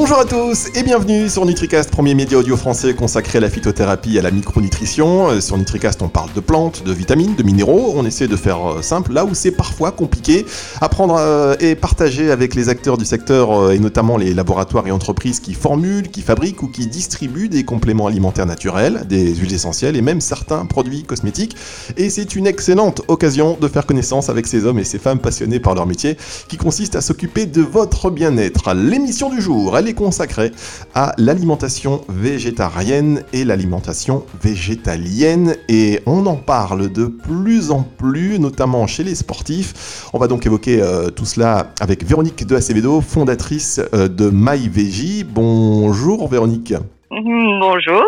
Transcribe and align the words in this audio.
Bonjour 0.00 0.18
à 0.18 0.24
tous 0.24 0.68
et 0.74 0.82
bienvenue 0.82 1.28
sur 1.28 1.44
NutriCast, 1.44 1.90
premier 1.90 2.14
média 2.14 2.38
audio 2.38 2.56
français 2.56 2.94
consacré 2.94 3.36
à 3.36 3.42
la 3.42 3.50
phytothérapie 3.50 4.16
et 4.16 4.20
à 4.20 4.22
la 4.22 4.30
micronutrition. 4.30 5.28
Euh, 5.28 5.40
sur 5.42 5.58
NutriCast, 5.58 6.00
on 6.00 6.08
parle 6.08 6.32
de 6.32 6.40
plantes, 6.40 6.82
de 6.84 6.90
vitamines, 6.90 7.34
de 7.34 7.42
minéraux. 7.42 7.92
On 7.94 8.06
essaie 8.06 8.26
de 8.26 8.34
faire 8.34 8.78
euh, 8.78 8.80
simple 8.82 9.12
là 9.12 9.26
où 9.26 9.34
c'est 9.34 9.50
parfois 9.50 9.92
compliqué. 9.92 10.46
Apprendre 10.80 11.16
euh, 11.18 11.54
et 11.60 11.74
partager 11.74 12.30
avec 12.30 12.54
les 12.54 12.70
acteurs 12.70 12.96
du 12.96 13.04
secteur 13.04 13.72
et 13.72 13.78
notamment 13.78 14.16
les 14.16 14.32
laboratoires 14.32 14.86
et 14.86 14.90
entreprises 14.90 15.38
qui 15.38 15.52
formulent, 15.52 16.08
qui 16.08 16.22
fabriquent 16.22 16.62
ou 16.62 16.68
qui 16.68 16.86
distribuent 16.86 17.50
des 17.50 17.64
compléments 17.64 18.06
alimentaires 18.06 18.46
naturels, 18.46 19.02
des 19.06 19.34
huiles 19.34 19.52
essentielles 19.52 19.96
et 19.96 20.02
même 20.02 20.22
certains 20.22 20.64
produits 20.64 21.02
cosmétiques. 21.02 21.56
Et 21.98 22.08
c'est 22.08 22.36
une 22.36 22.46
excellente 22.46 23.02
occasion 23.08 23.58
de 23.60 23.68
faire 23.68 23.84
connaissance 23.84 24.30
avec 24.30 24.46
ces 24.46 24.64
hommes 24.64 24.78
et 24.78 24.84
ces 24.84 24.98
femmes 24.98 25.18
passionnés 25.18 25.60
par 25.60 25.74
leur 25.74 25.84
métier 25.84 26.16
qui 26.48 26.56
consiste 26.56 26.96
à 26.96 27.02
s'occuper 27.02 27.44
de 27.44 27.60
votre 27.60 28.08
bien-être. 28.08 28.72
L'émission 28.72 29.28
du 29.28 29.42
jour, 29.42 29.76
elle 29.76 29.88
est 29.88 29.89
consacrée 29.94 30.52
à 30.94 31.14
l'alimentation 31.18 32.02
végétarienne 32.08 33.22
et 33.32 33.44
l'alimentation 33.44 34.24
végétalienne 34.42 35.56
et 35.68 36.00
on 36.06 36.26
en 36.26 36.36
parle 36.36 36.90
de 36.92 37.06
plus 37.06 37.70
en 37.70 37.82
plus, 37.82 38.38
notamment 38.38 38.86
chez 38.86 39.04
les 39.04 39.14
sportifs. 39.14 40.08
On 40.12 40.18
va 40.18 40.28
donc 40.28 40.46
évoquer 40.46 40.80
euh, 40.80 41.10
tout 41.10 41.24
cela 41.24 41.72
avec 41.80 42.04
Véronique 42.04 42.46
de 42.46 42.56
Acevedo, 42.56 43.00
fondatrice 43.00 43.80
euh, 43.94 44.08
de 44.08 44.30
MyVG. 44.32 45.24
Bonjour 45.24 46.28
Véronique. 46.28 46.74
Bonjour. 47.10 48.04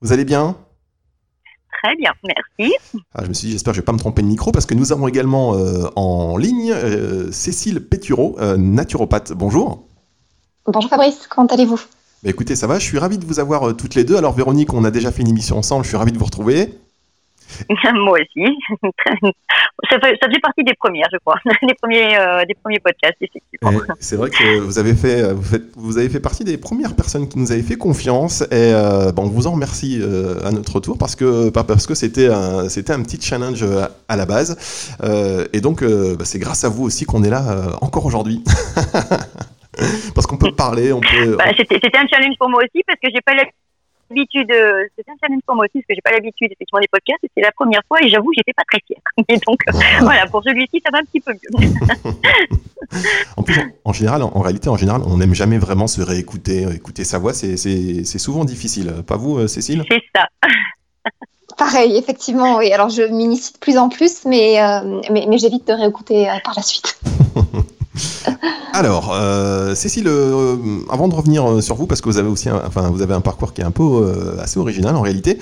Vous 0.00 0.12
allez 0.12 0.24
bien? 0.24 0.56
Très 1.82 1.96
bien, 1.96 2.12
merci. 2.24 2.74
Ah, 3.14 3.22
je 3.24 3.28
me 3.28 3.32
suis 3.32 3.46
dit, 3.46 3.52
j'espère 3.52 3.72
que 3.72 3.76
je 3.76 3.80
ne 3.80 3.82
vais 3.82 3.86
pas 3.86 3.92
me 3.92 3.98
tromper 3.98 4.20
de 4.20 4.26
micro, 4.26 4.52
parce 4.52 4.66
que 4.66 4.74
nous 4.74 4.92
avons 4.92 5.08
également 5.08 5.54
euh, 5.54 5.86
en 5.96 6.36
ligne 6.36 6.74
Cécile 7.30 7.80
Pétureau, 7.80 8.36
naturopathe. 8.58 9.32
Bonjour. 9.32 9.86
Bonjour 10.72 10.88
Fabrice, 10.88 11.26
comment 11.26 11.48
allez-vous? 11.48 11.80
Bah 12.22 12.30
Écoutez, 12.30 12.54
ça 12.54 12.68
va, 12.68 12.78
je 12.78 12.84
suis 12.84 12.98
ravi 12.98 13.18
de 13.18 13.24
vous 13.24 13.40
avoir 13.40 13.68
euh, 13.68 13.72
toutes 13.72 13.96
les 13.96 14.04
deux. 14.04 14.16
Alors 14.16 14.34
Véronique, 14.34 14.72
on 14.72 14.84
a 14.84 14.92
déjà 14.92 15.10
fait 15.10 15.22
une 15.22 15.28
émission 15.28 15.58
ensemble, 15.58 15.82
je 15.82 15.88
suis 15.88 15.96
ravi 15.96 16.12
de 16.12 16.18
vous 16.18 16.26
retrouver. 16.26 16.68
Moi 17.92 18.20
aussi. 18.20 18.56
ça, 19.90 19.98
fait, 19.98 20.40
partie 20.40 20.62
des 20.62 20.74
premières, 20.74 21.08
je 21.12 21.18
crois, 21.18 21.38
des 21.66 21.74
premiers, 21.74 22.16
euh, 22.16 22.44
des 22.44 22.54
premiers 22.54 22.78
podcasts, 22.78 23.16
effectivement. 23.20 23.84
C'est 23.98 24.14
vrai 24.14 24.30
que 24.30 24.60
vous 24.60 24.78
avez 24.78 24.94
fait, 24.94 25.22
euh, 25.22 25.34
vous, 25.34 25.42
faites, 25.42 25.64
vous 25.74 25.98
avez 25.98 26.08
fait 26.08 26.20
partie 26.20 26.44
des 26.44 26.56
premières 26.56 26.94
personnes 26.94 27.28
qui 27.28 27.40
nous 27.40 27.50
avaient 27.50 27.62
fait 27.62 27.76
confiance, 27.76 28.42
et 28.52 28.72
bon, 29.16 29.24
on 29.24 29.28
vous 29.28 29.48
en 29.48 29.52
remercie 29.52 30.00
à 30.44 30.52
notre 30.52 30.78
tour 30.78 30.98
parce 30.98 31.16
que 31.16 31.50
parce 31.50 31.88
que 31.88 31.96
c'était 31.96 32.28
un, 32.28 32.68
c'était 32.68 32.92
un 32.92 33.02
petit 33.02 33.20
challenge 33.20 33.64
à, 34.08 34.16
la 34.16 34.24
base, 34.24 34.96
et 35.52 35.60
donc 35.60 35.82
bah, 35.82 36.24
c'est 36.24 36.38
grâce 36.38 36.62
à 36.62 36.68
vous 36.68 36.84
aussi 36.84 37.06
qu'on 37.06 37.24
est 37.24 37.30
là 37.30 37.76
encore 37.80 38.06
aujourd'hui. 38.06 38.44
Parler, 40.60 40.92
on 40.92 41.00
peut. 41.00 41.36
Bah, 41.36 41.44
c'était, 41.56 41.96
un 41.96 42.06
challenge 42.06 42.36
pour 42.38 42.48
moi 42.50 42.62
aussi 42.62 42.82
parce 42.86 42.98
que 43.02 43.08
j'ai 43.12 43.20
pas 43.22 43.32
l'habitude. 43.34 44.50
Euh, 44.50 44.84
c'était 44.96 45.10
un 45.10 45.16
challenge 45.20 45.42
pour 45.46 45.56
moi 45.56 45.64
aussi 45.64 45.80
parce 45.80 45.86
que 45.88 45.94
j'ai 45.94 46.02
pas 46.02 46.12
l'habitude 46.12 46.52
effectivement 46.52 46.80
des 46.80 46.88
podcasts. 46.88 47.20
C'était 47.22 47.40
la 47.40 47.52
première 47.52 47.80
fois 47.88 47.98
et 48.02 48.08
j'avoue 48.08 48.30
j'étais 48.36 48.52
pas 48.52 48.64
très 48.70 48.80
fière. 48.86 49.00
Et 49.28 49.38
donc 49.46 49.58
voilà, 50.00 50.26
pour 50.26 50.42
celui-ci 50.44 50.82
ça 50.84 50.90
va 50.92 50.98
un 50.98 51.04
petit 51.04 51.20
peu 51.20 51.32
mieux. 51.32 52.12
en 53.36 53.42
plus, 53.42 53.56
en, 53.84 53.92
général, 53.92 54.22
en, 54.22 54.40
réalité, 54.40 54.68
en 54.68 54.76
général, 54.76 55.02
on 55.06 55.16
n'aime 55.16 55.34
jamais 55.34 55.58
vraiment 55.58 55.86
se 55.86 56.02
réécouter, 56.02 56.66
euh, 56.66 56.74
écouter 56.74 57.04
sa 57.04 57.18
voix. 57.18 57.32
C'est, 57.32 57.56
c'est 57.56 58.18
souvent 58.18 58.44
difficile. 58.44 59.02
Pas 59.06 59.16
vous, 59.16 59.38
euh, 59.38 59.46
Cécile? 59.48 59.84
C'est 59.90 60.02
ça. 60.14 60.26
Pareil, 61.56 61.96
effectivement, 61.96 62.58
oui. 62.58 62.72
Alors, 62.72 62.88
je 62.88 63.02
m'initie 63.02 63.52
de 63.52 63.58
plus 63.58 63.76
en 63.76 63.88
plus, 63.88 64.24
mais, 64.24 64.56
mais, 65.10 65.26
mais 65.28 65.36
j'évite 65.36 65.66
de 65.66 65.74
réécouter 65.74 66.26
par 66.42 66.54
la 66.56 66.62
suite. 66.62 66.98
Alors, 68.72 69.12
euh, 69.12 69.74
Cécile, 69.74 70.06
euh, 70.06 70.56
avant 70.90 71.08
de 71.08 71.14
revenir 71.14 71.48
euh, 71.48 71.60
sur 71.60 71.74
vous, 71.74 71.86
parce 71.86 72.00
que 72.00 72.08
vous 72.08 72.18
avez 72.18 72.28
aussi, 72.28 72.48
un, 72.48 72.62
enfin, 72.66 72.90
vous 72.90 73.02
avez 73.02 73.14
un 73.14 73.20
parcours 73.20 73.52
qui 73.52 73.60
est 73.60 73.64
un 73.64 73.70
peu 73.70 74.36
assez 74.40 74.58
original 74.58 74.94
en 74.96 75.00
réalité. 75.00 75.38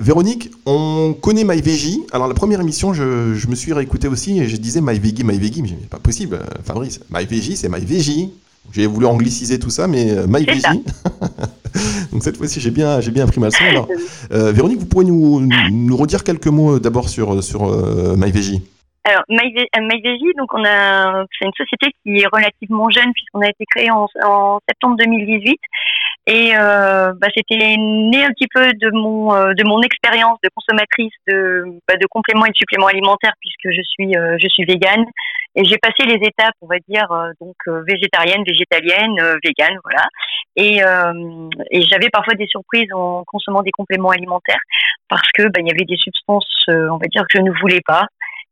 Véronique, 0.00 0.50
on 0.64 1.14
connaît 1.20 1.44
MyVG. 1.44 2.06
Alors 2.12 2.28
la 2.28 2.34
première 2.34 2.60
émission, 2.60 2.92
je, 2.94 3.46
me 3.46 3.54
suis 3.54 3.72
réécouté 3.72 4.08
aussi 4.08 4.40
et 4.40 4.48
je 4.48 4.56
disais 4.56 4.80
MyVeggie, 4.80 5.24
MyVeggie, 5.24 5.62
mais 5.62 5.68
c'est 5.68 5.88
pas 5.88 5.98
possible, 5.98 6.40
Fabrice. 6.64 7.00
MyVG, 7.10 7.56
c'est 7.56 7.68
MyVeggie. 7.68 8.32
J'ai 8.72 8.86
voulu 8.86 9.06
angliciser 9.06 9.58
tout 9.58 9.70
ça, 9.70 9.86
mais 9.86 10.26
MyVeggie. 10.26 10.82
Donc 12.12 12.22
cette 12.22 12.36
fois-ci, 12.36 12.60
j'ai 12.60 12.70
bien, 12.70 13.00
j'ai 13.00 13.10
bien 13.10 13.24
appris 13.24 13.40
ma 13.40 13.46
leçon. 13.46 13.64
Alors, 13.68 13.88
Véronique, 14.30 14.80
vous 14.80 14.86
pourrez 14.86 15.04
nous, 15.04 15.46
nous 15.70 15.96
redire 15.96 16.24
quelques 16.24 16.48
mots 16.48 16.78
d'abord 16.78 17.08
sur, 17.08 17.42
sur 17.42 17.66
MyVeggie 18.16 18.62
alors, 19.06 19.22
MyVeggie, 19.28 20.34
donc 20.36 20.52
on 20.52 20.64
a, 20.64 21.24
c'est 21.38 21.44
une 21.46 21.52
société 21.56 21.94
qui 22.02 22.18
est 22.18 22.26
relativement 22.26 22.90
jeune 22.90 23.12
puisqu'on 23.12 23.40
a 23.40 23.48
été 23.48 23.64
créé 23.70 23.88
en, 23.88 24.08
septembre 24.68 24.96
2018 24.98 25.60
et 26.26 26.56
euh, 26.56 27.12
bah, 27.20 27.28
c'était 27.36 27.76
né 27.78 28.24
un 28.24 28.30
petit 28.30 28.48
peu 28.52 28.66
de 28.72 28.90
mon 28.90 29.32
euh, 29.32 29.52
de 29.54 29.62
mon 29.64 29.80
expérience 29.82 30.38
de 30.42 30.48
consommatrice 30.52 31.12
de 31.28 31.66
bah, 31.86 31.94
de 31.94 32.06
compléments 32.10 32.46
et 32.46 32.50
de 32.50 32.56
suppléments 32.56 32.88
alimentaires 32.88 33.34
puisque 33.38 33.72
je 33.76 33.82
suis 33.82 34.16
euh, 34.16 34.36
je 34.40 34.48
suis 34.48 34.64
végane. 34.64 35.04
Et 35.54 35.64
j'ai 35.64 35.78
passé 35.78 36.02
les 36.04 36.26
étapes 36.26 36.56
on 36.60 36.66
va 36.66 36.76
dire 36.88 37.10
euh, 37.12 37.30
donc 37.40 37.54
végétarienne, 37.86 38.42
végétalienne, 38.44 39.38
végane 39.44 39.78
voilà. 39.84 40.08
Et 40.56 40.80
et 41.70 41.80
j'avais 41.82 42.10
parfois 42.10 42.34
des 42.34 42.48
surprises 42.48 42.92
en 42.92 43.22
consommant 43.24 43.62
des 43.62 43.70
compléments 43.70 44.10
alimentaires 44.10 44.60
parce 45.08 45.30
que 45.32 45.42
bah, 45.44 45.60
il 45.60 45.68
y 45.68 45.70
avait 45.70 45.84
des 45.84 45.96
substances 45.96 46.64
on 46.68 46.96
va 46.96 47.06
dire 47.06 47.22
que 47.30 47.38
je 47.38 47.42
ne 47.42 47.52
voulais 47.60 47.82
pas 47.86 48.06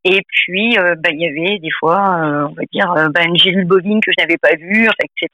et 0.04 0.20
puis, 0.28 0.78
euh, 0.78 0.94
bah, 0.98 1.09
il 1.12 1.20
y 1.20 1.26
avait 1.26 1.59
des 1.59 1.70
fois, 1.70 2.20
euh, 2.20 2.48
on 2.48 2.53
va 2.53 2.62
dire, 2.70 2.92
euh, 2.92 3.09
bah, 3.09 3.22
une 3.25 3.38
gélule 3.38 3.65
bovine 3.65 4.00
que 4.00 4.12
je 4.12 4.22
n'avais 4.22 4.37
pas 4.37 4.54
vue, 4.54 4.87
etc. 5.03 5.28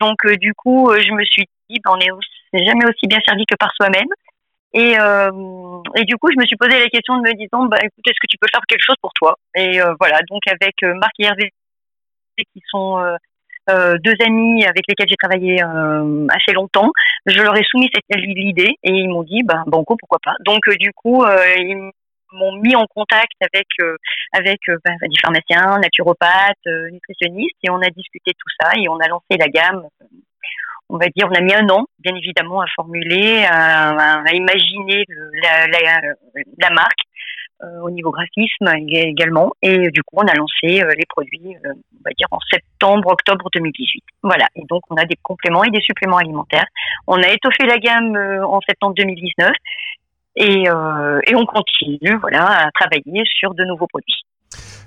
Donc, 0.00 0.18
du 0.40 0.52
coup, 0.54 0.90
je 0.92 1.12
me 1.12 1.24
suis 1.24 1.44
dit, 1.70 1.78
bah, 1.84 1.92
on 1.94 1.96
n'est 1.96 2.66
jamais 2.66 2.86
aussi 2.86 3.06
bien 3.06 3.20
servi 3.24 3.46
que 3.46 3.54
par 3.54 3.70
soi-même. 3.76 4.08
Et, 4.74 4.92
et 4.92 6.04
du 6.04 6.16
coup, 6.16 6.28
je 6.30 6.38
me 6.38 6.44
suis 6.44 6.56
posé 6.56 6.78
la 6.78 6.88
question 6.88 7.16
de 7.16 7.22
me 7.22 7.32
disant, 7.34 7.64
bah, 7.66 7.78
écoute, 7.80 8.04
est-ce 8.06 8.20
que 8.20 8.26
tu 8.28 8.36
peux 8.38 8.48
faire 8.52 8.60
quelque 8.68 8.84
chose 8.84 8.96
pour 9.00 9.12
toi? 9.14 9.36
Et 9.54 9.80
voilà, 9.98 10.18
donc 10.28 10.42
avec 10.48 10.74
Marc 10.82 11.12
et 11.18 11.24
Hervé, 11.24 11.50
qui 12.36 12.62
sont 12.68 12.98
deux 13.68 14.14
amis 14.20 14.66
avec 14.66 14.82
lesquels 14.86 15.08
j'ai 15.08 15.16
travaillé 15.16 15.62
assez 15.62 16.52
longtemps, 16.52 16.90
je 17.24 17.40
leur 17.40 17.56
ai 17.56 17.62
soumis 17.64 17.88
cette 17.94 18.20
l'idée 18.20 18.74
et 18.82 18.90
ils 18.90 19.08
m'ont 19.08 19.22
dit, 19.22 19.42
bah, 19.44 19.62
banco, 19.66 19.96
pourquoi 19.96 20.18
pas? 20.22 20.34
Donc, 20.44 20.68
du 20.78 20.92
coup, 20.92 21.24
ils 21.56 21.90
m'ont 22.32 22.52
mis 22.56 22.74
en 22.76 22.86
contact 22.86 23.34
avec 23.40 23.66
euh, 23.80 23.96
avec 24.32 24.60
euh, 24.68 24.78
bah, 24.84 24.92
des 25.02 25.18
pharmaciens, 25.20 25.78
naturopathes, 25.78 26.66
euh, 26.66 26.90
nutritionnistes 26.90 27.56
et 27.62 27.70
on 27.70 27.80
a 27.80 27.90
discuté 27.90 28.32
tout 28.32 28.48
ça 28.60 28.70
et 28.76 28.88
on 28.88 28.98
a 28.98 29.08
lancé 29.08 29.36
la 29.38 29.48
gamme. 29.48 29.82
On 30.88 30.98
va 30.98 31.06
dire, 31.08 31.26
on 31.28 31.34
a 31.34 31.40
mis 31.40 31.52
un 31.52 31.68
an, 31.68 31.86
bien 31.98 32.14
évidemment, 32.14 32.60
à 32.60 32.66
formuler, 32.76 33.44
à, 33.44 34.22
imaginer 34.32 35.04
la, 35.42 36.70
marque 36.70 37.00
au 37.82 37.90
niveau 37.90 38.12
graphisme 38.12 38.72
également. 38.86 39.50
Et 39.62 39.90
du 39.90 40.04
coup, 40.04 40.14
on 40.18 40.28
a 40.28 40.34
lancé 40.34 40.84
les 40.96 41.06
produits, 41.08 41.56
on 41.64 42.02
va 42.04 42.12
dire, 42.16 42.28
en 42.30 42.38
septembre, 42.48 43.08
octobre 43.10 43.48
2018. 43.52 44.04
Voilà. 44.22 44.46
Et 44.54 44.62
donc, 44.70 44.82
on 44.88 44.94
a 44.94 45.04
des 45.06 45.16
compléments 45.20 45.64
et 45.64 45.70
des 45.70 45.80
suppléments 45.80 46.18
alimentaires. 46.18 46.66
On 47.08 47.20
a 47.20 47.30
étoffé 47.30 47.66
la 47.66 47.78
gamme 47.78 48.16
en 48.44 48.60
septembre 48.60 48.94
2019 48.94 49.50
et, 50.36 50.68
euh, 50.68 51.20
et 51.26 51.34
on 51.34 51.46
continue 51.46 52.18
voilà, 52.20 52.66
à 52.66 52.70
travailler 52.72 53.24
sur 53.38 53.54
de 53.54 53.64
nouveaux 53.64 53.86
produits. 53.86 54.22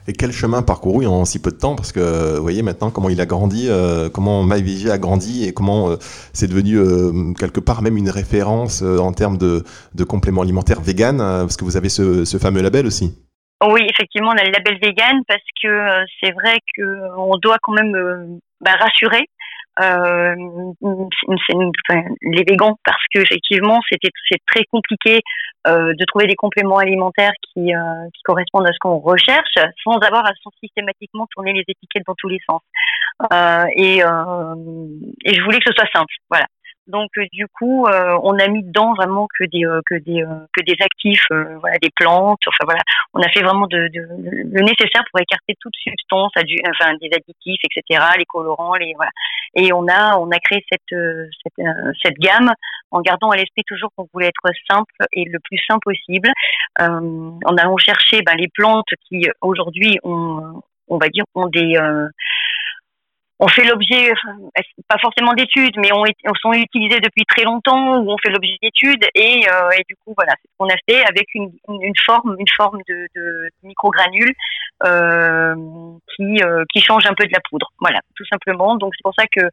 Et 0.07 0.13
quel 0.13 0.31
chemin 0.31 0.63
parcouru 0.63 1.05
en 1.05 1.23
si 1.23 1.39
peu 1.39 1.51
de 1.51 1.57
temps? 1.57 1.75
Parce 1.75 1.91
que 1.91 2.37
vous 2.37 2.41
voyez 2.41 2.63
maintenant 2.63 2.89
comment 2.89 3.09
il 3.09 3.21
a 3.21 3.27
grandi, 3.27 3.67
euh, 3.69 4.09
comment 4.09 4.43
MyVG 4.43 4.89
a 4.89 4.97
grandi 4.97 5.47
et 5.47 5.53
comment 5.53 5.91
euh, 5.91 5.97
c'est 6.33 6.47
devenu 6.47 6.77
euh, 6.77 7.33
quelque 7.37 7.59
part 7.59 7.83
même 7.83 7.95
une 7.95 8.09
référence 8.09 8.81
en 8.81 9.11
termes 9.11 9.37
de, 9.37 9.63
de 9.93 10.03
compléments 10.03 10.41
alimentaires 10.41 10.81
vegan, 10.81 11.17
parce 11.17 11.57
que 11.57 11.63
vous 11.63 11.77
avez 11.77 11.89
ce, 11.89 12.25
ce, 12.25 12.37
fameux 12.39 12.61
label 12.61 12.87
aussi. 12.87 13.13
Oui, 13.63 13.81
effectivement, 13.87 14.29
on 14.29 14.37
a 14.37 14.45
le 14.45 14.51
label 14.51 14.79
vegan 14.81 15.21
parce 15.27 15.43
que 15.61 15.69
c'est 16.23 16.31
vrai 16.31 16.57
qu'on 16.75 17.37
doit 17.37 17.57
quand 17.61 17.73
même 17.73 18.39
bah, 18.61 18.71
rassurer 18.79 19.27
euh, 19.81 20.35
les 22.21 22.43
végans 22.43 22.77
parce 22.83 23.03
que 23.13 23.19
effectivement 23.19 23.79
c'était 23.89 24.09
c'est 24.29 24.39
très 24.45 24.65
compliqué 24.71 25.21
euh, 25.67 25.93
de 25.93 26.05
trouver 26.05 26.27
des 26.27 26.35
compléments 26.35 26.77
alimentaires 26.77 27.33
qui, 27.53 27.75
euh, 27.75 27.79
qui 28.13 28.21
correspondent 28.23 28.67
à 28.67 28.71
ce 28.71 28.79
qu'on 28.79 28.97
recherche 28.99 29.55
sans 29.83 29.97
avoir 29.99 30.25
à 30.25 30.31
systématiquement 30.61 31.27
tourner 31.31 31.53
les 31.53 31.63
étiquettes 31.67 32.03
dans 32.07 32.15
tous 32.17 32.29
les 32.29 32.39
sens. 32.49 32.61
Euh, 33.33 33.65
et, 33.75 34.03
euh, 34.03 34.55
et 35.25 35.33
je 35.33 35.41
voulais 35.43 35.59
que 35.59 35.65
ce 35.67 35.73
soit 35.73 35.89
simple 35.93 36.13
voilà 36.29 36.45
donc 36.89 37.11
euh, 37.17 37.25
du 37.31 37.47
coup, 37.47 37.85
euh, 37.85 38.17
on 38.23 38.37
a 38.39 38.47
mis 38.47 38.63
dedans 38.63 38.93
vraiment 38.95 39.27
que 39.37 39.45
des 39.45 39.63
euh, 39.65 39.81
que 39.85 39.95
des 39.95 40.23
que 40.57 40.63
des 40.63 40.75
actifs, 40.81 41.25
voilà, 41.29 41.77
des 41.81 41.91
plantes. 41.95 42.39
Enfin 42.47 42.65
voilà, 42.65 42.81
on 43.13 43.21
a 43.21 43.29
fait 43.29 43.41
vraiment 43.41 43.67
de, 43.67 43.87
de, 43.93 44.07
le 44.21 44.61
nécessaire 44.61 45.03
pour 45.11 45.21
écarter 45.21 45.55
toute 45.59 45.75
substance, 45.75 46.31
enfin 46.35 46.93
des 46.99 47.09
additifs, 47.13 47.61
etc., 47.63 48.03
les 48.17 48.25
colorants, 48.25 48.73
les 48.73 48.93
voilà. 48.95 49.11
Et 49.55 49.71
on 49.71 49.87
a 49.87 50.17
on 50.17 50.29
a 50.31 50.39
créé 50.39 50.65
cette 50.71 50.99
cette, 51.43 51.65
cette 52.03 52.17
gamme 52.17 52.51
en 52.91 53.01
gardant 53.01 53.29
à 53.29 53.37
l'esprit 53.37 53.63
toujours 53.67 53.91
qu'on 53.95 54.07
voulait 54.11 54.27
être 54.27 54.55
simple 54.69 54.91
et 55.13 55.25
le 55.25 55.39
plus 55.39 55.59
simple 55.67 55.81
possible, 55.83 56.29
en 56.79 57.57
allant 57.57 57.77
chercher 57.77 58.21
ben, 58.23 58.35
les 58.35 58.47
plantes 58.47 58.89
qui 59.07 59.27
aujourd'hui 59.41 59.99
ont 60.03 60.61
on 60.87 60.97
va 60.97 61.09
dire 61.09 61.23
ont 61.35 61.47
des 61.47 61.77
on 63.39 63.47
fait 63.47 63.63
l'objet, 63.63 64.11
pas 64.87 64.97
forcément 64.99 65.33
d'études, 65.33 65.77
mais 65.77 65.93
on, 65.93 66.03
on, 66.03 66.33
sont 66.41 66.51
utilisés 66.51 66.99
depuis 66.99 67.23
très 67.25 67.43
longtemps, 67.43 67.99
ou 67.99 68.11
on 68.11 68.17
fait 68.17 68.29
l'objet 68.29 68.57
d'études, 68.61 69.05
et, 69.15 69.47
euh, 69.49 69.69
et, 69.77 69.83
du 69.87 69.95
coup, 69.95 70.13
voilà, 70.15 70.33
c'est 70.41 70.49
ce 70.49 70.57
qu'on 70.57 70.67
a 70.67 70.77
fait 70.87 71.05
avec 71.05 71.33
une, 71.33 71.51
une, 71.69 71.93
forme, 72.05 72.35
une 72.37 72.49
forme 72.57 72.79
de, 72.89 73.07
de 73.15 73.49
microgranules 73.63 74.33
euh, 74.85 75.55
qui, 76.15 76.43
euh, 76.43 76.65
qui 76.73 76.81
change 76.81 77.05
un 77.05 77.13
peu 77.13 77.25
de 77.25 77.31
la 77.31 77.39
poudre. 77.49 77.71
Voilà, 77.79 77.99
tout 78.15 78.25
simplement. 78.25 78.75
Donc 78.75 78.93
c'est 78.95 79.03
pour 79.03 79.15
ça 79.17 79.25
que 79.31 79.49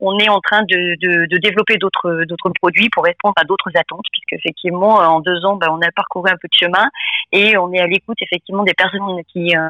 on 0.00 0.18
est 0.18 0.28
en 0.28 0.40
train 0.40 0.62
de, 0.62 0.96
de, 1.00 1.26
de 1.26 1.38
développer 1.38 1.76
d'autres 1.76 2.24
d'autres 2.24 2.50
produits 2.60 2.90
pour 2.90 3.04
répondre 3.04 3.34
à 3.36 3.44
d'autres 3.44 3.70
attentes, 3.76 4.04
puisque 4.12 4.44
effectivement, 4.44 4.96
en 4.96 5.20
deux 5.20 5.44
ans, 5.44 5.56
ben, 5.56 5.68
on 5.70 5.80
a 5.80 5.90
parcouru 5.94 6.30
un 6.30 6.36
peu 6.36 6.48
de 6.48 6.58
chemin 6.58 6.88
et 7.30 7.56
on 7.56 7.72
est 7.72 7.80
à 7.80 7.86
l'écoute 7.86 8.18
effectivement 8.20 8.64
des 8.64 8.74
personnes 8.74 9.22
qui 9.32 9.56
euh, 9.56 9.68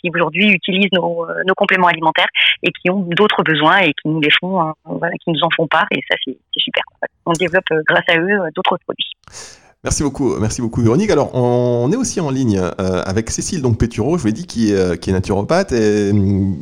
qui 0.00 0.10
aujourd'hui 0.14 0.50
utilisent 0.50 0.92
nos, 0.92 1.26
nos, 1.46 1.54
compléments 1.54 1.88
alimentaires 1.88 2.28
et 2.62 2.70
qui 2.70 2.90
ont 2.90 3.00
d'autres 3.00 3.42
besoins 3.42 3.78
et 3.78 3.92
qui 3.92 4.08
nous 4.08 4.20
les 4.20 4.30
font, 4.40 4.60
euh, 4.60 4.72
voilà, 4.84 5.14
qui 5.24 5.30
nous 5.30 5.40
en 5.42 5.50
font 5.54 5.66
part 5.66 5.86
et 5.90 6.00
ça 6.08 6.16
c'est 6.24 6.36
super. 6.56 6.82
On 7.24 7.32
développe 7.32 7.64
euh, 7.72 7.82
grâce 7.86 8.04
à 8.08 8.18
eux 8.18 8.38
d'autres 8.54 8.78
produits. 8.84 9.12
Merci 9.84 10.02
beaucoup, 10.02 10.36
merci 10.40 10.62
beaucoup 10.62 10.82
Véronique. 10.82 11.10
Alors, 11.10 11.34
on 11.34 11.92
est 11.92 11.96
aussi 11.96 12.20
en 12.20 12.30
ligne 12.30 12.60
avec 12.78 13.30
Cécile 13.30 13.62
donc 13.62 13.78
Pétureau, 13.78 14.16
je 14.16 14.22
vous 14.22 14.26
l'ai 14.26 14.32
dit, 14.32 14.46
qui 14.46 14.72
est, 14.72 14.98
qui 15.00 15.10
est 15.10 15.12
naturopathe. 15.12 15.70
Et 15.72 16.10
hum, 16.10 16.56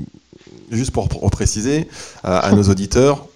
juste 0.70 0.92
pour 0.92 1.08
préciser 1.30 1.88
à 2.22 2.52
nos 2.52 2.64
auditeurs, 2.64 3.26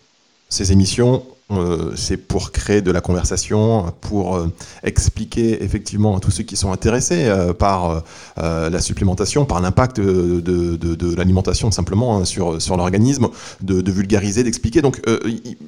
ces 0.50 0.72
émissions 0.72 1.22
euh, 1.50 1.92
c'est 1.96 2.18
pour 2.18 2.52
créer 2.52 2.82
de 2.82 2.90
la 2.90 3.00
conversation, 3.00 3.86
pour 4.02 4.36
euh, 4.36 4.52
expliquer 4.82 5.64
effectivement 5.64 6.14
à 6.14 6.20
tous 6.20 6.30
ceux 6.30 6.42
qui 6.42 6.56
sont 6.56 6.72
intéressés 6.72 7.24
euh, 7.24 7.54
par 7.54 8.02
la 8.36 8.80
supplémentation, 8.80 9.44
par 9.44 9.60
l'impact 9.60 9.98
de, 9.98 11.16
l'alimentation 11.16 11.70
simplement 11.70 12.18
hein, 12.18 12.24
sur, 12.24 12.76
l'organisme, 12.76 13.28
de, 13.62 13.90
vulgariser, 13.90 14.44
d'expliquer. 14.44 14.82
Donc 14.82 15.00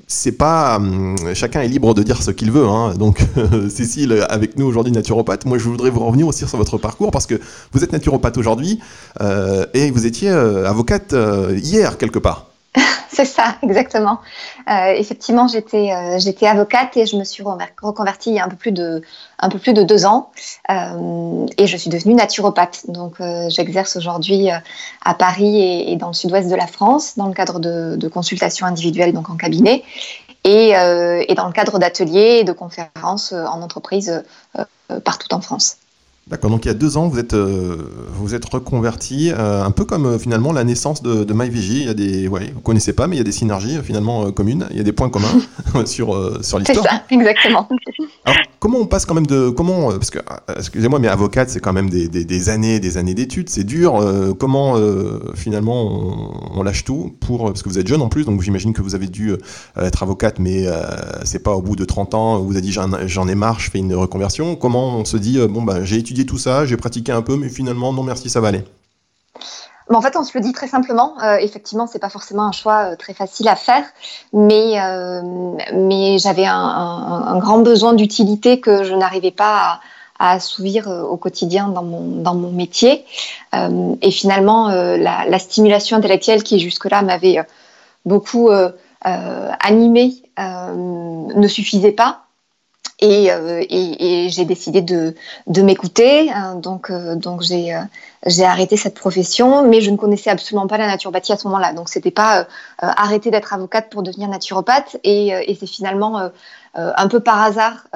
c'est 0.06 0.32
pas 0.32 0.76
hum, 0.76 1.16
chacun 1.34 1.62
est 1.62 1.68
libre 1.68 1.94
de 1.94 2.02
dire 2.02 2.22
ce 2.22 2.30
qu'il 2.30 2.50
veut. 2.50 2.66
Hein. 2.66 2.94
Donc 2.96 3.24
Cécile 3.70 4.24
avec 4.28 4.58
nous 4.58 4.66
aujourd'hui 4.66 4.92
naturopathe. 4.92 5.46
Moi 5.46 5.58
je 5.58 5.64
voudrais 5.64 5.90
vous 5.90 6.04
revenir 6.04 6.26
aussi 6.26 6.46
sur 6.46 6.58
votre 6.58 6.78
parcours 6.78 7.10
parce 7.10 7.26
que 7.26 7.40
vous 7.72 7.82
êtes 7.82 7.92
naturopathe 7.92 8.36
aujourd'hui 8.36 8.80
et 9.74 9.90
vous 9.90 10.06
étiez 10.06 10.30
avocate 10.30 11.14
hier 11.56 11.96
quelque 11.98 12.18
part. 12.18 12.49
C'est 13.08 13.24
ça, 13.24 13.56
exactement. 13.62 14.20
Euh, 14.68 14.92
effectivement, 14.92 15.48
j'étais 15.48 15.92
euh, 15.92 16.18
j'étais 16.18 16.46
avocate 16.46 16.96
et 16.96 17.06
je 17.06 17.16
me 17.16 17.24
suis 17.24 17.42
reconvertie 17.42 18.30
il 18.30 18.36
y 18.36 18.38
a 18.38 18.44
un 18.44 18.48
peu 18.48 18.56
plus 18.56 18.72
de 18.72 19.82
deux 19.82 20.06
ans 20.06 20.30
euh, 20.70 21.46
et 21.58 21.66
je 21.66 21.76
suis 21.76 21.90
devenue 21.90 22.14
naturopathe. 22.14 22.82
Donc, 22.88 23.16
j'exerce 23.48 23.96
aujourd'hui 23.96 24.48
à 25.04 25.14
Paris 25.14 25.90
et, 25.90 25.96
dans 25.96 26.08
le 26.08 26.12
sud-ouest 26.12 26.48
de 26.48 26.54
la 26.54 26.66
France 26.66 27.16
dans 27.16 27.26
le 27.26 27.34
cadre 27.34 27.58
de, 27.58 27.96
de 27.96 28.08
consultations 28.08 28.66
individuelles, 28.66 29.12
donc 29.12 29.30
en 29.30 29.36
cabinet, 29.36 29.82
et, 30.44 30.70
et 30.70 31.34
dans 31.34 31.46
le 31.46 31.52
cadre 31.52 31.78
d'ateliers 31.78 32.38
et 32.40 32.44
de 32.44 32.52
conférences 32.52 33.32
en 33.32 33.62
entreprise 33.62 34.22
partout 35.04 35.34
en 35.34 35.40
France. 35.40 35.76
D'accord, 36.30 36.48
donc 36.48 36.64
il 36.64 36.68
y 36.68 36.70
a 36.70 36.74
deux 36.74 36.96
ans, 36.96 37.08
vous 37.08 37.18
êtes, 37.18 37.34
euh, 37.34 37.76
vous 38.12 38.36
êtes 38.36 38.44
reconverti, 38.44 39.32
euh, 39.32 39.64
un 39.64 39.72
peu 39.72 39.84
comme 39.84 40.06
euh, 40.06 40.16
finalement 40.16 40.52
la 40.52 40.62
naissance 40.62 41.02
de, 41.02 41.24
de 41.24 41.34
MyVG. 41.34 41.72
Il 41.72 41.86
y 41.86 41.88
a 41.88 41.94
des, 41.94 42.28
ouais, 42.28 42.52
vous 42.54 42.60
connaissez 42.60 42.92
pas, 42.92 43.08
mais 43.08 43.16
il 43.16 43.18
y 43.18 43.20
a 43.20 43.24
des 43.24 43.32
synergies 43.32 43.78
finalement 43.82 44.30
communes. 44.30 44.68
Il 44.70 44.76
y 44.76 44.80
a 44.80 44.84
des 44.84 44.92
points 44.92 45.10
communs 45.10 45.26
sur 45.86 46.10
sur 46.44 46.60
l'histoire. 46.60 46.84
C'est 46.84 46.88
ça, 46.88 47.02
exactement. 47.10 47.68
Alors, 48.24 48.38
comment 48.60 48.78
on 48.78 48.86
passe 48.86 49.06
quand 49.06 49.14
même 49.14 49.26
de, 49.26 49.50
comment, 49.50 49.88
parce 49.90 50.10
que 50.10 50.20
excusez-moi, 50.56 51.00
mais 51.00 51.08
avocate, 51.08 51.50
c'est 51.50 51.58
quand 51.58 51.72
même 51.72 51.90
des, 51.90 52.06
des, 52.06 52.24
des 52.24 52.48
années, 52.48 52.78
des 52.78 52.96
années 52.96 53.14
d'études, 53.14 53.48
c'est 53.48 53.64
dur. 53.64 54.00
comment 54.38 54.76
finalement 55.34 55.82
on, 55.82 56.60
on, 56.60 56.62
lâche 56.62 56.84
tout 56.84 57.12
pour, 57.18 57.46
parce 57.46 57.64
que 57.64 57.68
vous 57.68 57.80
êtes 57.80 57.88
jeune 57.88 58.02
en 58.02 58.08
plus, 58.08 58.24
donc 58.24 58.40
j'imagine 58.42 58.72
que 58.72 58.82
vous 58.82 58.94
avez 58.94 59.08
dû 59.08 59.34
être 59.76 60.02
avocate, 60.04 60.38
mais 60.38 60.66
c'est 61.24 61.42
pas 61.42 61.56
au 61.56 61.62
bout 61.62 61.74
de 61.74 61.84
30 61.84 62.14
ans, 62.14 62.38
vous 62.38 62.52
avez 62.52 62.60
dit 62.60 62.72
j'en 62.72 63.28
ai 63.28 63.34
marre, 63.34 63.58
je 63.58 63.68
fais 63.68 63.78
une 63.78 63.94
reconversion. 63.94 64.54
Comment 64.54 64.96
on 64.96 65.04
se 65.04 65.16
dit 65.16 65.38
bon 65.48 65.62
bah 65.62 65.84
j'ai 65.84 65.96
étudié 65.96 66.19
tout 66.26 66.38
ça, 66.38 66.66
j'ai 66.66 66.76
pratiqué 66.76 67.12
un 67.12 67.22
peu, 67.22 67.36
mais 67.36 67.48
finalement, 67.48 67.92
non 67.92 68.02
merci, 68.02 68.30
ça 68.30 68.40
va 68.40 68.48
aller 68.48 68.64
en 69.96 70.02
fait, 70.02 70.16
on 70.16 70.24
se 70.24 70.36
le 70.36 70.42
dit 70.42 70.52
très 70.52 70.68
simplement. 70.68 71.14
Euh, 71.22 71.36
effectivement, 71.36 71.86
c'est 71.86 71.98
pas 71.98 72.08
forcément 72.08 72.44
un 72.44 72.52
choix 72.52 72.92
euh, 72.92 72.96
très 72.96 73.14
facile 73.14 73.48
à 73.48 73.56
faire, 73.56 73.84
mais 74.32 74.80
euh, 74.80 75.20
mais 75.74 76.18
j'avais 76.18 76.46
un, 76.46 77.38
grand 77.38 77.58
besoin 77.58 77.94
d'utilité 77.94 78.60
que 78.60 78.84
je 78.84 78.94
n'arrivais 78.94 79.30
pas 79.30 79.80
à, 80.18 80.32
assouvir 80.32 80.86
au 80.86 81.16
quotidien 81.16 81.68
dans 81.68 81.82
mon 81.82 82.22
dans 82.22 82.34
mon 82.34 82.50
métier. 82.50 83.04
et 83.54 84.10
finalement, 84.10 84.68
la, 84.68 85.38
stimulation 85.38 85.96
intellectuelle 85.96 86.42
qui 86.42 86.60
jusque-là 86.60 87.00
m'avait 87.00 87.38
beaucoup 88.04 88.50
animée 89.02 90.22
ne 90.36 91.48
suffisait 91.48 91.92
pas. 91.92 92.26
Euh, 93.02 93.64
et, 93.68 94.28
j'ai 94.30 94.44
décidé 94.44 94.82
de, 94.82 95.14
m'écouter. 95.62 96.30
Hein, 96.30 96.56
donc, 96.56 96.90
euh, 96.90 97.14
donc 97.14 97.42
j'ai, 97.42 97.74
euh, 97.74 98.44
arrêté 98.44 98.76
cette 98.76 98.94
profession, 98.94 99.66
mais 99.66 99.80
je 99.80 99.90
ne 99.90 99.96
connaissais 99.96 100.30
absolument 100.30 100.66
pas 100.66 100.78
la 100.78 100.86
naturopathie 100.86 101.32
à 101.32 101.36
ce 101.36 101.46
moment-là. 101.48 101.72
Donc, 101.72 101.88
c'était 101.88 102.10
pas 102.10 102.46
arrêter 102.78 103.30
d'être 103.30 103.52
avocate 103.54 103.90
pour 103.90 104.02
devenir 104.02 104.28
naturopathe. 104.28 104.96
Et, 105.04 105.56
c'est 105.58 105.66
finalement 105.66 106.30
un 106.74 107.08
peu 107.08 107.20
par 107.20 107.42
hasard 107.42 107.86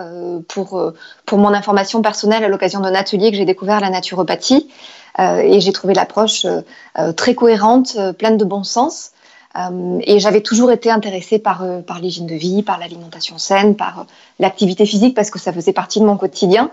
pour, 0.49 0.93
pour 1.27 1.39
mon 1.39 1.53
information 1.53 2.03
personnelle 2.03 2.45
à 2.45 2.49
l'occasion 2.49 2.81
d'un 2.81 2.95
atelier 2.95 3.31
que 3.31 3.37
j'ai 3.37 3.45
découvert 3.45 3.81
la 3.81 3.91
naturopathie. 3.91 4.71
et 5.19 5.61
j'ai 5.61 5.73
trouvé 5.73 5.95
l'approche 5.95 6.47
très 7.17 7.35
cohérente, 7.35 7.97
pleine 8.19 8.37
de 8.37 8.45
bon 8.45 8.65
sens. 8.65 9.11
Euh, 9.57 10.01
et 10.03 10.19
j'avais 10.19 10.41
toujours 10.41 10.73
été 10.73 10.91
intéressée 10.91 11.39
par, 11.39 11.63
euh, 11.63 11.81
l'hygiène 12.01 12.27
de 12.27 12.35
vie, 12.35 12.63
par 12.63 12.79
l'alimentation 12.79 13.39
saine, 13.39 13.77
par 13.77 14.01
euh, 14.01 14.05
l'activité 14.39 14.85
physique, 14.85 15.15
parce 15.15 15.31
que 15.31 15.39
ça 15.39 15.53
faisait 15.53 15.73
partie 15.73 16.01
de 16.01 16.05
mon 16.05 16.17
quotidien. 16.17 16.71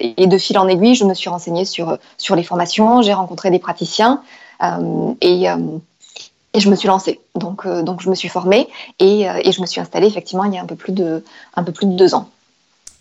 et 0.00 0.26
de 0.26 0.38
fil 0.38 0.56
en 0.58 0.66
aiguille, 0.66 0.94
je 0.94 1.04
me 1.04 1.12
suis 1.12 1.28
renseignée 1.28 1.66
sur, 1.66 1.98
sur 2.16 2.34
les 2.34 2.42
formations, 2.42 3.02
j'ai 3.02 3.12
rencontré 3.12 3.50
des 3.50 3.58
praticiens 3.58 4.22
et, 5.20 5.44
et, 5.44 6.60
je 6.60 6.70
me 6.70 6.74
suis 6.74 6.88
lancée. 6.88 7.20
Donc, 7.34 7.68
donc 7.68 8.00
je 8.00 8.08
me 8.08 8.14
suis 8.14 8.30
formée 8.30 8.66
et, 8.98 9.26
et, 9.44 9.52
je 9.52 9.60
me 9.60 9.66
suis 9.66 9.78
installée 9.78 10.06
effectivement 10.06 10.44
il 10.44 10.54
y 10.54 10.56
a 10.56 10.62
un 10.62 10.66
peu 10.66 10.74
plus 10.74 10.94
de, 10.94 11.22
un 11.54 11.64
peu 11.64 11.72
plus 11.72 11.84
de 11.84 11.92
deux 11.92 12.14
ans. 12.14 12.30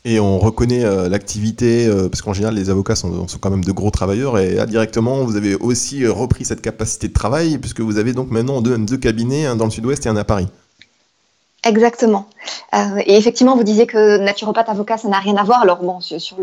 Et 0.09 0.21
on 0.21 0.39
reconnaît 0.39 0.85
euh, 0.85 1.09
l'activité, 1.09 1.85
euh, 1.85 2.07
parce 2.07 2.21
qu'en 2.21 2.31
général, 2.31 2.55
les 2.55 2.69
avocats 2.69 2.95
sont, 2.95 3.27
quand 3.41 3.49
même 3.49 3.65
de 3.65 3.71
gros 3.73 3.91
travailleurs, 3.91 4.39
et 4.39 4.57
indirectement, 4.57 5.25
vous 5.25 5.35
avez 5.35 5.55
aussi 5.55 6.05
euh, 6.05 6.13
repris 6.13 6.45
cette 6.45 6.61
capacité 6.61 7.09
de 7.09 7.13
travail, 7.13 7.57
puisque 7.57 7.81
vous 7.81 7.97
avez 7.97 8.13
donc 8.13 8.31
maintenant 8.31 8.61
deux, 8.61 8.97
cabinets, 8.97 9.47
un 9.47 9.57
dans 9.57 9.65
le 9.65 9.71
sud-ouest 9.71 10.05
et 10.05 10.09
un 10.09 10.15
à 10.15 10.23
Paris. 10.23 10.47
Exactement. 11.65 12.27
et 13.05 13.17
effectivement, 13.17 13.57
vous 13.57 13.65
disiez 13.65 13.85
que 13.85 14.17
naturopathe, 14.19 14.69
avocat, 14.69 14.95
ça 14.95 15.09
n'a 15.09 15.19
rien 15.19 15.35
à 15.35 15.43
voir. 15.43 15.61
Alors 15.61 15.79
bon, 15.79 15.99
sur, 15.99 16.37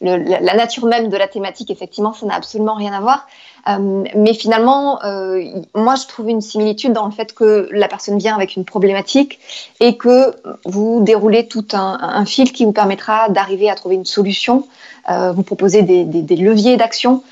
la 0.00 0.54
nature 0.56 0.86
même 0.86 1.08
de 1.08 1.16
la 1.16 1.28
thématique, 1.28 1.70
effectivement, 1.70 2.12
ça 2.12 2.26
n'a 2.26 2.34
absolument 2.34 2.74
rien 2.74 2.92
à 2.92 3.00
voir. 3.00 3.28
Euh, 3.68 4.04
mais 4.14 4.34
finalement, 4.34 5.02
euh, 5.04 5.44
moi, 5.74 5.94
je 5.94 6.06
trouve 6.06 6.28
une 6.28 6.40
similitude 6.40 6.92
dans 6.92 7.06
le 7.06 7.12
fait 7.12 7.32
que 7.34 7.68
la 7.70 7.88
personne 7.88 8.18
vient 8.18 8.34
avec 8.34 8.56
une 8.56 8.64
problématique 8.64 9.38
et 9.80 9.96
que 9.96 10.34
vous 10.64 11.00
déroulez 11.02 11.46
tout 11.46 11.66
un, 11.72 12.24
fil 12.24 12.52
qui 12.52 12.64
vous 12.64 12.72
permettra 12.72 13.28
d'arriver 13.28 13.70
à 13.70 13.74
trouver 13.74 13.94
une 13.94 14.04
solution. 14.04 14.66
Euh, 15.10 15.32
vous 15.32 15.42
proposez 15.42 15.82
des, 15.82 16.36
leviers 16.36 16.76
d'action. 16.76 17.22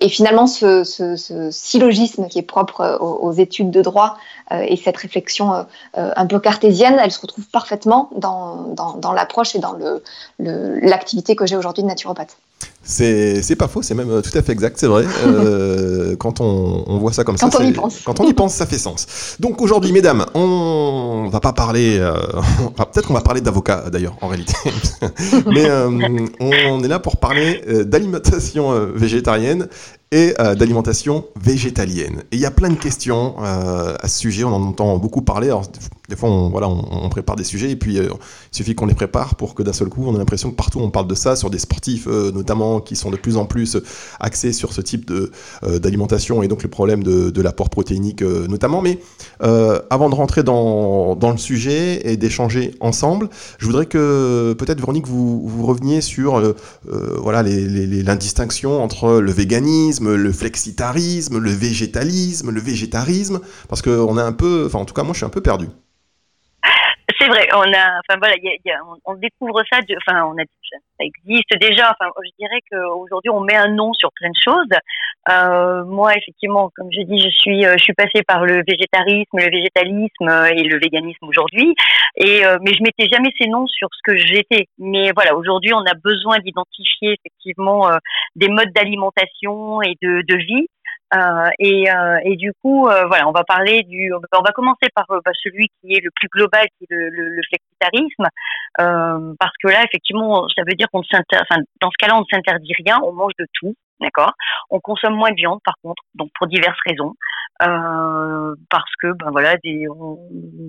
et 0.00 0.08
finalement, 0.08 0.46
ce, 0.46 0.82
syllogisme 1.50 2.28
qui 2.28 2.38
est 2.38 2.42
propre 2.42 2.98
aux, 3.00 3.32
études 3.32 3.70
de 3.70 3.82
droit 3.82 4.16
et 4.50 4.76
cette 4.76 4.96
réflexion 4.96 5.66
un 5.94 6.26
peu 6.26 6.38
cartésienne, 6.38 6.98
elle 7.02 7.12
se 7.12 7.20
retrouve 7.20 7.46
parfaitement 7.46 8.10
dans, 8.16 9.12
l'approche 9.14 9.54
et 9.54 9.58
dans 9.58 9.76
l'activité 10.38 11.36
que 11.36 11.46
j'ai 11.46 11.56
aujourd'hui 11.56 11.82
de 11.82 11.88
naturopathe. 11.88 12.36
C'est 12.84 13.56
pas 13.56 13.68
faux, 13.68 13.82
c'est 13.82 13.94
même 13.94 14.10
euh, 14.10 14.20
tout 14.20 14.36
à 14.36 14.42
fait 14.42 14.52
exact, 14.52 14.78
c'est 14.78 14.86
vrai. 14.86 15.04
Euh, 15.24 16.16
quand 16.16 16.40
on, 16.40 16.84
on, 16.86 16.98
voit 16.98 17.12
ça 17.12 17.24
comme 17.24 17.36
quand 17.36 17.50
ça, 17.50 17.58
on 17.60 17.64
y 17.64 17.72
pense. 17.72 18.00
quand 18.04 18.20
on 18.20 18.24
y 18.28 18.32
pense, 18.34 18.54
ça 18.54 18.66
fait 18.66 18.78
sens. 18.78 19.36
Donc 19.40 19.60
aujourd'hui, 19.62 19.90
mesdames, 19.90 20.26
on 20.34 21.28
va 21.30 21.40
pas 21.40 21.52
parler. 21.52 21.98
Euh, 21.98 22.14
Peut-être 22.76 23.08
qu'on 23.08 23.14
va 23.14 23.20
parler 23.20 23.40
d'avocat 23.40 23.84
d'ailleurs, 23.90 24.16
en 24.20 24.28
réalité. 24.28 24.54
Mais 25.46 25.68
euh, 25.68 25.88
on 26.40 26.84
est 26.84 26.88
là 26.88 26.98
pour 26.98 27.16
parler 27.16 27.62
d'alimentation 27.84 28.72
végétarienne 28.94 29.68
et 30.14 30.34
d'alimentation 30.56 31.26
végétalienne. 31.36 32.22
Et 32.30 32.36
il 32.36 32.40
y 32.40 32.46
a 32.46 32.50
plein 32.50 32.70
de 32.70 32.76
questions 32.76 33.36
à 33.38 34.08
ce 34.08 34.18
sujet. 34.18 34.44
On 34.44 34.52
en 34.52 34.62
entend 34.62 34.96
beaucoup 34.98 35.22
parler. 35.22 35.48
Alors, 35.48 35.64
des 36.08 36.16
fois, 36.16 36.28
on, 36.28 36.50
voilà, 36.50 36.68
on, 36.68 37.08
prépare 37.08 37.36
des 37.36 37.44
sujets 37.44 37.70
et 37.70 37.76
puis 37.76 37.96
il 37.96 38.08
suffit 38.50 38.74
qu'on 38.74 38.86
les 38.86 38.94
prépare 38.94 39.34
pour 39.34 39.54
que 39.54 39.62
d'un 39.62 39.72
seul 39.72 39.88
coup, 39.88 40.04
on 40.06 40.14
ait 40.14 40.18
l'impression 40.18 40.50
que 40.50 40.56
partout 40.56 40.78
on 40.80 40.90
parle 40.90 41.08
de 41.08 41.14
ça, 41.14 41.36
sur 41.36 41.50
des 41.50 41.58
sportifs 41.58 42.06
notamment 42.06 42.80
qui 42.80 42.96
sont 42.96 43.10
de 43.10 43.16
plus 43.16 43.36
en 43.36 43.46
plus 43.46 43.76
axés 44.20 44.52
sur 44.52 44.72
ce 44.72 44.80
type 44.80 45.10
euh, 45.10 45.78
d'alimentation 45.78 46.42
et 46.42 46.48
donc 46.48 46.62
le 46.62 46.68
problème 46.68 47.02
de, 47.02 47.42
l'apport 47.42 47.68
protéinique 47.68 48.22
euh, 48.22 48.46
notamment. 48.46 48.80
Mais 48.80 48.98
euh, 49.42 49.80
avant 49.90 50.08
de 50.08 50.14
rentrer 50.14 50.42
dans, 50.42 51.16
le 51.20 51.36
sujet 51.38 52.00
et 52.10 52.16
d'échanger 52.16 52.74
ensemble, 52.80 53.28
je 53.58 53.66
voudrais 53.66 53.86
que 53.86 54.54
peut-être 54.58 54.78
Véronique 54.78 55.06
vous, 55.06 55.46
vous 55.46 55.66
reveniez 55.66 56.00
sur 56.00 56.54
voilà 56.84 57.42
l'indistinction 57.42 58.82
entre 58.82 59.20
le 59.20 59.32
véganisme, 59.32 60.03
le 60.08 60.32
flexitarisme, 60.32 61.38
le 61.38 61.50
végétalisme, 61.50 62.50
le 62.50 62.60
végétarisme 62.60 63.40
Parce 63.68 63.82
qu'on 63.82 64.18
est 64.18 64.22
un 64.22 64.32
peu, 64.32 64.64
enfin 64.66 64.78
en 64.78 64.84
tout 64.84 64.94
cas 64.94 65.02
moi 65.02 65.12
je 65.12 65.18
suis 65.18 65.26
un 65.26 65.30
peu 65.30 65.40
perdu. 65.40 65.66
C'est 67.20 67.28
vrai, 67.28 67.46
on 67.52 67.72
a, 67.72 68.00
enfin 68.00 68.18
voilà, 68.18 68.34
on, 69.04 69.14
découvre 69.14 69.62
ça, 69.70 69.78
enfin 69.98 70.24
on 70.24 70.38
a, 70.38 70.44
ça 70.72 71.04
existe 71.04 71.52
déjà. 71.60 71.92
Enfin, 71.92 72.10
je 72.24 72.30
dirais 72.38 72.60
qu'aujourd'hui 72.70 73.30
on 73.30 73.40
met 73.40 73.56
un 73.56 73.68
nom 73.68 73.92
sur 73.92 74.10
plein 74.12 74.30
de 74.30 74.40
choses. 74.42 74.78
Euh, 75.30 75.84
moi, 75.84 76.14
effectivement, 76.16 76.70
comme 76.74 76.88
je 76.90 77.02
dis, 77.02 77.20
je 77.20 77.28
suis, 77.28 77.66
euh, 77.66 77.74
je 77.78 77.82
suis 77.82 77.92
passée 77.92 78.22
par 78.26 78.44
le 78.44 78.62
végétarisme, 78.66 79.38
le 79.38 79.50
végétalisme 79.50 80.28
et 80.56 80.62
le 80.62 80.78
véganisme 80.78 81.26
aujourd'hui. 81.26 81.74
Et 82.16 82.44
euh, 82.46 82.58
mais 82.62 82.72
je 82.72 82.82
mettais 82.82 83.08
jamais 83.12 83.30
ces 83.38 83.48
noms 83.48 83.66
sur 83.66 83.88
ce 83.92 84.00
que 84.02 84.16
j'étais. 84.16 84.66
Mais 84.78 85.12
voilà, 85.12 85.36
aujourd'hui, 85.36 85.74
on 85.74 85.84
a 85.84 85.94
besoin 85.94 86.38
d'identifier 86.38 87.16
effectivement 87.18 87.90
des 88.34 88.48
modes 88.48 88.72
d'alimentation 88.74 89.82
et 89.82 89.94
de, 90.02 90.22
de 90.22 90.36
vie 90.36 90.66
euh, 91.14 91.48
et, 91.58 91.90
euh, 91.90 92.18
et, 92.24 92.36
du 92.36 92.52
coup, 92.62 92.88
euh, 92.88 93.06
voilà, 93.06 93.28
on 93.28 93.32
va 93.32 93.44
parler 93.44 93.82
du, 93.84 94.12
on 94.12 94.42
va 94.42 94.52
commencer 94.52 94.88
par 94.94 95.04
bah, 95.08 95.30
celui 95.42 95.68
qui 95.80 95.94
est 95.94 96.00
le 96.02 96.10
plus 96.14 96.28
global, 96.28 96.66
qui 96.78 96.84
est 96.84 96.94
le, 96.94 97.08
le, 97.10 97.28
le 97.28 97.42
flexitarisme, 97.90 99.36
parce 99.38 99.54
que 99.62 99.68
là, 99.68 99.82
effectivement, 99.84 100.46
ça 100.54 100.62
veut 100.66 100.74
dire 100.74 100.88
qu'on 100.92 101.00
enfin, 101.00 101.60
dans 101.80 101.90
ce 101.90 101.96
cas-là, 101.98 102.16
on 102.16 102.20
ne 102.20 102.26
s'interdit 102.30 102.72
rien, 102.84 102.98
on 103.04 103.12
mange 103.12 103.32
de 103.38 103.46
tout, 103.54 103.74
d'accord? 104.00 104.32
On 104.70 104.80
consomme 104.80 105.14
moins 105.14 105.30
de 105.30 105.36
viande, 105.36 105.60
par 105.64 105.74
contre, 105.82 106.02
donc 106.14 106.30
pour 106.38 106.46
diverses 106.46 106.78
raisons. 106.86 107.14
Euh, 107.62 108.56
parce 108.68 108.90
que 109.00 109.12
ben 109.12 109.30
voilà 109.30 109.54
des, 109.62 109.86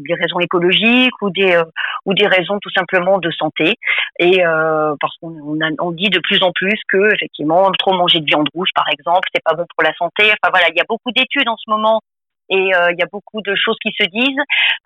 raisons 0.08 0.40
écologiques 0.40 1.20
ou 1.24 1.32
des 1.32 1.56
euh, 1.56 1.64
ou 2.06 2.14
des 2.14 2.28
raisons 2.28 2.60
tout 2.62 2.70
simplement 2.78 3.18
de 3.18 3.32
santé 3.32 3.74
et 4.20 4.46
euh, 4.46 4.94
parce 5.02 5.18
qu'on 5.18 5.32
on, 5.32 5.58
on, 5.80 5.92
dit 5.92 6.10
de 6.10 6.20
plus 6.20 6.44
en 6.44 6.52
plus 6.52 6.80
que 6.88 7.12
effectivement 7.16 7.72
trop 7.80 7.94
manger 7.94 8.20
de 8.20 8.26
viande 8.26 8.48
rouge 8.54 8.70
par 8.76 8.86
exemple 8.90 9.28
c'est 9.34 9.44
pas 9.44 9.56
bon 9.56 9.66
pour 9.76 9.84
la 9.84 9.94
santé 9.96 10.26
enfin 10.26 10.52
voilà 10.52 10.70
il 10.70 10.78
y 10.78 10.80
a 10.80 10.86
beaucoup 10.88 11.12
d'études 11.12 11.50
en 11.50 11.58
ce 11.58 11.72
moment 11.72 12.02
et 12.50 12.76
euh, 12.76 12.92
il 12.92 13.00
y 13.00 13.02
a 13.02 13.08
beaucoup 13.12 13.42
de 13.42 13.56
choses 13.56 13.78
qui 13.82 13.92
se 13.98 14.08
disent, 14.10 14.42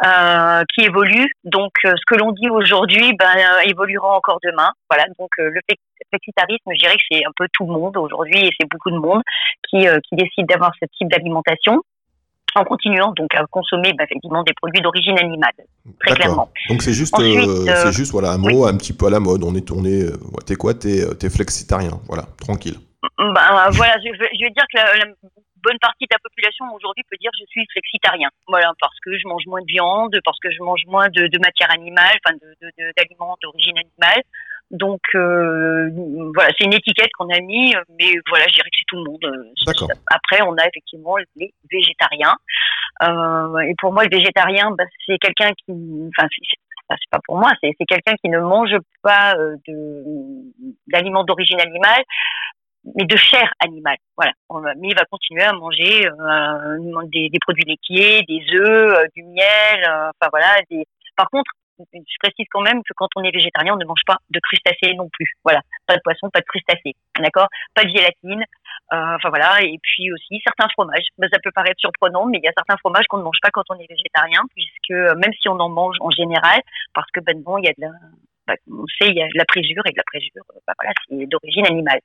euh, 0.05 0.63
qui 0.73 0.85
évoluent. 0.85 1.31
Donc, 1.43 1.71
euh, 1.85 1.93
ce 1.97 2.03
que 2.07 2.15
l'on 2.15 2.31
dit 2.31 2.49
aujourd'hui, 2.49 3.13
ben, 3.17 3.35
évoluera 3.65 4.15
encore 4.15 4.39
demain. 4.43 4.71
Voilà. 4.89 5.05
Donc, 5.17 5.29
le 5.37 5.59
flexitarisme, 6.09 6.71
je 6.71 6.79
dirais 6.79 6.95
que 6.95 7.03
c'est 7.11 7.25
un 7.25 7.31
peu 7.37 7.47
tout 7.53 7.65
le 7.65 7.73
monde 7.73 7.97
aujourd'hui, 7.97 8.39
et 8.45 8.51
c'est 8.59 8.67
beaucoup 8.69 8.91
de 8.91 8.97
monde 8.97 9.21
qui, 9.69 9.85
qui 10.07 10.15
décide 10.15 10.47
d'avoir 10.47 10.71
ce 10.79 10.85
type 10.97 11.09
d'alimentation 11.09 11.81
en 12.55 12.63
continuant 12.63 13.13
donc 13.15 13.31
à 13.35 13.45
consommer 13.51 13.93
ben, 13.93 14.05
effectivement 14.05 14.41
des 14.41 14.53
produits 14.53 14.81
d'origine 14.81 15.19
animale, 15.19 15.53
très 15.99 16.15
clairement. 16.15 16.49
Donc 16.67 16.81
c'est 16.81 16.93
juste, 16.93 17.15
c'est 17.15 17.91
juste 17.91 18.11
voilà 18.11 18.31
un 18.31 18.39
mot 18.39 18.65
un 18.65 18.75
petit 18.75 18.91
peu 18.91 19.05
à 19.05 19.11
la 19.11 19.19
mode. 19.19 19.43
On 19.43 19.53
est 19.53 19.67
tourné, 19.67 20.05
t'es 20.47 20.55
quoi, 20.55 20.73
t'es, 20.73 21.05
t'es 21.19 21.29
flexitarien, 21.29 22.01
voilà, 22.07 22.23
tranquille. 22.39 22.77
Ben 23.19 23.69
voilà, 23.71 23.97
je, 23.99 24.09
je 24.13 24.43
vais 24.43 24.49
dire 24.49 24.65
que 24.73 24.77
la, 24.77 25.05
bonne 25.63 25.79
partie 25.79 26.05
de 26.05 26.13
la 26.13 26.19
population 26.19 26.65
aujourd'hui 26.73 27.03
peut 27.09 27.17
dire 27.19 27.31
je 27.39 27.45
suis 27.47 27.65
flexitarien. 27.71 28.29
Voilà, 28.47 28.71
parce 28.79 28.97
que 29.03 29.17
je 29.17 29.27
mange 29.27 29.45
moins 29.47 29.61
de 29.61 29.67
viande, 29.67 30.15
parce 30.23 30.39
que 30.39 30.51
je 30.51 30.61
mange 30.61 30.83
moins 30.87 31.09
de, 31.09 31.27
de 31.27 31.39
matière 31.39 31.71
animale, 31.71 32.15
enfin 32.25 32.35
d'aliments 32.97 33.35
de, 33.35 33.47
d'origine 33.47 33.77
animale. 33.77 34.23
Donc 34.71 35.01
euh, 35.15 35.89
voilà, 36.35 36.51
c'est 36.57 36.65
une 36.65 36.73
étiquette 36.73 37.09
qu'on 37.17 37.29
a 37.29 37.39
mis, 37.39 37.73
mais 37.97 38.11
voilà, 38.29 38.45
je 38.47 38.53
dirais 38.53 38.69
que 38.69 38.77
c'est 38.77 38.85
tout 38.87 39.03
le 39.03 39.09
monde. 39.09 39.53
Après, 40.07 40.41
on 40.43 40.53
a 40.57 40.67
effectivement 40.67 41.15
les 41.35 41.53
végétariens. 41.71 42.35
Euh, 43.01 43.59
et 43.59 43.73
pour 43.79 43.93
moi, 43.93 44.03
le 44.03 44.15
végétarien, 44.15 44.71
bah, 44.77 44.83
c'est 45.05 45.17
quelqu'un 45.17 45.51
qui, 45.53 45.71
enfin, 46.15 46.27
c'est 46.89 47.09
pas 47.09 47.19
pour 47.25 47.37
moi, 47.37 47.51
c'est 47.61 47.73
quelqu'un 47.87 48.13
qui 48.23 48.29
ne 48.29 48.39
mange 48.39 48.75
pas 49.01 49.35
euh, 49.35 49.55
d'aliments 50.87 51.23
d'origine 51.23 51.61
animale, 51.61 52.03
mais 52.95 53.05
de 53.05 53.15
chair 53.15 53.51
animale. 53.59 53.97
Voilà. 54.17 54.33
Mais 54.77 54.89
il 54.89 54.95
va 54.95 55.05
continuer 55.05 55.43
à 55.43 55.53
manger 55.53 56.07
euh, 56.07 57.03
des, 57.11 57.29
des, 57.29 57.39
produits 57.39 57.65
laitiers, 57.65 58.23
des 58.23 58.43
œufs, 58.53 58.97
euh, 58.97 59.05
du 59.15 59.23
miel. 59.23 59.83
Euh, 59.87 60.09
enfin 60.09 60.29
voilà. 60.31 60.61
Des... 60.69 60.85
Par 61.15 61.29
contre, 61.29 61.51
je 61.79 62.17
précise 62.19 62.45
quand 62.51 62.61
même 62.61 62.81
que 62.83 62.93
quand 62.95 63.07
on 63.15 63.23
est 63.23 63.31
végétarien, 63.31 63.73
on 63.73 63.77
ne 63.77 63.85
mange 63.85 64.03
pas 64.05 64.17
de 64.29 64.39
crustacés 64.39 64.93
non 64.95 65.09
plus. 65.11 65.31
Voilà, 65.43 65.61
pas 65.87 65.95
de 65.95 66.01
poisson, 66.03 66.29
pas 66.29 66.41
de 66.41 66.45
crustacés, 66.45 66.93
d'accord? 67.17 67.47
Pas 67.73 67.85
de 67.85 67.89
gélatine. 67.89 68.43
Euh, 68.91 69.15
enfin 69.15 69.29
voilà, 69.29 69.61
et 69.61 69.77
puis 69.81 70.11
aussi 70.11 70.41
certains 70.43 70.67
fromages. 70.73 71.07
Ben, 71.17 71.29
ça 71.31 71.39
peut 71.41 71.51
paraître 71.51 71.79
surprenant, 71.79 72.25
mais 72.25 72.39
il 72.39 72.43
y 72.43 72.47
a 72.47 72.53
certains 72.57 72.77
fromages 72.77 73.05
qu'on 73.07 73.19
ne 73.19 73.23
mange 73.23 73.39
pas 73.41 73.49
quand 73.51 73.63
on 73.69 73.75
est 73.75 73.87
végétarien, 73.89 74.41
puisque 74.53 74.91
même 74.91 75.33
si 75.39 75.47
on 75.47 75.59
en 75.59 75.69
mange 75.69 75.95
en 76.01 76.09
général, 76.09 76.59
parce 76.93 77.09
que 77.11 77.19
ben 77.21 77.41
bon, 77.41 77.57
il 77.59 77.65
y 77.65 77.69
a 77.69 77.73
de 77.73 77.81
la, 77.81 77.91
on 78.71 78.85
sait, 78.87 79.09
il 79.09 79.15
y 79.15 79.21
a 79.21 79.27
de 79.27 79.37
la 79.37 79.45
présure 79.45 79.83
et 79.85 79.91
de 79.91 79.97
la 79.97 80.03
présure, 80.03 80.43
bah, 80.67 80.73
voilà, 80.79 80.93
c'est 81.07 81.25
d'origine 81.27 81.65
animale. 81.67 81.99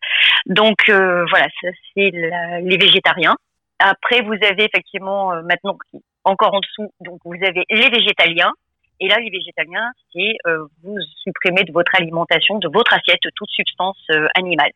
Donc 0.47 0.89
euh, 0.89 1.25
voilà, 1.31 1.47
ça 1.61 1.69
c'est 1.95 2.11
les 2.11 2.77
végétariens. 2.77 3.37
Après, 3.79 4.23
vous 4.23 4.35
avez 4.35 4.65
effectivement 4.65 5.33
euh, 5.33 5.43
maintenant 5.43 5.77
encore 6.25 6.55
en 6.55 6.61
dessous, 6.61 6.91
donc 7.01 7.21
vous 7.25 7.35
avez 7.35 7.65
les 7.71 7.89
végétaliens. 7.89 8.53
Et 9.01 9.09
là, 9.09 9.19
les 9.19 9.31
végétaliens, 9.31 9.91
c'est 10.13 10.37
euh, 10.47 10.67
vous 10.83 10.97
supprimez 11.25 11.65
de 11.65 11.73
votre 11.73 11.93
alimentation, 11.97 12.59
de 12.59 12.69
votre 12.69 12.93
assiette, 12.95 13.21
toute 13.35 13.51
substance 13.51 14.07
animale. 14.37 14.71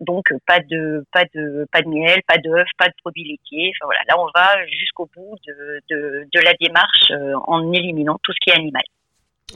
Donc 0.00 0.24
pas 0.46 0.58
de 0.60 1.04
pas 1.12 1.24
de 1.34 1.66
pas 1.72 1.80
de 1.80 1.88
miel, 1.88 2.20
pas 2.26 2.38
d'œufs, 2.38 2.66
pas 2.76 2.88
de 2.88 2.94
produits 3.02 3.24
laitiers. 3.24 3.72
Enfin, 3.76 3.86
voilà, 3.86 4.00
là 4.08 4.18
on 4.18 4.26
va 4.34 4.66
jusqu'au 4.66 5.08
bout 5.14 5.36
de, 5.46 5.80
de 5.90 6.40
la 6.40 6.52
démarche 6.60 7.12
en 7.46 7.72
éliminant 7.72 8.18
tout 8.22 8.32
ce 8.32 8.38
qui 8.42 8.50
est 8.50 8.58
animal. 8.58 8.82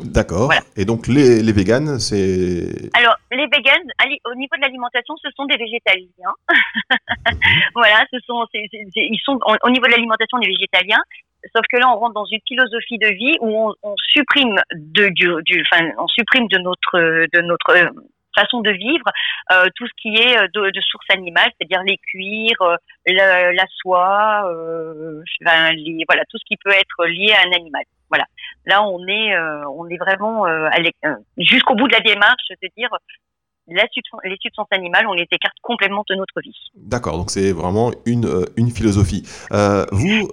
D'accord. 0.02 0.52
Et 0.76 0.84
donc 0.84 1.06
les, 1.06 1.42
les 1.42 1.52
véganes, 1.52 1.98
c'est. 1.98 2.90
Alors 2.94 3.16
les 3.30 3.46
véganes, 3.46 3.88
au 4.24 4.34
niveau 4.34 4.56
de 4.56 4.60
l'alimentation, 4.62 5.14
ce 5.16 5.28
sont 5.36 5.44
des 5.46 5.56
végétaliens. 5.56 6.34
voilà, 7.74 8.04
ce 8.12 8.18
sont, 8.26 8.44
ils 8.52 9.20
sont 9.24 9.38
au 9.62 9.70
niveau 9.70 9.86
de 9.86 9.90
l'alimentation 9.90 10.38
des 10.38 10.48
végétaliens. 10.48 11.02
Sauf 11.54 11.64
que 11.70 11.76
là, 11.76 11.92
on 11.92 11.98
rentre 11.98 12.14
dans 12.14 12.24
une 12.24 12.40
philosophie 12.48 12.98
de 12.98 13.08
vie 13.08 13.36
où 13.40 13.68
on, 13.68 13.74
on 13.82 13.94
supprime 13.98 14.56
de 14.72 15.08
du, 15.10 15.28
du, 15.44 15.64
enfin, 15.70 15.84
on 15.98 16.08
supprime 16.08 16.48
de 16.48 16.58
notre 16.58 17.26
de 17.32 17.40
notre 17.42 17.76
euh, 17.76 17.90
façon 18.34 18.60
de 18.60 18.70
vivre 18.70 19.06
euh, 19.52 19.66
tout 19.76 19.86
ce 19.86 19.92
qui 20.00 20.16
est 20.16 20.36
euh, 20.38 20.46
de, 20.54 20.70
de 20.70 20.80
source 20.80 21.06
animale, 21.10 21.50
c'est-à-dire 21.56 21.82
les 21.84 21.98
cuirs, 21.98 22.60
euh, 22.62 22.76
la, 23.06 23.52
la, 23.52 23.64
soie, 23.80 24.50
euh, 24.50 25.22
enfin, 25.42 25.72
les, 25.72 26.04
voilà, 26.08 26.24
tout 26.30 26.38
ce 26.38 26.44
qui 26.46 26.56
peut 26.56 26.72
être 26.72 27.06
lié 27.06 27.32
à 27.32 27.46
un 27.46 27.52
animal. 27.52 27.84
Voilà. 28.11 28.26
Là, 28.66 28.82
on 28.82 29.06
est, 29.06 29.34
euh, 29.34 29.68
on 29.76 29.88
est 29.88 29.99
vraiment 29.99 30.46
euh, 30.46 30.68
jusqu'au 31.37 31.75
bout 31.75 31.87
de 31.87 31.92
la 31.92 32.00
démarche 32.00 32.49
de 32.50 32.68
dire 32.76 32.88
la 33.66 33.84
les 34.25 34.37
substances 34.42 34.68
animales, 34.73 35.06
on 35.08 35.14
les 35.14 35.26
écarte 35.30 35.56
complètement 35.62 36.04
de 36.08 36.14
notre 36.16 36.40
vie. 36.42 36.54
D'accord, 36.75 37.16
donc 37.16 37.30
c'est 37.30 37.52
vraiment 37.52 37.92
une, 38.04 38.26
euh, 38.26 38.44
une 38.56 38.70
philosophie. 38.70 39.23
vous, 39.90 40.28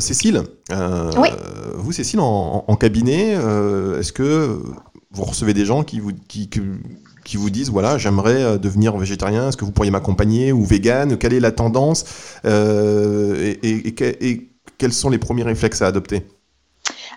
Cécile, 0.00 0.42
oui. 0.70 1.28
vous, 1.74 1.92
Cécile, 1.92 2.20
en, 2.20 2.64
en 2.66 2.76
cabinet, 2.76 3.32
est-ce 3.32 4.12
que 4.12 4.62
vous 5.10 5.24
recevez 5.24 5.52
des 5.52 5.64
gens 5.64 5.82
qui 5.82 5.98
vous, 5.98 6.12
qui, 6.28 6.48
qui, 6.48 7.36
vous 7.36 7.50
disent 7.50 7.70
voilà, 7.70 7.98
j'aimerais 7.98 8.58
devenir 8.58 8.96
végétarien, 8.96 9.48
est-ce 9.48 9.56
que 9.56 9.64
vous 9.64 9.72
pourriez 9.72 9.90
m'accompagner 9.90 10.52
ou 10.52 10.64
vegan 10.64 11.18
Quelle 11.18 11.34
est 11.34 11.40
la 11.40 11.52
tendance 11.52 12.40
et, 12.44 13.58
et, 13.62 13.88
et, 13.88 14.30
et, 14.30 14.50
quels 14.78 14.92
sont 14.92 15.10
les 15.10 15.18
premiers 15.18 15.42
réflexes 15.42 15.82
à 15.82 15.86
adopter? 15.86 16.24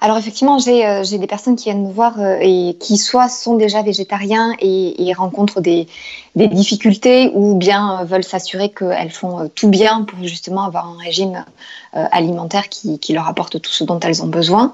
Alors 0.01 0.17
effectivement, 0.17 0.57
euh, 0.65 1.03
j'ai 1.03 1.17
des 1.17 1.27
personnes 1.27 1.55
qui 1.55 1.65
viennent 1.65 1.85
me 1.85 1.91
voir 1.91 2.19
euh, 2.19 2.37
et 2.39 2.77
qui 2.79 2.97
soit 2.97 3.27
sont 3.27 3.55
déjà 3.55 3.81
végétariens 3.81 4.53
et, 4.59 5.11
rencontrent 5.13 5.61
des, 5.61 5.87
difficultés 6.35 7.31
ou 7.33 7.55
bien 7.55 7.99
euh, 7.99 8.05
veulent 8.05 8.23
s'assurer 8.23 8.69
qu'elles 8.69 9.11
font 9.11 9.49
tout 9.53 9.67
bien 9.67 10.03
pour 10.03 10.23
justement 10.23 10.63
avoir 10.63 10.87
un 10.87 10.97
régime 10.97 11.43
alimentaire 11.91 12.69
qui, 12.69 12.99
qui, 12.99 13.13
leur 13.13 13.27
apporte 13.27 13.61
tout 13.61 13.71
ce 13.71 13.83
dont 13.83 13.99
elles 13.99 14.23
ont 14.23 14.27
besoin 14.27 14.73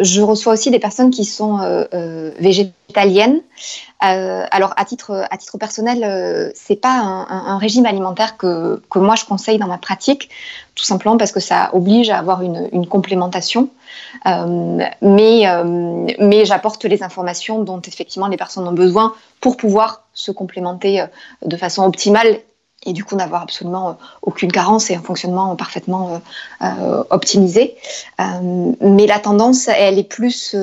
je 0.00 0.22
reçois 0.22 0.54
aussi 0.54 0.70
des 0.70 0.78
personnes 0.78 1.10
qui 1.10 1.26
sont 1.26 1.58
végétaliennes. 2.38 3.42
Euh, 4.04 4.44
alors, 4.50 4.74
à 4.76 4.84
titre, 4.84 5.26
personnel, 5.58 6.02
euh, 6.04 6.50
c'est 6.54 6.76
pas 6.76 6.98
un, 6.98 7.58
régime 7.58 7.86
alimentaire 7.86 8.36
que, 8.36 8.80
moi 8.96 9.14
je 9.14 9.24
conseille 9.24 9.58
dans 9.58 9.68
ma 9.68 9.78
pratique, 9.78 10.28
tout 10.74 10.84
simplement 10.84 11.16
parce 11.16 11.32
que 11.32 11.40
ça 11.40 11.70
oblige 11.72 12.10
à 12.10 12.18
avoir 12.18 12.42
une, 12.42 12.86
complémentation. 12.86 13.68
Euh, 14.26 14.78
mais 15.00 15.44
mais 16.18 16.44
j'apporte 16.44 16.84
les 16.84 17.02
informations 17.02 17.62
dont 17.62 17.80
effectivement 17.80 18.26
les 18.26 18.36
personnes 18.36 18.66
ont 18.66 18.72
besoin 18.72 19.14
pour 19.40 19.56
pouvoir 19.56 20.04
se 20.14 20.30
complémenter 20.30 21.04
de 21.44 21.56
façon 21.56 21.84
optimale 21.84 22.40
et 22.84 22.92
du 22.92 23.04
coup 23.04 23.16
n'avoir 23.16 23.42
absolument 23.42 23.90
euh, 23.90 23.92
aucune 24.22 24.50
carence 24.50 24.90
et 24.90 24.94
un 24.94 25.02
fonctionnement 25.02 25.54
parfaitement 25.56 26.14
euh, 26.14 26.66
euh, 26.66 27.04
optimisé. 27.10 27.76
mais 28.18 29.06
la 29.06 29.18
tendance, 29.18 29.68
elle 29.68 29.98
est 29.98 30.08
plus, 30.08 30.56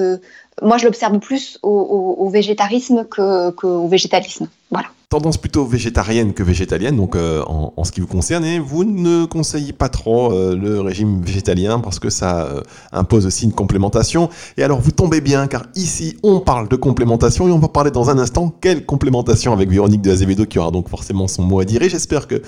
moi 0.61 0.77
je 0.77 0.85
l'observe 0.85 1.19
plus 1.19 1.59
au, 1.63 2.29
végétarisme 2.29 3.05
qu'au 3.05 3.87
végétalisme. 3.87 4.47
Voilà. 4.71 4.87
tendance 5.09 5.37
plutôt 5.37 5.65
végétarienne 5.65 6.33
que 6.33 6.43
végétalienne, 6.43 6.95
donc 6.95 7.15
euh, 7.15 7.41
en, 7.47 7.83
ce 7.83 7.91
qui 7.91 8.01
vous 8.01 8.07
concerne, 8.07 8.45
et 8.45 8.59
vous 8.59 8.83
ne 8.83 9.25
conseillez 9.25 9.73
pas 9.73 9.89
trop 9.89 10.31
euh, 10.31 10.55
le 10.55 10.79
régime 10.81 11.23
végétalien 11.23 11.79
parce 11.79 11.97
que 11.97 12.11
ça 12.11 12.43
euh, 12.43 12.61
impose 12.91 13.25
aussi 13.25 13.45
une 13.45 13.53
complémentation. 13.53 14.29
Et 14.57 14.63
alors 14.63 14.79
vous 14.79 14.91
tombez 14.91 15.21
bien, 15.21 15.47
car 15.47 15.63
ici 15.73 16.17
on 16.21 16.39
parle 16.39 16.67
de 16.67 16.75
complémentation 16.75 17.47
et 17.47 17.51
on 17.51 17.57
va 17.57 17.69
parler 17.69 17.89
dans 17.89 18.11
un 18.11 18.19
instant 18.19 18.53
quelle 18.61 18.85
complémentation 18.85 19.53
avec 19.53 19.69
Véronique 19.71 20.01
de 20.01 20.11
Azevedo 20.11 20.45
qui 20.45 20.59
aura 20.59 20.69
donc 20.69 20.87
forcément 20.87 21.27
son 21.27 21.41
mot 21.41 21.59
à 21.59 21.65
dire. 21.65 21.81
Et 21.81 21.89
j'espère 21.89 22.27
que 22.27 22.43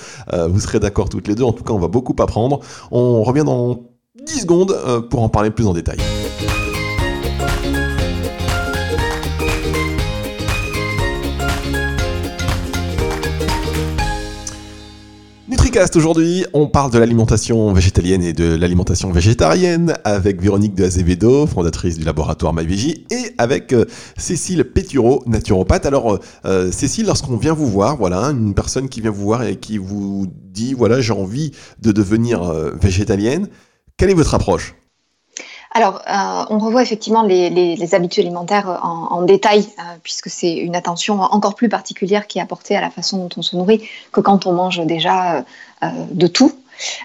vous 0.48 0.60
serez 0.60 0.80
d'accord 0.80 1.10
toutes 1.10 1.27
les 1.27 1.34
deux. 1.34 1.44
En 1.44 1.53
tout 1.53 1.63
cas, 1.63 1.74
on 1.74 1.80
va 1.80 1.88
beaucoup 1.88 2.15
apprendre. 2.20 2.60
On 2.91 3.24
revient 3.24 3.44
dans 3.44 3.80
10 4.24 4.41
secondes 4.41 4.77
pour 5.10 5.24
en 5.24 5.30
parler 5.30 5.50
plus 5.50 5.65
en 5.65 5.74
détail. 5.74 5.98
Aujourd'hui, 15.95 16.45
on 16.53 16.67
parle 16.67 16.91
de 16.91 16.99
l'alimentation 16.99 17.71
végétalienne 17.71 18.23
et 18.23 18.33
de 18.33 18.55
l'alimentation 18.55 19.11
végétarienne 19.11 19.93
avec 20.03 20.41
Véronique 20.41 20.75
de 20.75 20.83
Azevedo, 20.83 21.47
fondatrice 21.47 21.97
du 21.97 22.03
laboratoire 22.03 22.53
MyVégie, 22.53 23.05
et 23.09 23.31
avec 23.37 23.71
euh, 23.71 23.85
Cécile 24.17 24.65
Pétureau, 24.65 25.23
naturopathe. 25.27 25.85
Alors, 25.85 26.19
euh, 26.45 26.71
Cécile, 26.71 27.05
lorsqu'on 27.05 27.37
vient 27.37 27.53
vous 27.53 27.67
voir, 27.67 27.95
voilà, 27.95 28.23
une 28.25 28.53
personne 28.53 28.89
qui 28.89 29.01
vient 29.01 29.11
vous 29.11 29.23
voir 29.23 29.43
et 29.43 29.55
qui 29.55 29.77
vous 29.77 30.27
dit, 30.29 30.73
voilà, 30.73 30.99
j'ai 30.99 31.13
envie 31.13 31.51
de 31.81 31.91
devenir 31.91 32.43
euh, 32.43 32.71
végétalienne, 32.81 33.47
quelle 33.97 34.09
est 34.09 34.15
votre 34.15 34.33
approche? 34.33 34.75
Alors, 35.73 36.01
euh, 36.07 36.45
on 36.49 36.59
revoit 36.59 36.81
effectivement 36.81 37.23
les, 37.23 37.95
habitudes 37.95 38.25
alimentaires 38.25 38.79
en, 38.83 39.21
détail, 39.21 39.59
euh, 39.79 39.81
puisque 40.03 40.29
c'est 40.29 40.53
une 40.53 40.75
attention 40.75 41.21
encore 41.21 41.55
plus 41.55 41.69
particulière 41.69 42.27
qui 42.27 42.39
est 42.39 42.41
apportée 42.41 42.75
à 42.75 42.81
la 42.81 42.89
façon 42.89 43.17
dont 43.17 43.29
on 43.37 43.41
se 43.41 43.55
nourrit 43.55 43.87
que 44.11 44.19
quand 44.19 44.45
on 44.45 44.51
mange 44.51 44.85
déjà 44.85 45.45
euh, 45.83 45.87
de 46.11 46.27
tout. 46.27 46.51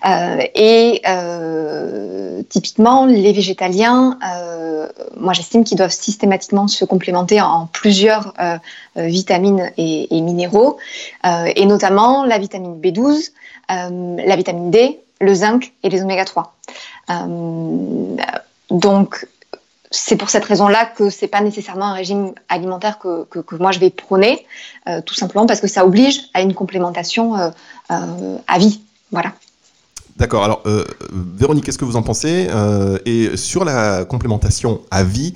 et 0.05 1.03
typiquement, 2.49 3.07
les 3.07 3.33
végétaliens, 3.33 4.19
moi 5.17 5.33
j'estime 5.33 5.65
qu'ils 5.65 5.79
doivent 5.79 5.91
systématiquement 5.91 6.67
se 6.67 6.85
complémenter 6.85 7.41
en, 7.41 7.67
plusieurs 7.67 8.33
vitamines 8.97 9.71
et, 9.77 10.17
et 10.17 10.21
minéraux, 10.23 10.79
et 11.25 11.67
notamment 11.67 12.25
la 12.25 12.39
vitamine 12.39 12.81
B12, 12.81 13.33
la 13.69 14.37
vitamine 14.37 14.71
D, 14.71 14.99
le 15.21 15.35
zinc 15.35 15.73
et 15.83 15.91
les 15.91 16.03
oméga 16.03 16.25
3. 16.25 16.55
Donc, 18.71 19.27
c'est 19.91 20.17
pour 20.17 20.31
cette 20.31 20.45
raison-là 20.45 20.87
que 20.87 21.11
c'est 21.11 21.29
pas 21.29 21.41
nécessairement 21.41 21.87
un 21.87 21.95
régime 21.95 22.33
alimentaire 22.49 22.99
que, 22.99 23.25
que, 23.25 23.57
moi 23.57 23.73
je 23.73 23.79
vais 23.79 23.91
prôner, 23.91 24.47
euh, 24.89 25.01
tout 25.01 25.15
simplement 25.15 25.47
parce 25.47 25.61
que 25.61 25.69
ça 25.69 25.85
oblige 25.85 26.23
à 26.35 26.43
une 26.43 26.55
complémentation 26.55 27.37
euh, 27.37 27.51
euh, 27.91 28.39
à 28.47 28.59
vie. 28.59 28.81
Voilà. 29.13 29.33
D'accord. 30.17 30.45
Alors, 30.45 30.63
Véronique, 31.13 31.65
qu'est-ce 31.65 31.77
que 31.77 31.85
vous 31.85 31.97
en 31.97 32.03
pensez 32.03 32.49
Et 33.05 33.37
sur 33.37 33.67
la 33.67 34.07
complémentation 34.07 34.81
à 34.91 35.05
vie, 35.05 35.35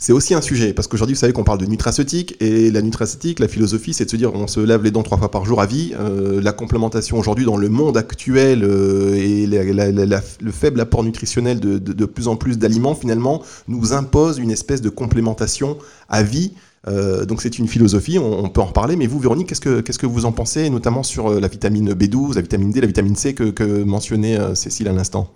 c'est 0.00 0.12
aussi 0.12 0.32
un 0.32 0.40
sujet, 0.40 0.74
parce 0.74 0.86
qu'aujourd'hui, 0.86 1.14
vous 1.14 1.20
savez 1.20 1.32
qu'on 1.32 1.42
parle 1.42 1.58
de 1.58 1.66
nutraceutique, 1.66 2.36
et 2.38 2.70
la 2.70 2.82
nutraceutique, 2.82 3.40
la 3.40 3.48
philosophie, 3.48 3.92
c'est 3.92 4.04
de 4.04 4.10
se 4.10 4.16
dire 4.16 4.32
on 4.32 4.46
se 4.46 4.60
lave 4.60 4.84
les 4.84 4.92
dents 4.92 5.02
trois 5.02 5.18
fois 5.18 5.32
par 5.32 5.44
jour 5.44 5.60
à 5.60 5.66
vie. 5.66 5.92
Euh, 5.98 6.40
la 6.40 6.52
complémentation 6.52 7.18
aujourd'hui 7.18 7.44
dans 7.44 7.56
le 7.56 7.68
monde 7.68 7.96
actuel 7.96 8.62
euh, 8.62 9.14
et 9.16 9.44
le 9.46 10.52
faible 10.52 10.80
apport 10.80 11.02
nutritionnel 11.02 11.58
de, 11.58 11.78
de, 11.78 12.04
plus 12.04 12.28
en 12.28 12.36
plus 12.36 12.58
d'aliments, 12.58 12.94
finalement, 12.94 13.42
nous 13.66 13.92
impose 13.92 14.38
une 14.38 14.52
espèce 14.52 14.82
de 14.82 14.88
complémentation 14.88 15.78
à 16.08 16.22
vie. 16.22 16.52
Euh, 16.86 17.24
donc 17.24 17.42
c'est 17.42 17.58
une 17.58 17.66
philosophie, 17.66 18.20
on, 18.20 18.48
peut 18.50 18.60
en 18.60 18.66
reparler, 18.66 18.94
mais 18.94 19.08
vous, 19.08 19.18
Véronique, 19.18 19.48
qu'est-ce 19.48 19.60
que, 19.60 19.80
qu'est-ce 19.80 19.98
que 19.98 20.06
vous 20.06 20.26
en 20.26 20.32
pensez, 20.32 20.70
notamment 20.70 21.02
sur 21.02 21.40
la 21.40 21.48
vitamine 21.48 21.92
B12, 21.92 22.36
la 22.36 22.42
vitamine 22.42 22.70
D, 22.70 22.80
la 22.80 22.86
vitamine 22.86 23.16
C 23.16 23.34
que, 23.34 23.50
que 23.50 23.82
mentionnait 23.82 24.38
Cécile 24.54 24.86
à 24.86 24.92
l'instant? 24.92 25.28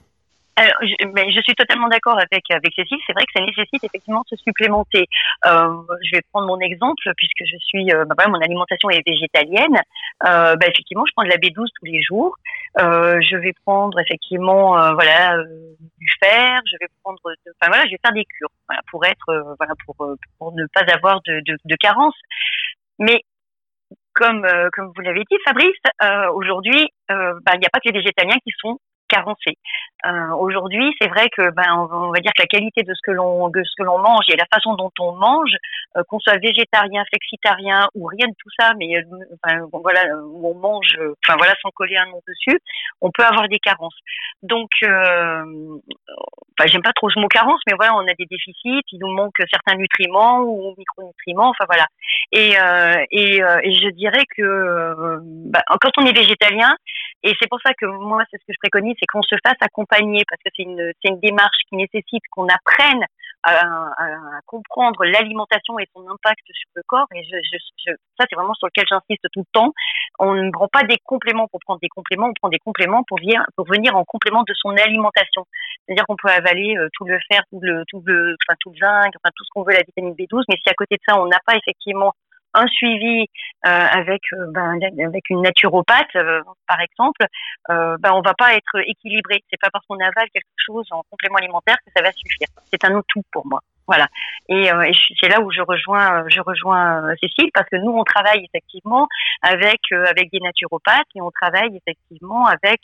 Je, 0.58 1.06
mais 1.08 1.32
je 1.32 1.40
suis 1.40 1.54
totalement 1.54 1.88
d'accord 1.88 2.18
avec 2.18 2.50
avec 2.50 2.74
Cécile. 2.74 2.98
C'est 3.06 3.12
vrai 3.12 3.24
que 3.24 3.32
ça 3.34 3.44
nécessite 3.44 3.82
effectivement 3.84 4.22
de 4.30 4.36
se 4.36 4.42
supplémenter. 4.42 5.06
Euh, 5.46 5.82
je 6.02 6.16
vais 6.16 6.22
prendre 6.32 6.46
mon 6.46 6.60
exemple 6.60 7.10
puisque 7.16 7.42
je 7.50 7.56
suis, 7.58 7.92
euh, 7.92 8.04
bah, 8.04 8.26
mon 8.28 8.40
alimentation 8.40 8.90
est 8.90 9.06
végétalienne. 9.06 9.80
Euh, 10.26 10.56
bah, 10.56 10.66
effectivement, 10.68 11.04
je 11.06 11.12
prends 11.14 11.24
de 11.24 11.30
la 11.30 11.36
B12 11.36 11.66
tous 11.78 11.86
les 11.86 12.02
jours. 12.02 12.36
Euh, 12.78 13.20
je 13.22 13.36
vais 13.36 13.52
prendre 13.64 13.98
effectivement, 14.00 14.78
euh, 14.78 14.92
voilà, 14.92 15.36
euh, 15.36 15.44
du 15.98 16.08
fer. 16.22 16.60
Je 16.70 16.76
vais 16.80 16.88
prendre, 17.02 17.18
enfin 17.24 17.68
voilà, 17.68 17.84
je 17.86 17.92
vais 17.92 18.00
faire 18.04 18.12
des 18.12 18.24
cures, 18.24 18.50
voilà, 18.68 18.82
pour 18.90 19.04
être, 19.04 19.56
voilà, 19.58 19.74
pour 19.86 19.96
pour 20.38 20.52
ne 20.52 20.66
pas 20.74 20.84
avoir 20.94 21.20
de 21.22 21.40
de, 21.46 21.56
de 21.64 21.76
carence. 21.76 22.14
Mais 22.98 23.22
comme 24.14 24.46
comme 24.74 24.92
vous 24.94 25.02
l'avez 25.02 25.24
dit, 25.30 25.38
Fabrice, 25.44 25.70
aujourd'hui, 26.34 26.88
bah, 27.08 27.52
il 27.54 27.60
n'y 27.60 27.66
a 27.66 27.70
pas 27.70 27.80
que 27.80 27.88
les 27.88 27.98
végétaliens 27.98 28.38
qui 28.44 28.52
sont 28.58 28.78
carencé. 29.12 29.58
Euh, 30.06 30.30
Aujourd'hui, 30.34 30.94
c'est 31.00 31.08
vrai 31.08 31.28
que 31.28 31.50
ben 31.50 31.76
on 31.76 32.10
va 32.10 32.20
dire 32.20 32.32
que 32.34 32.42
la 32.42 32.46
qualité 32.46 32.82
de 32.82 32.94
ce 32.94 33.00
que 33.04 33.12
l'on 33.12 33.50
de 33.50 33.62
ce 33.62 33.70
que 33.78 33.84
l'on 33.84 33.98
mange 33.98 34.24
et 34.28 34.36
la 34.36 34.46
façon 34.52 34.74
dont 34.74 34.90
on 34.98 35.12
mange, 35.12 35.54
euh, 35.96 36.02
qu'on 36.08 36.18
soit 36.18 36.38
végétarien, 36.38 37.04
flexitarien 37.08 37.88
ou 37.94 38.06
rien 38.06 38.26
de 38.26 38.34
tout 38.38 38.50
ça, 38.58 38.72
mais 38.78 38.96
euh, 38.96 39.02
voilà, 39.72 40.02
on 40.42 40.54
mange, 40.54 40.98
enfin 41.24 41.36
voilà, 41.36 41.54
sans 41.62 41.70
coller 41.70 41.96
un 41.96 42.06
nom 42.06 42.20
dessus, 42.26 42.58
on 43.00 43.10
peut 43.10 43.24
avoir 43.24 43.48
des 43.48 43.58
carences. 43.58 43.98
Donc, 44.42 44.70
j'aime 44.80 46.82
pas 46.82 46.92
trop 46.94 47.10
ce 47.10 47.20
mot 47.20 47.28
carence, 47.28 47.60
mais 47.68 47.74
voilà, 47.76 47.94
on 47.94 48.08
a 48.08 48.14
des 48.18 48.26
déficits, 48.26 48.82
il 48.90 48.98
nous 48.98 49.12
manque 49.12 49.36
certains 49.50 49.76
nutriments 49.76 50.40
ou 50.40 50.74
micronutriments, 50.76 51.50
enfin 51.50 51.64
voilà. 51.68 51.86
Et 52.32 52.54
et, 53.12 53.36
et, 53.36 53.74
je 53.74 53.88
dirais 53.90 54.24
que 54.36 55.18
bah, 55.50 55.62
quand 55.80 55.90
on 55.98 56.06
est 56.06 56.16
végétalien, 56.16 56.74
et 57.22 57.32
c'est 57.40 57.48
pour 57.48 57.60
ça 57.64 57.72
que 57.74 57.86
moi, 57.86 58.22
c'est 58.30 58.38
ce 58.38 58.44
que 58.46 58.52
je 58.52 58.58
préconise, 58.58 58.96
c'est 58.98 59.06
qu'on 59.06 59.22
se 59.22 59.36
fasse 59.44 59.56
accompagner, 59.60 60.24
parce 60.28 60.42
que 60.42 60.50
c'est 60.56 60.64
une, 60.64 60.92
une 61.04 61.20
démarche 61.20 61.58
qui 61.68 61.76
nécessite 61.76 62.22
qu'on 62.30 62.48
apprenne 62.48 63.04
à, 63.44 63.54
à, 63.98 64.40
comprendre 64.46 65.04
l'alimentation 65.04 65.78
et 65.78 65.86
son 65.94 66.08
impact 66.08 66.44
sur 66.46 66.70
le 66.74 66.82
corps. 66.86 67.06
Et 67.14 67.22
je, 67.24 67.36
je, 67.42 67.92
ça, 68.18 68.24
c'est 68.28 68.36
vraiment 68.36 68.54
sur 68.54 68.66
lequel 68.66 68.86
j'insiste 68.88 69.26
tout 69.32 69.40
le 69.40 69.52
temps. 69.52 69.72
On 70.18 70.34
ne 70.34 70.50
prend 70.50 70.68
pas 70.68 70.82
des 70.84 70.98
compléments 71.04 71.48
pour 71.48 71.60
prendre 71.60 71.80
des 71.80 71.88
compléments, 71.88 72.28
on 72.28 72.34
prend 72.34 72.48
des 72.48 72.58
compléments 72.58 73.02
pour 73.06 73.18
venir, 73.18 73.42
pour 73.56 73.66
venir 73.66 73.96
en 73.96 74.04
complément 74.04 74.42
de 74.42 74.54
son 74.54 74.70
alimentation. 74.70 75.46
C'est-à-dire 75.86 76.04
qu'on 76.06 76.16
peut 76.16 76.28
avaler 76.28 76.76
euh, 76.76 76.88
tout 76.94 77.04
le 77.04 77.18
fer, 77.30 77.42
tout 77.50 77.60
le, 77.62 77.84
tout 77.88 78.02
le, 78.04 78.36
enfin, 78.46 78.56
tout 78.60 78.70
le 78.70 78.76
zinc, 78.76 79.12
enfin, 79.16 79.30
tout 79.34 79.44
ce 79.44 79.50
qu'on 79.54 79.62
veut, 79.62 79.74
la 79.74 79.82
vitamine 79.86 80.14
B12, 80.14 80.44
mais 80.48 80.56
si 80.62 80.70
à 80.70 80.74
côté 80.74 80.96
de 80.96 81.02
ça, 81.06 81.20
on 81.20 81.26
n'a 81.26 81.38
pas 81.46 81.56
effectivement 81.56 82.12
un 82.54 82.66
suivi 82.66 83.26
euh, 83.66 83.68
avec 83.68 84.22
euh, 84.32 84.46
ben, 84.52 84.78
avec 85.04 85.30
une 85.30 85.42
naturopathe 85.42 86.14
euh, 86.16 86.42
par 86.66 86.80
exemple, 86.80 87.26
ben 87.68 88.12
on 88.12 88.22
va 88.22 88.34
pas 88.34 88.54
être 88.54 88.78
équilibré. 88.86 89.42
C'est 89.50 89.60
pas 89.60 89.70
parce 89.70 89.86
qu'on 89.86 89.98
avale 90.00 90.28
quelque 90.32 90.46
chose 90.56 90.86
en 90.90 91.02
complément 91.10 91.36
alimentaire 91.36 91.76
que 91.84 91.92
ça 91.94 92.02
va 92.02 92.12
suffire. 92.12 92.48
C'est 92.72 92.84
un 92.84 93.02
tout 93.08 93.22
pour 93.30 93.46
moi. 93.46 93.60
Voilà. 93.92 94.06
Et, 94.48 94.72
euh, 94.72 94.90
c'est 95.20 95.28
là 95.28 95.40
où 95.42 95.52
je 95.52 95.60
rejoins, 95.60 96.24
je 96.28 96.40
rejoins 96.40 97.04
euh, 97.04 97.14
Cécile 97.20 97.50
parce 97.52 97.68
que 97.68 97.76
nous 97.76 97.92
on 97.92 98.04
travaille 98.04 98.42
effectivement 98.42 99.06
avec 99.42 99.80
euh, 99.92 100.06
avec 100.06 100.30
des 100.32 100.40
naturopathes 100.40 101.06
et 101.14 101.20
on 101.20 101.30
travaille 101.30 101.76
effectivement 101.76 102.46
avec 102.46 102.80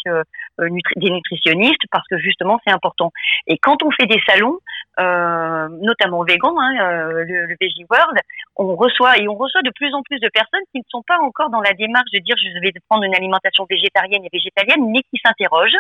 des 0.59 1.11
nutritionnistes 1.11 1.83
parce 1.91 2.07
que 2.09 2.19
justement 2.19 2.61
c'est 2.67 2.73
important. 2.73 3.11
Et 3.47 3.57
quand 3.57 3.83
on 3.83 3.91
fait 3.91 4.07
des 4.07 4.21
salons, 4.27 4.59
notamment 4.99 6.25
vegan, 6.25 6.53
hein, 6.59 6.73
le, 7.11 7.47
le 7.47 7.57
World, 7.91 8.19
on 8.57 8.75
reçoit 8.75 9.17
et 9.19 9.29
on 9.29 9.35
reçoit 9.35 9.63
de 9.63 9.71
plus 9.71 9.95
en 9.95 10.03
plus 10.03 10.19
de 10.19 10.29
personnes 10.29 10.65
qui 10.73 10.79
ne 10.79 10.85
sont 10.89 11.03
pas 11.07 11.19
encore 11.21 11.49
dans 11.51 11.61
la 11.61 11.73
démarche 11.73 12.11
de 12.13 12.19
dire 12.19 12.37
je 12.37 12.61
vais 12.61 12.73
prendre 12.89 13.05
une 13.05 13.15
alimentation 13.15 13.67
végétarienne 13.71 14.25
et 14.25 14.31
végétalienne, 14.33 14.91
mais 14.91 15.01
qui 15.11 15.21
s'interrogent. 15.25 15.79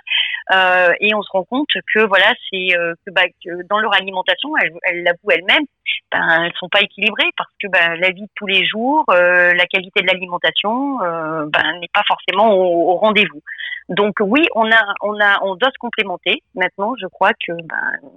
et 1.00 1.14
on 1.14 1.22
se 1.22 1.30
rend 1.32 1.44
compte 1.44 1.68
que 1.94 2.00
voilà 2.06 2.32
c'est 2.50 2.74
bah, 3.10 3.26
que 3.44 3.66
dans 3.68 3.78
leur 3.78 3.94
alimentation, 3.94 4.56
elles, 4.56 4.72
elles 4.84 5.02
elle-même, 5.30 5.64
ben, 6.12 6.44
elles 6.44 6.52
sont 6.58 6.68
pas 6.68 6.80
équilibrées 6.80 7.30
parce 7.36 7.50
que 7.62 7.68
ben, 7.68 7.94
la 8.00 8.10
vie 8.10 8.22
de 8.22 8.30
tous 8.34 8.46
les 8.46 8.66
jours, 8.66 9.04
euh, 9.10 9.52
la 9.54 9.66
qualité 9.66 10.00
de 10.00 10.06
l'alimentation, 10.06 11.02
euh, 11.02 11.46
ben, 11.46 11.78
n'est 11.80 11.90
pas 11.92 12.02
forcément 12.06 12.54
au, 12.54 12.96
rendez-vous. 12.96 13.42
Donc 13.88 14.16
oui, 14.20 14.46
on 14.54 14.70
a, 14.70 14.94
on 15.02 15.18
a, 15.20 15.42
on 15.42 15.54
doit 15.56 15.70
se 15.70 15.78
complémenter. 15.78 16.42
Maintenant, 16.54 16.94
je 17.00 17.06
crois 17.06 17.32
que 17.32 17.52
ben, 17.52 18.10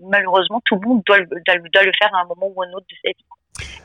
malheureusement 0.00 0.60
tout 0.64 0.76
le 0.76 0.88
monde 0.88 1.02
doit, 1.06 1.18
le 1.18 1.92
faire 1.98 2.14
à 2.14 2.20
un 2.20 2.24
moment 2.24 2.52
ou 2.54 2.62
un 2.62 2.70
autre 2.72 2.86
de 2.88 2.96
sa 3.04 3.10
vie. 3.10 3.24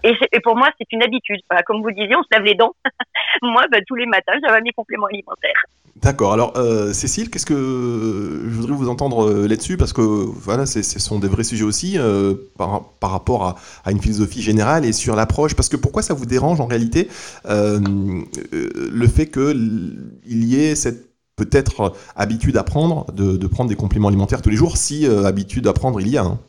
Et, 0.04 0.40
pour 0.42 0.56
moi, 0.56 0.70
c'est 0.78 0.92
une 0.92 1.04
habitude. 1.04 1.42
comme 1.66 1.82
vous 1.82 1.92
disiez, 1.92 2.16
on 2.16 2.24
se 2.24 2.30
lave 2.32 2.44
les 2.44 2.56
dents. 2.56 2.74
moi, 3.42 3.64
ben, 3.72 3.82
tous 3.88 3.96
les 3.96 4.06
matins, 4.06 4.38
j'avais 4.44 4.62
mes 4.62 4.72
compléments 4.72 5.08
alimentaires. 5.08 5.64
D'accord. 6.02 6.34
Alors, 6.34 6.54
euh, 6.58 6.94
Cécile, 6.94 7.30
qu'est-ce 7.30 7.46
que 7.46 8.44
je 8.46 8.56
voudrais 8.56 8.76
vous 8.76 8.90
entendre 8.90 9.28
euh, 9.28 9.48
là-dessus 9.48 9.78
parce 9.78 9.94
que 9.94 10.02
voilà, 10.02 10.66
ce 10.66 10.82
sont 10.82 11.18
des 11.18 11.28
vrais 11.28 11.44
sujets 11.44 11.64
aussi 11.64 11.98
euh, 11.98 12.36
par, 12.58 12.90
par, 13.00 13.12
rapport 13.12 13.58
à, 13.84 13.92
une 13.92 14.00
philosophie 14.00 14.42
générale 14.42 14.86
et 14.86 14.94
sur 14.94 15.16
l'approche. 15.16 15.56
Parce 15.56 15.70
que 15.70 15.78
pourquoi 15.78 16.04
ça 16.04 16.14
vous 16.14 16.26
dérange 16.26 16.62
en 16.62 16.68
réalité 16.68 17.08
le 17.46 19.08
fait 19.08 19.28
qu'il 19.28 20.10
y 20.28 20.56
ait 20.56 20.76
cette 20.76 21.08
peut-être 21.36 21.94
habitude 22.16 22.58
à 22.58 22.64
prendre 22.64 23.06
de, 23.14 23.48
prendre 23.48 23.70
des 23.70 23.76
compléments 23.76 24.08
alimentaires 24.08 24.42
tous 24.42 24.50
les 24.50 24.56
jours, 24.56 24.78
si 24.78 25.06
habitude 25.06 25.68
à 25.68 25.74
prendre 25.74 26.00
il 26.02 26.10
y 26.10 26.18
a. 26.18 26.24
Hein? 26.24 26.40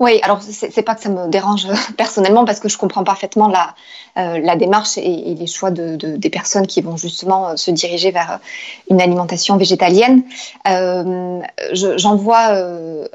Oui, 0.00 0.20
alors 0.22 0.40
c'est 0.42 0.82
pas 0.82 0.94
que 0.94 1.00
ça 1.00 1.08
me 1.08 1.28
dérange 1.28 1.66
personnellement 1.96 2.44
parce 2.44 2.60
que 2.60 2.68
je 2.68 2.78
comprends 2.78 3.04
parfaitement 3.04 3.48
la, 3.48 3.74
euh, 4.18 4.56
démarche 4.56 4.98
et, 4.98 5.34
les 5.34 5.46
choix 5.46 5.70
de, 5.70 5.96
des 5.96 6.30
personnes 6.30 6.66
qui 6.66 6.82
vont 6.82 6.96
justement 6.96 7.50
euh, 7.50 7.56
se 7.56 7.70
diriger 7.70 8.10
vers 8.10 8.40
une 8.90 9.00
alimentation 9.00 9.56
végétalienne. 9.56 10.22
Euh, 10.68 11.40
J'en 11.72 12.16
vois, 12.16 12.50
euh, 12.50 13.06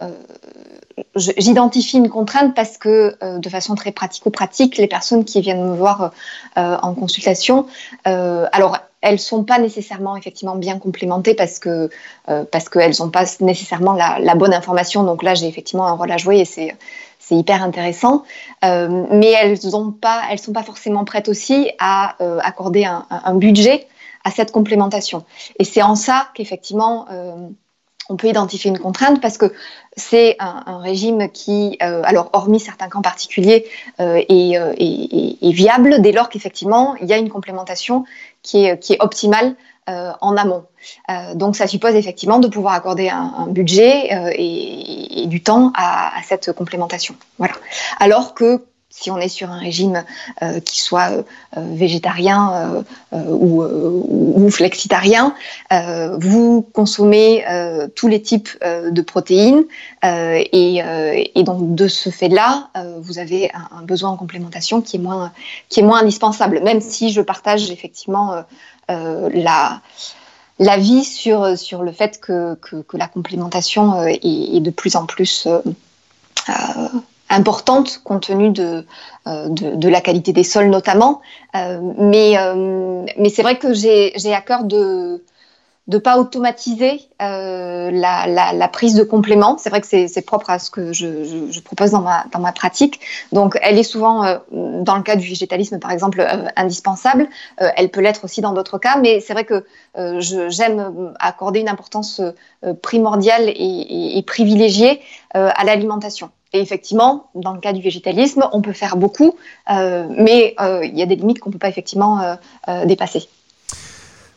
j'identifie 1.16 1.98
une 1.98 2.10
contrainte 2.10 2.56
parce 2.56 2.78
que 2.78 3.16
de 3.38 3.50
façon 3.50 3.76
très 3.76 3.92
pratico-pratique, 3.92 4.78
les 4.78 4.88
personnes 4.88 5.26
qui 5.26 5.42
viennent 5.42 5.64
me 5.64 5.76
voir 5.76 6.12
en 6.56 6.94
consultation, 6.96 7.68
alors 8.06 8.78
elles 9.08 9.20
sont 9.20 9.46
pas 9.46 9.58
nécessairement 9.58 10.18
effectivement 10.18 10.56
bien 10.56 10.80
complémentées 10.80 11.34
parce 11.34 11.60
que 11.60 11.90
euh, 12.28 12.44
parce 12.52 12.68
qu'elles 12.68 12.96
n'ont 13.00 13.10
pas 13.10 13.24
nécessairement 13.40 13.94
la, 13.94 14.36
bonne 14.36 14.54
information. 14.54 15.04
Donc 15.04 15.24
là, 15.24 15.34
j'ai 15.34 15.48
effectivement 15.48 15.88
un 15.88 15.94
rôle 15.94 16.12
à 16.12 16.18
jouer 16.18 16.40
et 16.40 16.46
c'est 16.46 16.76
c'est 17.20 17.36
hyper 17.36 17.64
intéressant. 17.64 18.24
Euh, 18.66 19.06
mais 19.12 19.32
elles 19.32 19.76
ont 19.76 19.92
pas, 19.92 20.24
elles 20.30 20.40
sont 20.40 20.54
pas 20.54 20.64
forcément 20.64 21.06
prêtes 21.06 21.30
aussi 21.30 21.72
à 21.80 22.16
euh, 22.22 22.40
accorder 22.44 22.86
un, 22.86 23.06
un, 23.10 23.36
budget 23.36 23.88
à 24.24 24.32
cette 24.32 24.52
complémentation. 24.52 25.24
Et 25.58 25.64
c'est 25.64 25.82
en 25.82 25.96
ça 25.96 26.28
qu'effectivement 26.34 27.06
on 28.10 28.18
peut 28.18 28.28
identifier 28.28 28.70
une 28.70 28.80
contrainte 28.80 29.22
parce 29.22 29.38
que 29.38 29.54
c'est 29.96 30.36
un, 30.40 30.80
régime 30.80 31.30
qui, 31.32 31.78
euh, 31.82 32.02
alors 32.06 32.30
hormis 32.34 32.60
certains 32.60 32.88
cas 32.88 33.02
particuliers, 33.02 33.66
euh, 34.00 34.22
euh, 34.30 34.74
est, 34.78 35.52
viable 35.52 36.02
dès 36.02 36.12
lors 36.12 36.30
qu'effectivement 36.30 36.96
il 37.02 37.08
y 37.08 37.14
a 37.14 37.18
une 37.18 37.30
complémentation 37.30 38.06
qui 38.44 38.66
est, 38.66 39.02
optimale 39.02 39.56
en 39.88 40.36
amont. 40.36 40.66
donc 41.36 41.56
ça 41.56 41.66
suppose 41.66 41.96
effectivement 41.96 42.40
de 42.40 42.50
pouvoir 42.50 42.74
accorder 42.74 43.10
un, 43.10 43.48
budget 43.48 44.10
et, 44.38 45.26
du 45.28 45.42
temps 45.42 45.72
à, 45.76 46.18
à, 46.18 46.24
cette 46.24 46.52
complémentation. 46.52 47.16
Voilà. 47.38 47.54
Alors 48.00 48.34
que 48.34 48.66
si 49.00 49.12
on 49.12 49.18
est 49.20 49.28
sur 49.28 49.52
un 49.52 49.60
régime 49.60 50.04
euh, 50.42 50.60
qui 50.60 50.82
soit 50.82 51.12
euh, 51.12 51.22
végétarien 51.56 52.84
euh, 53.14 53.24
ou, 53.30 54.50
flexitarien, 54.50 55.36
vous 56.18 56.66
consommez 56.74 57.44
tous 57.96 58.08
les 58.08 58.22
types 58.22 58.50
de 58.64 59.02
protéines 59.02 59.66
et, 60.04 61.44
donc 61.44 61.76
de 61.76 61.88
ce 61.88 62.10
fait-là, 62.10 62.70
vous 63.02 63.20
avez 63.20 63.52
un, 63.54 63.84
besoin 63.84 64.12
en 64.12 64.16
complémentation 64.16 64.82
qui 64.82 64.96
est 64.96 65.00
moins, 65.00 65.34
qui 65.70 65.82
est 65.82 65.84
moins 65.84 66.02
indispensable, 66.02 66.62
même 66.64 66.80
si 66.80 67.12
je 67.12 67.22
partage 67.22 67.70
effectivement 67.72 68.44
la 68.88 69.82
l'avis 70.60 71.04
sur, 71.04 71.58
sur 71.58 71.84
le 71.84 71.92
fait 71.92 72.20
que, 72.20 72.56
que, 72.56 72.98
la 72.98 73.08
complémentation 73.08 74.02
est, 74.06 74.60
de 74.62 74.72
plus 74.72 74.96
en 74.96 75.06
plus 75.06 75.48
importante 77.30 78.02
compte 78.04 78.28
tenu 78.28 78.52
de, 78.52 78.86
euh, 79.28 79.48
de, 79.50 79.90
la 79.90 80.02
qualité 80.02 80.34
des 80.34 80.44
sols 80.44 80.70
notamment. 80.70 81.22
Euh, 81.56 81.80
mais 81.98 82.38
euh, 82.38 83.06
mais 83.18 83.30
c'est 83.30 83.42
vrai 83.42 83.58
que 83.58 83.74
j'ai 83.74 84.34
à 84.34 84.42
cœur 84.42 84.64
de 84.64 85.24
de 85.88 85.98
pas 86.00 86.18
automatiser 86.18 87.00
la, 87.18 88.70
prise 88.74 88.94
de 88.96 89.04
compléments. 89.04 89.58
C'est 89.58 89.70
vrai 89.70 89.80
que 89.80 89.88
c'est 89.88 90.22
propre 90.26 90.50
à 90.50 90.60
ce 90.60 90.70
que 90.70 90.92
je, 90.92 91.62
propose 91.62 91.92
dans 91.92 92.02
ma, 92.02 92.52
pratique. 92.52 93.00
Donc, 93.32 93.58
elle 93.62 93.80
est 93.80 93.84
souvent, 93.84 94.38
dans 94.52 94.98
le 94.98 95.02
cas 95.02 95.16
du 95.16 95.26
végétalisme, 95.30 95.80
par 95.80 95.92
exemple, 95.92 96.28
indispensable. 96.58 97.30
elle 97.56 97.90
peut 97.90 98.02
l'être 98.02 98.26
aussi 98.26 98.42
dans 98.42 98.52
d'autres 98.52 98.80
cas, 98.80 98.98
mais 98.98 99.22
c'est 99.22 99.32
vrai 99.32 99.46
que 99.46 99.64
j'aime 100.20 101.14
accorder 101.22 101.62
une 101.62 101.70
importance 101.70 102.22
primordiale 102.82 103.46
et 103.48 104.22
privilégiée 104.28 105.00
à 105.34 105.64
l'alimentation. 105.64 106.32
Et 106.54 106.60
effectivement, 106.62 107.30
dans 107.36 107.54
le 107.54 107.60
cas 107.60 107.74
du 107.74 107.82
végétalisme, 107.82 108.48
on 108.54 108.62
peut 108.62 108.74
faire 108.74 108.96
beaucoup, 108.96 109.36
euh, 109.70 110.08
mais 110.10 110.56
euh, 110.60 110.86
il 110.86 110.98
y 110.98 111.02
a 111.02 111.06
des 111.06 111.16
limites 111.16 111.40
qu'on 111.40 111.50
ne 111.50 111.54
peut 111.54 111.60
pas 111.60 111.70
effectivement 111.70 112.38
euh, 112.68 112.86
dépasser. 112.86 113.28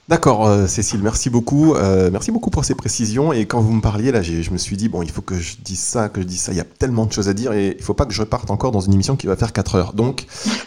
D'accord, 0.09 0.51
Cécile, 0.67 1.01
merci 1.05 1.31
beaucoup. 1.31 1.77
merci 2.11 2.33
beaucoup 2.33 2.51
pour 2.51 2.65
ces 2.65 2.75
précisions. 2.75 3.33
Et 3.33 3.47
quand 3.47 3.61
vous 3.61 3.71
me 3.71 3.81
parliez, 3.81 4.11
là, 4.11 4.23
je 4.23 4.51
me 4.51 4.59
suis 4.59 4.77
dit, 4.77 4.89
bon, 4.89 5.03
il 5.03 5.11
faut 5.13 5.23
que 5.23 5.37
je 5.37 5.55
dise 5.63 5.79
ça, 5.79 6.09
que 6.09 6.21
je 6.21 6.27
dise 6.27 6.41
ça. 6.41 6.51
Il 6.51 6.59
y 6.59 6.61
a 6.61 6.65
tellement 6.65 7.07
de 7.07 7.13
choses 7.13 7.29
à 7.29 7.33
dire 7.33 7.53
et 7.53 7.69
il 7.69 7.77
ne 7.77 7.83
faut 7.83 7.95
pas 7.95 8.07
que 8.07 8.13
je 8.13 8.21
reparte 8.21 8.51
encore 8.51 8.73
dans 8.73 8.81
une 8.81 8.93
émission 8.93 9.15
qui 9.15 9.29
va 9.29 9.37
faire 9.37 9.53
4 9.53 9.77
heures. 9.77 9.93
Donc, 9.93 10.27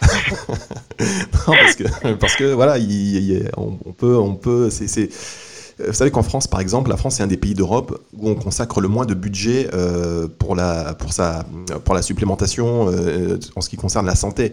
parce, 1.46 2.36
que, 2.36 2.54
voilà, 2.54 2.78
on, 3.58 3.92
peut, 3.92 4.16
on 4.16 4.34
peut, 4.34 4.70
vous 5.78 5.92
savez 5.92 6.10
qu'en 6.10 6.22
France, 6.22 6.46
par 6.46 6.60
exemple, 6.60 6.90
la 6.90 6.96
France 6.96 7.20
est 7.20 7.22
un 7.22 7.26
des 7.26 7.36
pays 7.36 7.54
d'Europe 7.54 8.00
où 8.16 8.28
on 8.28 8.34
consacre 8.34 8.80
le 8.80 8.88
moins 8.88 9.06
de 9.06 9.14
budget 9.14 9.68
euh, 9.74 10.28
pour, 10.38 10.54
la, 10.54 10.94
pour, 10.94 11.12
sa, 11.12 11.44
pour 11.84 11.94
la 11.94 12.02
supplémentation 12.02 12.88
euh, 12.90 13.38
en 13.56 13.60
ce 13.60 13.68
qui 13.68 13.76
concerne 13.76 14.06
la 14.06 14.14
santé. 14.14 14.52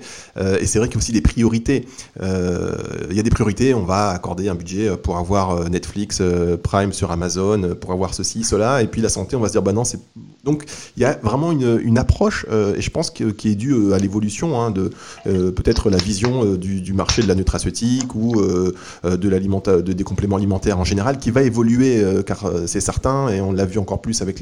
et 0.59 0.65
c'est 0.65 0.79
vrai 0.79 0.87
qu'il 0.87 0.95
y 0.95 0.97
a 0.97 1.03
aussi 1.03 1.11
des 1.11 1.21
priorités. 1.21 1.85
Il 2.21 3.15
y 3.15 3.19
a 3.19 3.23
des 3.23 3.29
priorités, 3.29 3.73
on 3.73 3.83
va 3.83 4.09
accorder 4.09 4.49
un 4.49 4.55
budget 4.55 4.95
pour 4.97 5.17
avoir 5.17 5.69
Netflix, 5.69 6.21
Prime 6.63 6.93
sur 6.93 7.11
Amazon, 7.11 7.75
pour 7.79 7.91
avoir 7.91 8.13
ceci, 8.13 8.43
cela. 8.43 8.81
Et 8.81 8.87
puis 8.87 9.01
la 9.01 9.09
santé, 9.09 9.35
on 9.35 9.39
va 9.39 9.47
se 9.47 9.53
dire, 9.53 9.61
bah 9.61 9.73
non, 9.73 9.83
c'est. 9.83 9.99
Donc 10.43 10.65
il 10.97 11.03
y 11.03 11.05
a 11.05 11.19
vraiment 11.21 11.51
une, 11.51 11.79
une 11.83 11.97
approche, 11.99 12.45
et 12.49 12.81
je 12.81 12.89
pense 12.89 13.11
que, 13.11 13.25
qui 13.25 13.49
est 13.49 13.55
due 13.55 13.93
à 13.93 13.99
l'évolution 13.99 14.59
hein, 14.59 14.71
de 14.71 14.91
peut-être 15.25 15.89
la 15.89 15.97
vision 15.97 16.55
du, 16.55 16.81
du, 16.81 16.93
marché 16.93 17.21
de 17.21 17.27
la 17.27 17.35
nutraceutique 17.35 18.15
ou 18.15 18.41
de, 18.41 18.75
de, 19.03 19.93
des 19.93 20.03
compléments 20.03 20.37
alimentaires 20.37 20.79
en 20.79 20.83
général 20.83 21.10
qui 21.19 21.31
va 21.31 21.41
évoluer, 21.43 22.03
euh, 22.03 22.23
car 22.23 22.45
euh, 22.45 22.67
c'est 22.67 22.81
certain, 22.81 23.29
et 23.29 23.41
on 23.41 23.51
l'a 23.51 23.65
vu 23.65 23.79
encore 23.79 24.01
plus 24.01 24.21
avec 24.21 24.41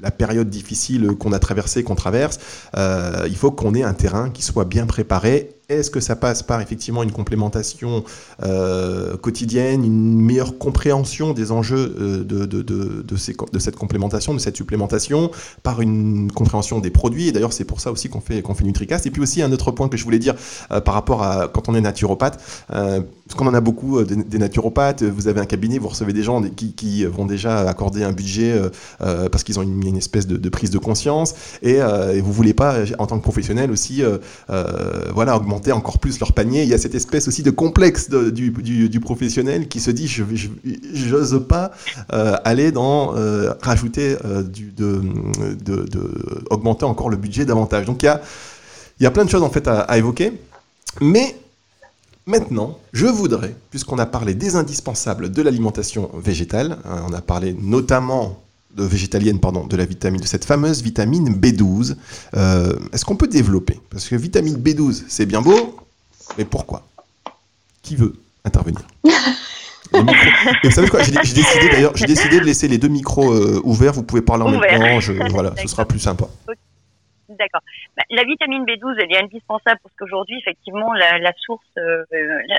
la 0.00 0.10
période 0.10 0.48
difficile 0.48 1.08
qu'on 1.18 1.32
a 1.32 1.38
traversée, 1.38 1.82
qu'on 1.82 1.94
traverse. 1.94 2.38
Euh, 2.76 3.26
il 3.28 3.36
faut 3.36 3.50
qu'on 3.50 3.74
ait 3.74 3.82
un 3.82 3.94
terrain 3.94 4.30
qui 4.30 4.42
soit 4.42 4.64
bien 4.64 4.86
préparé 4.86 5.57
est-ce 5.68 5.90
que 5.90 6.00
ça 6.00 6.16
passe 6.16 6.42
par 6.42 6.62
effectivement 6.62 7.02
une 7.02 7.12
complémentation 7.12 8.02
euh, 8.42 9.18
quotidienne, 9.18 9.84
une 9.84 10.18
meilleure 10.18 10.56
compréhension 10.56 11.34
des 11.34 11.52
enjeux 11.52 11.94
euh, 12.00 12.24
de, 12.24 12.46
de, 12.46 12.62
de, 12.62 13.58
cette 13.58 13.76
complémentation, 13.76 14.32
de 14.32 14.38
cette 14.38 14.56
supplémentation, 14.56 15.30
par 15.62 15.82
une 15.82 16.32
compréhension 16.32 16.78
des 16.78 16.88
produits? 16.88 17.28
Et 17.28 17.32
d'ailleurs, 17.32 17.52
c'est 17.52 17.66
pour 17.66 17.82
ça 17.82 17.92
aussi 17.92 18.08
qu'on 18.08 18.22
fait, 18.22 18.40
qu'on 18.40 18.54
fait 18.54 18.64
NutriCast. 18.64 19.06
Et 19.06 19.10
puis 19.10 19.20
aussi, 19.20 19.42
un 19.42 19.52
autre 19.52 19.70
point 19.70 19.90
que 19.90 19.98
je 19.98 20.04
voulais 20.04 20.18
dire 20.18 20.34
euh, 20.72 20.80
par 20.80 20.94
rapport 20.94 21.22
à 21.22 21.48
quand 21.48 21.68
on 21.68 21.74
est 21.74 21.82
naturopathe, 21.82 22.40
parce 22.68 23.38
qu'on 23.38 23.46
en 23.46 23.54
a 23.54 23.60
beaucoup 23.60 24.02
des 24.04 24.38
naturopathes, 24.38 25.02
vous 25.02 25.28
avez 25.28 25.40
un 25.40 25.44
cabinet, 25.44 25.78
vous 25.78 25.88
recevez 25.88 26.14
des 26.14 26.22
gens 26.22 26.40
qui, 26.42 26.72
qui 26.72 27.04
vont 27.04 27.26
déjà 27.26 27.68
accorder 27.68 28.02
un 28.02 28.12
budget 28.12 28.58
parce 28.98 29.42
qu'ils 29.44 29.58
ont 29.58 29.62
une, 29.62 29.86
une, 29.86 29.96
espèce 29.98 30.26
de, 30.26 30.48
prise 30.48 30.70
de 30.70 30.78
conscience 30.78 31.34
et, 31.62 31.74
et 31.74 32.20
vous 32.22 32.32
voulez 32.32 32.54
pas, 32.54 32.76
en 32.98 33.06
tant 33.06 33.18
que 33.18 33.22
professionnel 33.22 33.70
aussi, 33.70 34.02
voilà, 34.48 35.36
augmenter 35.36 35.57
encore 35.72 35.98
plus 35.98 36.20
leur 36.20 36.32
panier. 36.32 36.62
Il 36.62 36.68
y 36.68 36.74
a 36.74 36.78
cette 36.78 36.94
espèce 36.94 37.28
aussi 37.28 37.42
de 37.42 37.50
complexe 37.50 38.10
du, 38.10 39.00
professionnel 39.00 39.68
qui 39.68 39.80
se 39.80 39.90
dit 39.90 40.08
je 40.08 40.24
j'ose 40.92 41.44
pas 41.48 41.72
euh, 42.12 42.36
aller 42.44 42.72
dans 42.72 43.16
euh, 43.16 43.52
rajouter 43.62 44.16
euh, 44.24 44.42
du, 44.42 44.72
de, 44.72 45.00
augmenter 46.50 46.84
encore 46.84 47.10
le 47.10 47.16
budget 47.16 47.44
davantage. 47.44 47.86
Donc 47.86 48.02
il 48.02 48.06
y 48.06 48.08
a, 48.08 48.20
il 49.00 49.04
y 49.04 49.06
a 49.06 49.10
plein 49.10 49.24
de 49.24 49.30
choses 49.30 49.42
en 49.42 49.50
fait 49.50 49.68
à, 49.68 49.80
à 49.80 49.98
évoquer, 49.98 50.32
mais 51.00 51.34
Maintenant, 52.28 52.78
je 52.92 53.06
voudrais, 53.06 53.56
puisqu'on 53.70 53.96
a 53.96 54.04
parlé 54.04 54.34
des 54.34 54.54
indispensables 54.54 55.32
de 55.32 55.40
l'alimentation 55.40 56.10
végétale, 56.12 56.76
hein, 56.84 57.06
on 57.08 57.14
a 57.14 57.22
parlé 57.22 57.56
notamment 57.58 58.42
de 58.74 58.84
végétalienne, 58.84 59.40
pardon, 59.40 59.66
de 59.66 59.76
la 59.76 59.84
vitamine, 59.84 60.20
de 60.20 60.26
cette 60.26 60.44
fameuse 60.44 60.82
vitamine 60.82 61.34
B12. 61.34 61.96
Euh, 62.36 62.74
est-ce 62.92 63.04
qu'on 63.04 63.16
peut 63.16 63.28
développer? 63.28 63.80
Parce 63.90 64.08
que 64.08 64.16
vitamine 64.16 64.56
B12, 64.56 65.04
c'est 65.08 65.26
bien 65.26 65.42
beau, 65.42 65.76
mais 66.36 66.44
pourquoi? 66.44 66.86
Qui 67.82 67.96
veut 67.96 68.14
intervenir? 68.44 68.82
Et 69.94 70.68
vous 70.68 70.70
savez 70.70 70.88
quoi? 70.88 71.02
J'ai 71.02 71.12
décidé 71.12 71.68
d'ailleurs, 71.70 71.96
j'ai 71.96 72.06
décidé 72.06 72.40
de 72.40 72.44
laisser 72.44 72.68
les 72.68 72.76
deux 72.76 72.88
micros 72.88 73.32
euh, 73.32 73.60
ouverts. 73.64 73.94
Vous 73.94 74.02
pouvez 74.02 74.20
parler 74.20 74.44
en 74.44 74.50
même 74.50 74.60
temps. 74.60 75.12
voilà, 75.30 75.54
ce 75.60 75.66
sera 75.66 75.86
plus 75.86 75.98
sympa. 75.98 76.28
D'accord. 77.28 77.60
Bah, 77.94 78.04
la 78.08 78.24
vitamine 78.24 78.64
B12, 78.64 78.96
elle 79.02 79.12
est 79.12 79.22
indispensable 79.22 79.78
parce 79.82 79.94
qu'aujourd'hui, 79.98 80.38
effectivement, 80.38 80.94
la, 80.94 81.32
source, 81.36 81.62
euh, 81.76 82.04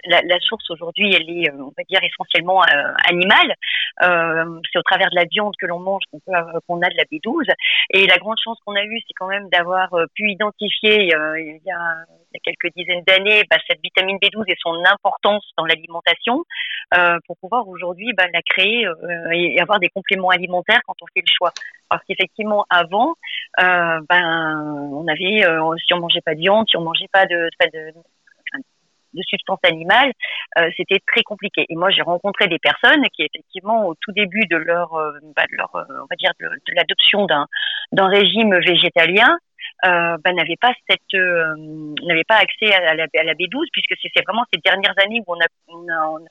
la, 0.05 0.21
la, 0.21 0.39
source 0.41 0.69
aujourd'hui, 0.69 1.12
elle 1.12 1.27
est, 1.27 1.49
euh, 1.49 1.63
on 1.63 1.73
va 1.75 1.84
dire, 1.89 1.99
essentiellement 2.03 2.62
euh, 2.62 2.93
animale. 3.10 3.55
Euh, 4.03 4.60
c'est 4.71 4.77
au 4.77 4.84
travers 4.84 5.10
de 5.10 5.15
la 5.15 5.25
viande 5.25 5.55
que 5.60 5.65
l'on 5.65 5.79
mange 5.79 6.03
qu'on, 6.12 6.82
a 6.84 6.89
de 6.89 6.97
la 6.97 7.03
B12. 7.05 7.51
Et 7.95 8.05
la 8.05 8.17
grande 8.17 8.38
chance 8.43 8.60
qu'on 8.63 8.75
a 8.75 8.84
eue, 8.84 8.99
c'est 9.08 9.13
quand 9.17 9.27
même 9.27 9.49
d'avoir 9.49 9.89
pu 10.13 10.29
identifier 10.29 11.01
il 11.01 11.10
y 11.10 11.13
a, 11.15 11.39
il 11.39 11.62
y 11.65 11.71
a 11.71 12.05
quelques 12.43 12.71
dizaines 12.75 13.03
d'années 13.08 13.41
bah, 13.49 13.58
cette 13.67 13.82
vitamine 13.82 14.17
B12 14.17 14.43
et 14.47 14.55
son 14.62 14.75
importance 14.86 15.49
dans 15.58 15.65
l'alimentation 15.65 16.45
pour 17.25 17.38
pouvoir 17.38 17.67
aujourd'hui 17.67 18.13
bah, 18.13 18.25
la 18.32 18.41
créer 18.43 18.88
et 19.32 19.60
avoir 19.60 19.79
des 19.79 19.89
compléments 19.89 20.29
alimentaires 20.29 20.82
quand 20.86 20.95
on 21.01 21.05
fait 21.13 21.23
le 21.25 21.32
choix. 21.36 21.51
Parce 21.89 22.03
qu'effectivement, 22.05 22.65
avant, 22.69 23.15
ben 23.57 24.89
on 24.93 25.07
avait, 25.07 25.45
euh, 25.45 25.75
si 25.85 25.93
on 25.93 25.99
mangeait 25.99 26.21
pas 26.21 26.35
de 26.35 26.39
viande, 26.39 26.67
si 26.69 26.77
on 26.77 26.81
mangeait 26.81 27.09
pas 27.12 27.25
de, 27.25 27.49
de 29.13 29.21
substances 29.23 29.59
animales, 29.63 30.12
euh, 30.57 30.69
c'était 30.77 30.99
très 31.05 31.23
compliqué. 31.23 31.65
Et 31.69 31.75
moi, 31.75 31.89
j'ai 31.89 32.01
rencontré 32.01 32.47
des 32.47 32.59
personnes 32.59 33.03
qui, 33.13 33.23
effectivement, 33.23 33.88
au 33.88 33.95
tout 33.95 34.12
début 34.12 34.45
de 34.47 34.57
leur, 34.57 34.93
euh, 34.93 35.12
bah, 35.35 35.43
de 35.51 35.57
leur 35.57 35.69
on 35.73 36.07
va 36.09 36.15
dire, 36.17 36.31
de, 36.39 36.49
l'adoption 36.75 37.25
d'un 37.25 37.47
d'un 37.91 38.07
régime 38.07 38.55
végétalien, 38.59 39.38
euh, 39.85 40.17
bah, 40.23 40.33
n'avaient 40.33 40.59
pas 40.59 40.73
cette 40.89 41.01
n'avaient 41.13 42.23
pas 42.23 42.38
accès 42.38 42.73
à 42.73 42.93
la, 42.93 43.03
à 43.03 43.23
la 43.23 43.33
B12 43.33 43.67
puisque 43.71 43.95
c'est 44.01 44.23
vraiment 44.25 44.45
ces 44.53 44.59
dernières 44.59 44.95
années 45.03 45.21
où 45.25 45.33
on 45.33 45.39
a, 45.39 45.47
on 45.67 45.88
a, 45.89 46.07
on 46.07 46.17
a 46.17 46.29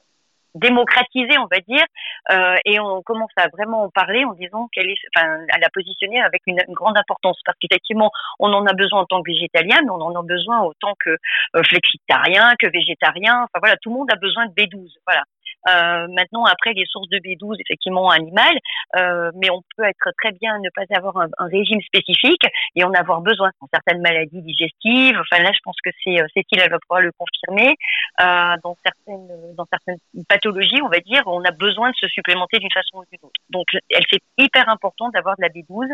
démocratisé, 0.54 1.38
on 1.38 1.46
va 1.46 1.60
dire, 1.60 1.84
euh, 2.30 2.56
et 2.64 2.80
on 2.80 3.02
commence 3.02 3.30
à 3.36 3.48
vraiment 3.48 3.84
en 3.84 3.90
parler 3.90 4.24
en 4.24 4.32
disant 4.34 4.68
qu'elle 4.72 4.90
est, 4.90 4.98
enfin, 5.14 5.40
à 5.50 5.58
la 5.58 5.68
positionner 5.72 6.20
avec 6.20 6.42
une, 6.46 6.58
grande 6.68 6.96
importance, 6.98 7.38
parce 7.44 7.56
qu'effectivement, 7.58 8.10
on 8.38 8.52
en 8.52 8.66
a 8.66 8.72
besoin 8.72 9.00
en 9.00 9.06
tant 9.06 9.22
que 9.22 9.30
végétalien, 9.30 9.78
mais 9.82 9.90
on 9.90 10.00
en 10.00 10.14
a 10.18 10.22
besoin 10.22 10.62
autant 10.62 10.94
que 10.98 11.10
euh, 11.10 11.62
flexitarien, 11.64 12.54
que 12.58 12.66
végétarien. 12.68 13.44
Enfin 13.44 13.58
voilà, 13.60 13.76
tout 13.76 13.90
le 13.90 13.96
monde 13.96 14.10
a 14.12 14.16
besoin 14.16 14.46
de 14.46 14.52
B12. 14.52 14.92
Voilà. 15.06 15.22
Euh, 15.66 16.06
maintenant, 16.08 16.44
après 16.44 16.72
les 16.72 16.84
sources 16.86 17.08
de 17.08 17.18
B12, 17.18 17.56
effectivement, 17.60 18.10
animales, 18.10 18.56
euh, 18.96 19.30
mais 19.34 19.50
on 19.50 19.62
peut 19.76 19.84
être 19.84 20.10
très 20.22 20.32
bien 20.32 20.58
ne 20.58 20.70
pas 20.74 20.84
avoir 20.96 21.16
un, 21.18 21.28
régime 21.46 21.80
spécifique 21.82 22.42
et 22.76 22.84
en 22.84 22.92
avoir 22.92 23.20
besoin 23.20 23.50
dans 23.60 23.68
certaines 23.72 24.00
maladies 24.00 24.42
digestives. 24.42 25.18
Enfin 25.18 25.42
là, 25.42 25.50
je 25.52 25.58
pense 25.64 25.76
que 25.84 25.90
c'est 26.04 26.20
euh, 26.20 26.26
Cécile, 26.34 26.60
elle 26.62 26.70
va 26.70 26.78
pouvoir 26.78 27.00
le 27.00 27.12
confirmer. 27.12 27.74
Dans 28.18 28.76
certaines 28.84 29.54
dans 29.54 29.66
certaines 29.70 29.98
pathologies, 30.28 30.80
on 30.82 30.88
va 30.88 31.00
dire, 31.00 31.22
on 31.26 31.42
a 31.44 31.50
besoin 31.50 31.90
de 31.90 31.96
se 31.96 32.08
supplémenter 32.08 32.58
d'une 32.58 32.72
façon 32.72 32.98
ou 32.98 33.04
d'une 33.10 33.20
autre. 33.22 33.40
Donc, 33.50 33.66
elle 33.90 34.04
c'est 34.10 34.20
hyper 34.38 34.68
important 34.68 35.08
d'avoir 35.10 35.36
de 35.36 35.42
la 35.42 35.48
B12. 35.48 35.88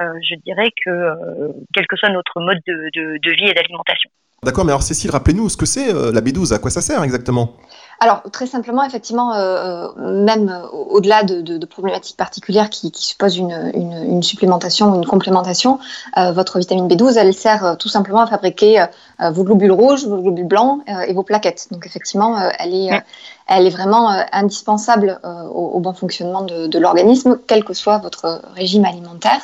Euh, 0.00 0.12
je 0.28 0.34
dirais 0.36 0.70
que 0.84 1.52
quel 1.74 1.86
que 1.86 1.96
soit 1.96 2.10
notre 2.10 2.40
mode 2.40 2.58
de, 2.66 2.90
de, 2.94 3.18
de 3.18 3.30
vie 3.32 3.48
et 3.48 3.54
d'alimentation. 3.54 4.10
D'accord, 4.42 4.64
mais 4.64 4.72
alors 4.72 4.82
Cécile, 4.82 5.10
rappelez-nous 5.10 5.48
ce 5.48 5.56
que 5.56 5.66
c'est 5.66 5.92
la 5.92 6.20
B12, 6.20 6.54
à 6.54 6.58
quoi 6.58 6.70
ça 6.70 6.80
sert 6.80 7.02
exactement? 7.02 7.56
Alors, 8.00 8.22
très 8.30 8.46
simplement, 8.46 8.84
effectivement, 8.84 9.34
euh, 9.34 9.88
euh 9.98 10.22
même 10.22 10.48
euh, 10.48 10.68
au-delà 10.68 11.24
de, 11.24 11.40
de, 11.40 11.58
de, 11.58 11.66
problématiques 11.66 12.16
particulières 12.16 12.70
qui, 12.70 12.92
qui 12.92 13.04
supposent 13.04 13.36
une, 13.36 13.72
une, 13.74 13.92
une, 13.92 14.22
supplémentation 14.22 14.92
ou 14.92 14.94
une 14.96 15.06
complémentation, 15.06 15.80
euh, 16.16 16.30
votre 16.30 16.60
vitamine 16.60 16.86
B12, 16.86 17.18
elle 17.18 17.34
sert 17.34 17.76
tout 17.76 17.88
simplement 17.88 18.20
à 18.20 18.26
fabriquer 18.26 18.86
vos 19.32 19.42
globules 19.42 19.72
rouges, 19.72 20.06
vos 20.06 20.18
globules 20.18 20.46
blancs 20.46 20.82
et 21.06 21.12
vos 21.12 21.24
plaquettes. 21.24 21.68
Donc, 21.72 21.86
effectivement, 21.86 22.38
elle, 22.58 22.74
est, 22.74 23.02
elle 23.46 23.66
est 23.66 23.70
vraiment 23.70 24.10
indispensable 24.32 25.20
au, 25.24 25.72
au, 25.74 25.80
bon 25.80 25.92
fonctionnement 25.92 26.42
de, 26.42 26.66
de 26.68 26.78
l'organisme, 26.78 27.38
quel 27.46 27.64
que 27.64 27.74
soit 27.74 27.98
votre 27.98 28.42
régime 28.54 28.84
alimentaire. 28.84 29.40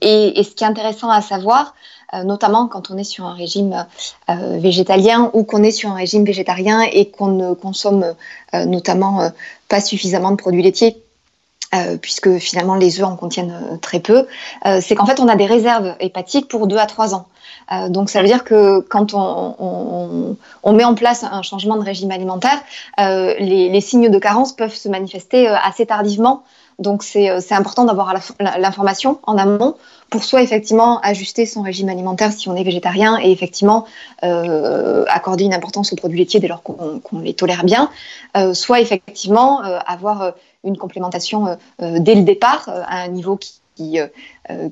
Et, 0.00 0.40
et, 0.40 0.42
ce 0.42 0.50
qui 0.50 0.64
est 0.64 0.66
intéressant 0.66 1.10
à 1.10 1.20
savoir, 1.20 1.74
notamment 2.24 2.66
quand 2.66 2.90
on 2.90 2.96
est 2.96 3.04
sur 3.04 3.24
un 3.24 3.34
régime 3.34 3.86
euh, 4.28 4.58
végétalien 4.58 5.30
ou 5.32 5.44
qu'on 5.44 5.62
est 5.62 5.70
sur 5.70 5.90
un 5.90 5.94
régime 5.94 6.24
végétarien 6.24 6.82
et 6.82 7.10
qu'on 7.10 7.28
ne 7.28 7.54
consomme 7.54 8.14
euh, 8.54 8.64
notamment 8.64 9.30
pas 9.68 9.80
suffisamment 9.80 10.30
de 10.30 10.36
produits 10.36 10.62
laitiers. 10.62 10.96
puisque 12.02 12.38
finalement 12.38 12.74
les 12.74 12.98
œufs 12.98 13.06
en 13.06 13.14
contiennent 13.14 13.78
très 13.80 14.00
peu, 14.00 14.26
c'est 14.80 14.96
qu'en 14.96 15.06
fait 15.06 15.20
on 15.20 15.28
a 15.28 15.36
des 15.36 15.46
réserves 15.46 15.94
hépatiques 16.00 16.48
pour 16.48 16.66
2 16.66 16.76
à 16.76 16.86
3 16.86 17.14
ans. 17.14 17.26
donc 17.88 18.10
ça 18.10 18.20
veut 18.22 18.26
dire 18.26 18.42
que 18.42 18.80
quand 18.80 19.14
on, 19.14 20.36
met 20.72 20.84
en 20.84 20.96
place 20.96 21.22
un 21.22 21.42
changement 21.42 21.76
de 21.76 21.84
régime 21.84 22.10
alimentaire, 22.10 22.60
les, 22.98 23.80
signes 23.80 24.10
de 24.10 24.18
carence 24.18 24.52
peuvent 24.52 24.74
se 24.74 24.88
manifester 24.88 25.46
assez 25.46 25.86
tardivement 25.86 26.42
donc 26.80 27.02
c'est 27.02 27.30
euh, 27.30 27.40
important 27.50 27.84
d'avoir 27.84 28.14
l'information 28.58 29.20
en 29.24 29.38
amont 29.38 29.76
pour 30.10 30.24
soit 30.24 30.42
effectivement 30.42 31.00
ajuster 31.00 31.46
son 31.46 31.62
régime 31.62 31.88
alimentaire 31.88 32.32
si 32.32 32.48
on 32.48 32.56
est 32.56 32.64
végétarien 32.64 33.18
et 33.22 33.30
effectivement 33.30 33.86
euh, 34.24 35.04
accorder 35.08 35.44
une 35.44 35.54
importance 35.54 35.92
aux 35.92 35.96
produits 35.96 36.18
laitiers 36.18 36.40
dès 36.40 36.48
lors 36.48 36.62
qu'on 36.62 37.00
les 37.20 37.34
tolère 37.34 37.64
bien, 37.64 37.90
euh, 38.36 38.52
soit 38.52 38.80
effectivement 38.80 39.64
euh, 39.64 39.78
avoir 39.86 40.34
une 40.64 40.76
complémentation 40.76 41.56
dès 41.78 42.14
le 42.14 42.22
départ 42.22 42.68
à 42.68 43.02
un 43.02 43.08
niveau 43.08 43.38
qui, 43.38 43.98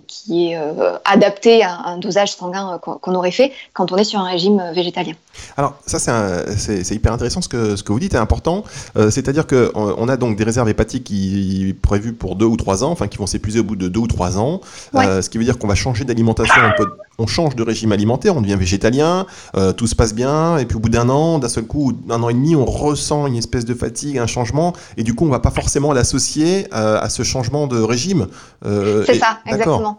qui 0.06 0.52
est 0.52 0.58
adapté 1.04 1.62
à 1.62 1.80
un 1.86 1.98
dosage 1.98 2.34
sanguin 2.34 2.78
qu'on 2.78 3.14
aurait 3.14 3.30
fait 3.30 3.52
quand 3.72 3.92
on 3.92 3.96
est 3.96 4.04
sur 4.04 4.20
un 4.20 4.28
régime 4.28 4.62
végétalien. 4.74 5.14
Alors 5.56 5.74
ça 5.86 5.98
c'est 5.98 6.94
hyper 6.94 7.12
intéressant 7.12 7.40
ce 7.40 7.48
que, 7.48 7.76
ce 7.76 7.82
que 7.82 7.92
vous 7.92 8.00
dites 8.00 8.14
est 8.14 8.18
important, 8.18 8.64
euh, 8.96 9.10
c'est-à-dire 9.10 9.46
qu'on 9.46 9.70
on 9.74 10.08
a 10.08 10.16
donc 10.16 10.36
des 10.36 10.44
réserves 10.44 10.68
hépatiques 10.68 11.04
qui 11.04 11.76
prévues 11.80 12.12
pour 12.12 12.36
deux 12.36 12.46
ou 12.46 12.56
trois 12.56 12.84
ans, 12.84 12.90
enfin 12.90 13.08
qui 13.08 13.18
vont 13.18 13.26
s'épuiser 13.26 13.60
au 13.60 13.64
bout 13.64 13.76
de 13.76 13.88
deux 13.88 14.00
ou 14.00 14.06
trois 14.06 14.38
ans, 14.38 14.60
ouais. 14.94 15.06
euh, 15.06 15.22
ce 15.22 15.30
qui 15.30 15.38
veut 15.38 15.44
dire 15.44 15.58
qu'on 15.58 15.68
va 15.68 15.74
changer 15.74 16.04
d'alimentation, 16.04 16.54
on, 16.78 16.82
on, 17.18 17.26
change 17.26 17.56
de 17.56 17.62
régime 17.62 17.92
alimentaire, 17.92 18.36
on 18.36 18.40
devient 18.40 18.56
végétalien, 18.56 19.26
euh, 19.56 19.72
tout 19.72 19.86
se 19.86 19.94
passe 19.94 20.14
bien, 20.14 20.58
et 20.58 20.64
puis 20.64 20.76
au 20.76 20.80
bout 20.80 20.88
d'un 20.88 21.08
an, 21.08 21.38
d'un 21.38 21.48
seul 21.48 21.64
coup, 21.64 21.92
un 22.08 22.22
an 22.22 22.28
et 22.28 22.34
demi, 22.34 22.56
on 22.56 22.64
ressent 22.64 23.26
une 23.26 23.36
espèce 23.36 23.64
de 23.64 23.74
fatigue, 23.74 24.18
un 24.18 24.26
changement, 24.26 24.72
et 24.96 25.02
du 25.02 25.14
coup 25.14 25.26
on 25.26 25.30
va 25.30 25.40
pas 25.40 25.50
forcément 25.50 25.92
l'associer 25.92 26.66
euh, 26.72 27.00
à 27.00 27.08
ce 27.08 27.22
changement 27.22 27.66
de 27.66 27.80
régime. 27.80 28.28
Euh, 28.64 29.04
C'est 29.06 29.18
ça, 29.18 29.38
exactement. 29.46 29.98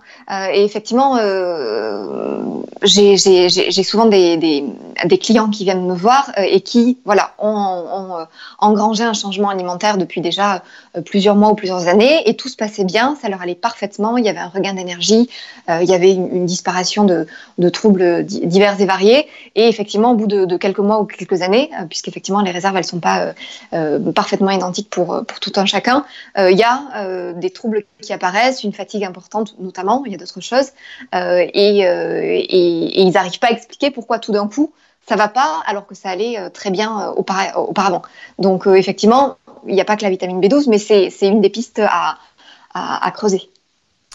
et 0.54 0.64
effectivement, 0.64 1.18
j'ai 2.84 3.84
souvent 3.84 4.06
des, 4.06 4.38
des, 4.38 4.64
des 5.06 5.18
clients 5.18 5.50
qui 5.50 5.64
viennent 5.64 5.86
me 5.86 5.96
voir 5.96 6.32
et 6.38 6.62
qui 6.62 6.98
voilà, 7.06 7.34
ont, 7.40 7.50
ont 7.50 8.26
engrangé 8.60 9.04
un 9.04 9.14
changement 9.14 9.50
alimentaire 9.50 9.98
depuis 9.98 10.22
déjà 10.22 10.64
plusieurs 11.06 11.36
mois 11.36 11.52
ou 11.52 11.56
plusieurs 11.56 11.88
années 11.88 12.28
et 12.28 12.36
tout 12.36 12.50
se 12.50 12.56
passait 12.56 12.84
bien, 12.84 13.16
ça 13.22 13.30
leur 13.30 13.42
allait 13.42 13.56
parfaitement, 13.56 14.18
il 14.18 14.26
y 14.26 14.30
avait 14.30 14.40
un 14.40 14.50
regain 14.50 14.74
d'énergie, 14.74 15.30
il 15.70 15.90
y 15.90 15.94
avait 15.94 16.14
une, 16.14 16.30
une 16.36 16.46
disparition 16.46 17.06
de, 17.58 17.70
troubles 17.70 18.24
divers 18.24 18.80
et 18.80 18.86
variés 18.86 19.28
et 19.56 19.68
effectivement 19.68 20.12
au 20.12 20.16
bout 20.16 20.28
de, 20.28 20.58
quelques 20.58 20.80
mois 20.80 21.00
ou 21.00 21.06
quelques 21.06 21.42
années, 21.42 21.70
puisqu'effectivement 21.90 22.42
les 22.42 22.52
réserves 22.52 22.78
elles 22.78 22.86
sont 22.86 23.00
pas 23.00 23.34
parfaitement 24.16 24.52
identiques 24.52 24.90
pour, 24.90 25.24
tout 25.42 25.54
un 25.56 25.66
chacun, 25.66 26.06
il 26.38 26.58
y 26.58 26.64
a 26.64 27.34
des 27.34 27.50
troubles 27.50 27.84
qui 28.02 28.14
apparaissent, 28.14 28.64
une 28.64 28.74
fatigue 28.74 29.04
importante 29.04 29.56
notamment, 29.60 30.04
il 30.06 30.12
y 30.12 30.16
a 30.16 30.18
d'autres 30.18 30.42
choses 30.42 30.70
et, 31.14 31.84
ils 33.02 33.12
n'arrivent 33.12 33.40
pas 33.40 33.48
à 33.48 33.52
expliquer 33.52 33.92
pourquoi 33.92 34.20
tout 34.20 34.32
d'un 34.32 34.48
coup 34.48 34.72
ça 35.10 35.16
va 35.16 35.28
pas 35.28 35.62
alors 35.66 35.88
que 35.88 35.96
ça 35.96 36.10
allait 36.10 36.40
euh, 36.40 36.50
très 36.50 36.70
bien 36.70 37.02
euh, 37.02 37.12
auparavant. 37.14 38.04
Donc 38.38 38.68
euh, 38.68 38.76
effectivement, 38.76 39.38
il 39.68 39.74
n'y 39.74 39.82
a 39.82 39.86
pas 39.86 39.98
que 39.98 40.04
la 40.04 40.10
vitamine 40.12 40.40
B12, 40.40 40.70
mais 40.70 40.78
c'est 40.78 41.28
une 41.28 41.42
des 41.42 41.50
pistes 41.50 41.82
à, 41.84 42.18
creuser. 43.12 43.50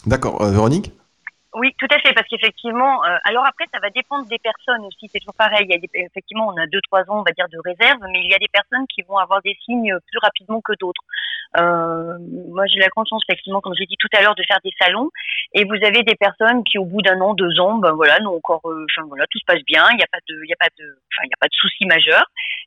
D'accord. 0.06 0.40
Euh, 0.40 0.50
Véronique? 0.50 0.92
Oui, 1.54 1.72
tout 1.78 1.86
à 1.90 1.98
fait, 2.00 2.12
parce 2.12 2.26
qu'effectivement, 2.28 3.04
euh, 3.04 3.16
alors 3.24 3.46
après, 3.46 3.64
ça 3.72 3.78
va 3.80 3.88
dépendre 3.90 4.26
des 4.26 4.38
personnes 4.38 4.84
aussi. 4.86 5.08
C'est 5.08 5.20
toujours 5.20 5.34
pareil. 5.34 5.68
Effectivement, 5.94 6.48
on 6.48 6.56
a 6.60 6.66
deux, 6.66 6.80
trois 6.82 7.02
ans, 7.02 7.20
on 7.20 7.22
va 7.22 7.30
dire, 7.30 7.48
de 7.48 7.58
réserve, 7.64 8.00
mais 8.10 8.20
il 8.22 8.30
y 8.30 8.34
a 8.34 8.38
des 8.38 8.48
personnes 8.52 8.86
qui 8.88 9.02
vont 9.02 9.18
avoir 9.18 9.40
des 9.42 9.56
signes 9.64 9.96
plus 10.08 10.18
rapidement 10.20 10.60
que 10.60 10.72
d'autres. 10.80 11.02
Euh, 11.56 12.18
moi, 12.48 12.66
j'ai 12.66 12.80
la 12.80 12.88
conscience, 12.88 13.22
effectivement, 13.28 13.60
comme 13.60 13.74
j'ai 13.78 13.86
dit 13.86 13.96
tout 13.98 14.08
à 14.16 14.22
l'heure, 14.22 14.34
de 14.34 14.42
faire 14.48 14.58
des 14.64 14.72
salons, 14.80 15.10
et 15.52 15.64
vous 15.64 15.78
avez 15.84 16.02
des 16.02 16.16
personnes 16.16 16.64
qui, 16.64 16.78
au 16.78 16.84
bout 16.84 17.02
d'un 17.02 17.20
an, 17.20 17.34
deux 17.34 17.60
ans, 17.60 17.78
ben 17.78 17.92
voilà, 17.92 18.18
n'ont 18.18 18.34
encore, 18.34 18.62
euh, 18.64 18.86
enfin 18.90 19.06
voilà, 19.06 19.24
tout 19.30 19.38
se 19.38 19.44
passe 19.46 19.62
bien. 19.64 19.86
Il 19.92 19.96
n'y 19.96 20.02
a 20.02 20.10
pas 20.10 20.18
de, 20.28 20.34
il 20.42 20.50
y 20.50 20.52
a 20.52 20.56
pas 20.58 20.70
de, 20.76 20.84
enfin, 20.84 21.22
il 21.22 21.28
n'y 21.28 21.34
a 21.34 21.40
pas 21.40 21.46
de 21.46 21.54
souci 21.54 21.86
majeur. 21.86 22.24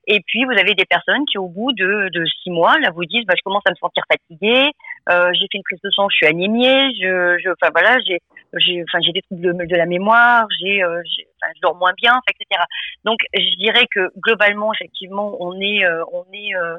Et 0.08 0.22
puis, 0.26 0.46
vous 0.46 0.58
avez 0.58 0.74
des 0.74 0.86
personnes 0.86 1.26
qui, 1.26 1.38
au 1.38 1.50
bout 1.50 1.74
de, 1.74 2.10
de 2.14 2.26
six 2.42 2.50
mois, 2.50 2.80
là, 2.80 2.92
vous 2.92 3.04
disent, 3.04 3.26
bah, 3.26 3.34
je 3.36 3.44
commence 3.44 3.64
à 3.68 3.72
me 3.72 3.76
sentir 3.76 4.04
fatiguée. 4.10 4.72
Euh, 5.10 5.32
j'ai 5.34 5.48
fait 5.52 5.58
une 5.58 5.64
prise 5.64 5.82
de 5.84 5.90
sang, 5.92 6.08
je 6.10 6.18
suis 6.18 6.28
anémiée. 6.28 6.92
Je, 7.00 7.38
je, 7.44 7.50
enfin 7.50 7.72
voilà, 7.74 7.98
j'ai 8.06 8.20
j'ai 8.56 8.84
enfin 8.84 9.00
j'ai 9.02 9.12
des 9.12 9.22
troubles 9.22 9.68
de, 9.68 9.76
la 9.76 9.86
mémoire, 9.86 10.48
j'ai 10.60 10.84
euh, 10.84 11.02
enfin, 11.42 11.52
je 11.56 11.62
dors 11.62 11.76
moins 11.76 11.94
bien, 11.98 12.20
etc. 12.30 12.62
Donc 13.04 13.20
je 13.34 13.56
dirais 13.58 13.86
que 13.94 14.10
globalement 14.18 14.74
effectivement 14.74 15.36
on 15.40 15.60
est 15.60 15.86
euh, 15.86 16.04
on 16.12 16.26
est 16.34 16.56
euh, 16.56 16.78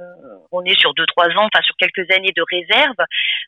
on 0.52 0.64
est 0.64 0.78
sur 0.78 0.94
deux 0.94 1.06
trois 1.06 1.26
ans, 1.28 1.48
enfin 1.52 1.62
sur 1.62 1.76
quelques 1.76 2.10
années 2.16 2.32
de 2.34 2.42
réserve, 2.50 2.96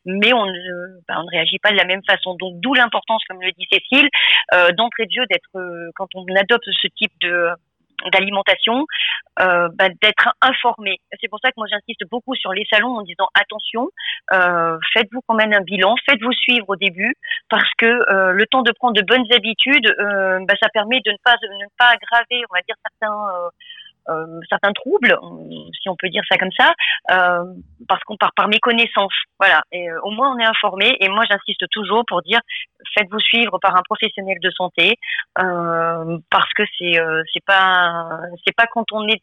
mais 0.04 0.32
on 0.32 0.46
ne 0.46 1.00
ben, 1.08 1.16
on 1.18 1.24
ne 1.24 1.30
réagit 1.30 1.58
pas 1.58 1.70
de 1.70 1.76
la 1.76 1.84
même 1.84 2.02
façon. 2.08 2.34
Donc 2.34 2.60
d'où 2.60 2.74
l'importance, 2.74 3.22
comme 3.28 3.40
le 3.40 3.52
dit 3.52 3.66
Cécile, 3.72 4.08
euh, 4.54 4.72
d'entrée 4.72 5.06
de 5.06 5.12
jeu 5.12 5.26
d'être 5.30 5.92
quand 5.94 6.08
on 6.14 6.24
adopte 6.36 6.64
ce 6.70 6.88
type 6.88 7.12
de 7.20 7.48
d'alimentation, 8.12 8.86
euh, 9.40 9.68
bah, 9.74 9.88
d'être 10.02 10.34
informé. 10.40 10.98
C'est 11.20 11.28
pour 11.28 11.40
ça 11.42 11.50
que 11.50 11.54
moi 11.56 11.66
j'insiste 11.70 12.02
beaucoup 12.10 12.34
sur 12.34 12.52
les 12.52 12.66
salons 12.70 12.96
en 12.98 13.02
disant 13.02 13.28
attention, 13.34 13.88
euh, 14.32 14.78
faites-vous 14.92 15.20
quand 15.26 15.34
même 15.34 15.52
un 15.52 15.62
bilan, 15.62 15.94
faites-vous 16.08 16.32
suivre 16.32 16.68
au 16.68 16.76
début, 16.76 17.14
parce 17.48 17.70
que 17.78 17.86
euh, 17.86 18.32
le 18.32 18.46
temps 18.46 18.62
de 18.62 18.72
prendre 18.72 18.94
de 18.94 19.02
bonnes 19.06 19.26
habitudes, 19.32 19.86
euh, 19.98 20.40
bah, 20.46 20.54
ça 20.62 20.68
permet 20.70 21.00
de 21.04 21.10
ne 21.10 21.16
pas 21.24 21.36
de 21.42 21.48
ne 21.48 21.66
pas 21.78 21.90
aggraver, 21.90 22.44
on 22.50 22.54
va 22.54 22.62
dire 22.62 22.76
certains 22.84 23.50
euh, 24.08 24.40
certains 24.48 24.72
troubles, 24.72 25.16
si 25.80 25.88
on 25.88 25.96
peut 25.96 26.08
dire 26.08 26.22
ça 26.30 26.38
comme 26.38 26.52
ça, 26.56 26.72
euh, 27.10 27.44
parce 27.88 28.02
qu'on 28.04 28.16
part 28.16 28.32
par 28.34 28.48
méconnaissance. 28.48 29.12
Voilà. 29.38 29.62
Et 29.72 29.90
euh, 29.90 30.00
au 30.02 30.10
moins 30.10 30.34
on 30.34 30.38
est 30.38 30.44
informé. 30.44 30.96
Et 31.00 31.08
moi 31.08 31.24
j'insiste 31.28 31.68
toujours 31.70 32.04
pour 32.06 32.22
dire 32.22 32.40
faites-vous 32.96 33.20
suivre 33.20 33.58
par 33.58 33.76
un 33.76 33.82
professionnel 33.82 34.38
de 34.42 34.50
santé, 34.50 34.96
euh, 35.38 36.18
parce 36.30 36.50
que 36.54 36.62
c'est 36.78 36.98
euh, 37.00 37.22
c'est 37.32 37.44
pas 37.44 38.10
c'est 38.46 38.54
pas 38.54 38.66
quand 38.66 38.84
on 38.92 39.06
est 39.08 39.20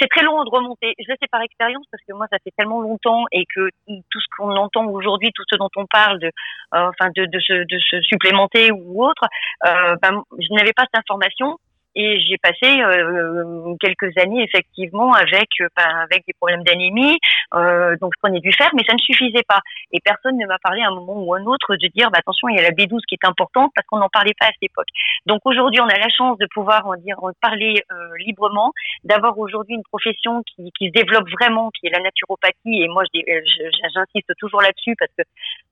c'est 0.00 0.08
très 0.08 0.22
long 0.22 0.42
de 0.44 0.50
remonter. 0.50 0.94
Je 0.98 1.04
le 1.08 1.16
sais 1.20 1.28
par 1.30 1.42
expérience 1.42 1.84
parce 1.90 2.02
que 2.06 2.12
moi 2.14 2.26
ça 2.30 2.38
fait 2.44 2.52
tellement 2.56 2.80
longtemps 2.80 3.24
et 3.32 3.44
que 3.54 3.68
tout 3.86 4.20
ce 4.20 4.26
qu'on 4.36 4.56
entend 4.56 4.86
aujourd'hui, 4.86 5.30
tout 5.34 5.44
ce 5.50 5.56
dont 5.56 5.70
on 5.76 5.86
parle 5.86 6.18
de 6.18 6.30
enfin 6.72 7.10
de, 7.14 7.26
de, 7.26 7.40
se, 7.40 7.52
de 7.52 7.78
se 7.78 8.00
supplémenter 8.02 8.70
ou 8.72 9.04
autre, 9.04 9.26
ben, 9.62 10.22
je 10.38 10.54
n'avais 10.54 10.72
pas 10.72 10.84
cette 10.84 11.00
information 11.00 11.58
Et 11.94 12.20
j'ai 12.20 12.38
passé 12.38 12.80
euh, 12.80 13.74
quelques 13.80 14.16
années 14.18 14.42
effectivement 14.42 15.12
avec 15.12 15.48
euh, 15.60 15.68
avec 15.76 16.24
des 16.26 16.32
problèmes 16.32 16.62
d'anémie, 16.62 17.18
euh, 17.54 17.96
donc 18.00 18.12
je 18.14 18.18
prenais 18.22 18.40
du 18.40 18.52
fer, 18.52 18.70
mais 18.74 18.82
ça 18.86 18.94
ne 18.94 18.98
suffisait 18.98 19.44
pas. 19.46 19.60
Et 19.92 20.00
personne 20.00 20.38
ne 20.38 20.46
m'a 20.46 20.58
parlé 20.58 20.82
à 20.82 20.88
un 20.88 20.94
moment 20.94 21.22
ou 21.22 21.34
un 21.34 21.44
autre 21.44 21.76
de 21.76 21.88
dire 21.88 22.10
bah, 22.10 22.18
attention, 22.18 22.48
il 22.48 22.56
y 22.56 22.60
a 22.60 22.62
la 22.62 22.70
B12 22.70 23.00
qui 23.06 23.14
est 23.14 23.26
importante 23.26 23.72
parce 23.74 23.86
qu'on 23.86 23.98
n'en 23.98 24.08
parlait 24.08 24.34
pas 24.38 24.46
à 24.46 24.50
cette 24.52 24.70
époque. 24.70 24.88
Donc 25.26 25.40
aujourd'hui, 25.44 25.80
on 25.80 25.88
a 25.88 25.98
la 25.98 26.08
chance 26.08 26.38
de 26.38 26.46
pouvoir 26.52 26.86
en 26.86 26.96
dire 26.96 27.16
parler 27.40 27.82
euh, 27.92 27.94
librement, 28.18 28.72
d'avoir 29.04 29.38
aujourd'hui 29.38 29.74
une 29.74 29.82
profession 29.84 30.42
qui, 30.42 30.72
qui 30.78 30.88
se 30.88 30.92
développe 30.92 31.28
vraiment, 31.30 31.70
qui 31.70 31.86
est 31.86 31.90
la 31.90 32.00
naturopathie. 32.00 32.82
Et 32.82 32.88
moi, 32.88 33.04
j'insiste 33.12 34.32
toujours 34.38 34.62
là-dessus 34.62 34.94
parce 34.98 35.10
que 35.16 35.22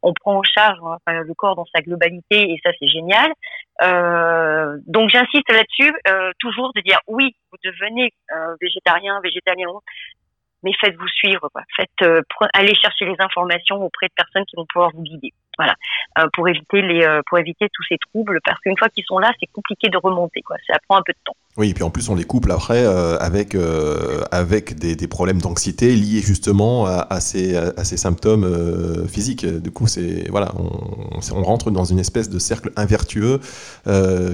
on 0.02 0.12
prend 0.14 0.38
en 0.38 0.42
charge 0.42 0.78
le 1.06 1.34
corps 1.34 1.56
dans 1.56 1.66
sa 1.74 1.82
globalité 1.82 2.50
et 2.50 2.60
ça 2.64 2.70
c'est 2.78 2.88
génial. 2.88 3.32
Euh, 3.82 4.76
donc 4.86 5.10
j'insiste 5.10 5.50
là-dessus, 5.50 5.92
euh, 6.10 6.32
toujours 6.38 6.72
de 6.74 6.80
dire 6.80 6.98
oui, 7.06 7.34
vous 7.50 7.58
devenez 7.64 8.12
euh, 8.32 8.56
végétarien, 8.60 9.20
végétalien, 9.20 9.68
mais 10.62 10.72
faites-vous 10.80 11.08
suivre, 11.08 11.48
quoi. 11.52 11.62
Faites, 11.76 11.90
euh, 12.02 12.22
allez 12.52 12.74
chercher 12.74 13.06
les 13.06 13.16
informations 13.18 13.76
auprès 13.76 14.08
de 14.08 14.14
personnes 14.14 14.44
qui 14.46 14.56
vont 14.56 14.66
pouvoir 14.66 14.90
vous 14.92 15.02
guider. 15.02 15.32
Voilà, 15.60 15.74
euh, 16.18 16.26
pour 16.32 16.48
éviter 16.48 16.80
les, 16.80 17.02
euh, 17.02 17.20
pour 17.28 17.38
éviter 17.38 17.66
tous 17.70 17.82
ces 17.86 17.98
troubles, 17.98 18.40
parce 18.46 18.58
qu'une 18.60 18.78
fois 18.78 18.88
qu'ils 18.88 19.04
sont 19.04 19.18
là, 19.18 19.30
c'est 19.38 19.48
compliqué 19.52 19.90
de 19.90 19.98
remonter. 19.98 20.42
Ça 20.66 20.78
prend 20.88 20.96
un 20.96 21.02
peu 21.04 21.12
de 21.12 21.18
temps. 21.22 21.36
Oui, 21.58 21.68
et 21.68 21.74
puis 21.74 21.82
en 21.82 21.90
plus 21.90 22.08
on 22.08 22.14
les 22.14 22.24
couple 22.24 22.50
après 22.50 22.82
euh, 22.86 23.18
avec 23.18 24.78
des, 24.78 25.08
problèmes 25.08 25.38
d'anxiété 25.42 25.94
liés 25.94 26.22
justement 26.22 26.86
à, 26.86 27.20
ces 27.20 27.96
symptômes 27.98 29.06
physiques. 29.06 29.44
Du 29.44 29.70
coup, 29.70 29.84
on, 29.84 31.42
rentre 31.42 31.70
dans 31.70 31.84
une 31.84 31.98
espèce 31.98 32.30
de 32.30 32.38
cercle 32.38 32.70
invertueux 32.76 33.40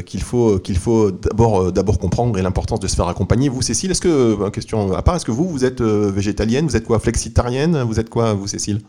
qu'il 0.04 0.22
faut 0.22 0.60
qu'il 0.60 0.78
faut 0.78 1.10
d'abord 1.10 1.72
d'abord 1.72 1.98
comprendre 1.98 2.38
et 2.38 2.42
l'importance 2.42 2.78
de 2.78 2.86
se 2.86 2.94
faire 2.94 3.08
accompagner. 3.08 3.48
Vous, 3.48 3.62
Cécile, 3.62 3.90
est-ce 3.90 4.02
que 4.02 4.48
question 4.50 4.92
à 4.92 5.02
part, 5.02 5.16
est-ce 5.16 5.24
que 5.24 5.32
vous 5.32 5.48
vous 5.48 5.64
êtes 5.64 5.80
végétalienne, 5.80 6.66
vous 6.66 6.76
êtes 6.76 6.86
quoi, 6.86 7.00
flexitarienne, 7.00 7.82
vous 7.82 7.98
êtes 7.98 8.10
quoi, 8.10 8.34
vous, 8.34 8.46
Cécile? 8.46 8.80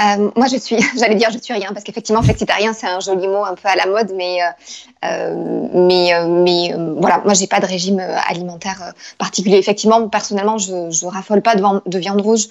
Euh, 0.00 0.30
moi, 0.36 0.46
je 0.46 0.56
suis, 0.56 0.76
j'allais 0.98 1.14
dire, 1.14 1.30
je 1.32 1.38
suis 1.38 1.52
rien, 1.52 1.70
parce 1.72 1.84
qu'effectivement, 1.84 2.22
flexitarien, 2.22 2.72
c'est 2.72 2.86
un 2.86 3.00
joli 3.00 3.28
mot 3.28 3.44
un 3.44 3.54
peu 3.54 3.68
à 3.68 3.76
la 3.76 3.86
mode, 3.86 4.12
mais, 4.16 4.42
euh, 4.42 4.46
euh 5.04 5.68
mais, 5.74 6.14
euh, 6.14 6.26
mais 6.26 6.74
euh, 6.74 6.94
voilà, 6.98 7.20
moi, 7.24 7.34
j'ai 7.34 7.46
pas 7.46 7.60
de 7.60 7.66
régime 7.66 8.00
alimentaire 8.00 8.92
particulier. 9.18 9.58
Effectivement, 9.58 10.08
personnellement, 10.08 10.58
je, 10.58 10.90
je 10.90 11.06
raffole 11.06 11.42
pas 11.42 11.54
de, 11.54 11.62
de 11.86 11.98
viande 11.98 12.20
rouge, 12.20 12.48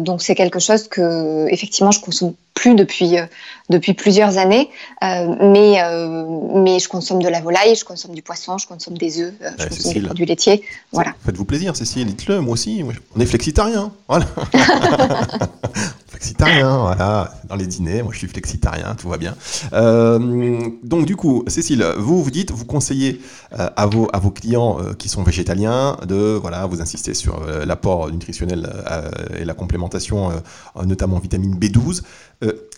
donc 0.00 0.20
c'est 0.20 0.34
quelque 0.34 0.58
chose 0.58 0.88
que, 0.88 1.46
effectivement, 1.48 1.92
je 1.92 2.00
consomme 2.00 2.34
plus 2.54 2.74
depuis 2.74 3.14
depuis 3.70 3.94
plusieurs 3.94 4.36
années, 4.36 4.68
mais 5.00 5.80
mais 6.54 6.80
je 6.80 6.88
consomme 6.88 7.22
de 7.22 7.28
la 7.28 7.40
volaille, 7.40 7.76
je 7.76 7.84
consomme 7.84 8.12
du 8.12 8.20
poisson, 8.20 8.58
je 8.58 8.66
consomme 8.66 8.98
des 8.98 9.20
œufs, 9.20 9.32
je 9.58 9.68
consomme 9.68 9.92
des 9.92 10.00
produits 10.00 10.26
laitiers, 10.26 10.64
voilà. 10.90 11.14
Faites-vous 11.24 11.44
plaisir, 11.44 11.76
Cécile, 11.76 12.08
dites-le, 12.08 12.40
moi 12.40 12.54
aussi, 12.54 12.84
on 13.14 13.20
est 13.20 13.26
flexitarien, 13.26 13.92
voilà. 14.08 14.26
flexitarien, 16.20 16.76
voilà, 16.76 17.32
dans 17.48 17.56
les 17.56 17.66
dîners, 17.66 18.02
moi 18.02 18.12
je 18.12 18.18
suis 18.18 18.28
flexitarien, 18.28 18.94
tout 18.94 19.08
va 19.08 19.16
bien. 19.16 19.34
Euh, 19.72 20.68
donc 20.84 21.06
du 21.06 21.16
coup, 21.16 21.44
Cécile, 21.46 21.82
vous 21.96 22.22
vous 22.22 22.30
dites, 22.30 22.50
vous 22.50 22.66
conseillez 22.66 23.22
euh, 23.58 23.70
à, 23.74 23.86
vos, 23.86 24.06
à 24.12 24.18
vos 24.18 24.30
clients 24.30 24.78
euh, 24.80 24.92
qui 24.92 25.08
sont 25.08 25.22
végétaliens 25.22 25.96
de, 26.06 26.38
voilà, 26.38 26.66
vous 26.66 26.82
insistez 26.82 27.14
sur 27.14 27.40
l'apport 27.64 28.10
nutritionnel 28.10 28.70
et 29.38 29.44
la 29.46 29.54
complémentation, 29.54 30.30
notamment 30.84 31.18
vitamine 31.18 31.58
B12. 31.58 32.02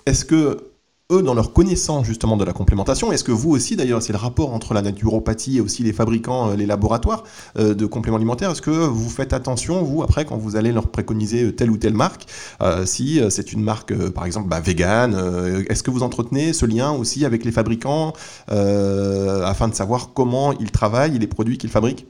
Est-ce 0.06 0.24
que 0.24 0.71
eux, 1.12 1.22
dans 1.22 1.34
leur 1.34 1.52
connaissance 1.52 2.06
justement 2.06 2.36
de 2.36 2.44
la 2.44 2.52
complémentation, 2.52 3.12
est-ce 3.12 3.24
que 3.24 3.32
vous 3.32 3.50
aussi, 3.50 3.76
d'ailleurs, 3.76 4.02
c'est 4.02 4.12
le 4.12 4.18
rapport 4.18 4.52
entre 4.52 4.74
la 4.74 4.82
naturopathie 4.82 5.58
et 5.58 5.60
aussi 5.60 5.82
les 5.82 5.92
fabricants, 5.92 6.50
euh, 6.50 6.56
les 6.56 6.66
laboratoires 6.66 7.24
euh, 7.58 7.74
de 7.74 7.86
compléments 7.86 8.16
alimentaires, 8.16 8.50
est-ce 8.50 8.62
que 8.62 8.70
vous 8.70 9.10
faites 9.10 9.32
attention, 9.32 9.82
vous, 9.82 10.02
après, 10.02 10.24
quand 10.24 10.36
vous 10.36 10.56
allez 10.56 10.72
leur 10.72 10.88
préconiser 10.88 11.44
euh, 11.44 11.52
telle 11.52 11.70
ou 11.70 11.76
telle 11.76 11.94
marque, 11.94 12.26
si 12.84 13.20
c'est 13.30 13.52
une 13.52 13.62
marque, 13.62 13.94
par 14.10 14.24
exemple, 14.24 14.48
bah, 14.48 14.60
vegan, 14.60 15.14
est-ce 15.68 15.82
que 15.82 15.90
vous 15.90 16.02
entretenez 16.02 16.52
ce 16.52 16.66
lien 16.66 16.92
aussi 16.92 17.24
avec 17.24 17.44
les 17.44 17.52
fabricants 17.52 18.12
afin 18.48 19.68
de 19.68 19.74
savoir 19.74 20.10
comment 20.14 20.52
ils 20.52 20.70
travaillent 20.70 21.16
et 21.16 21.18
les 21.18 21.26
produits 21.26 21.58
qu'ils 21.58 21.70
fabriquent? 21.70 22.06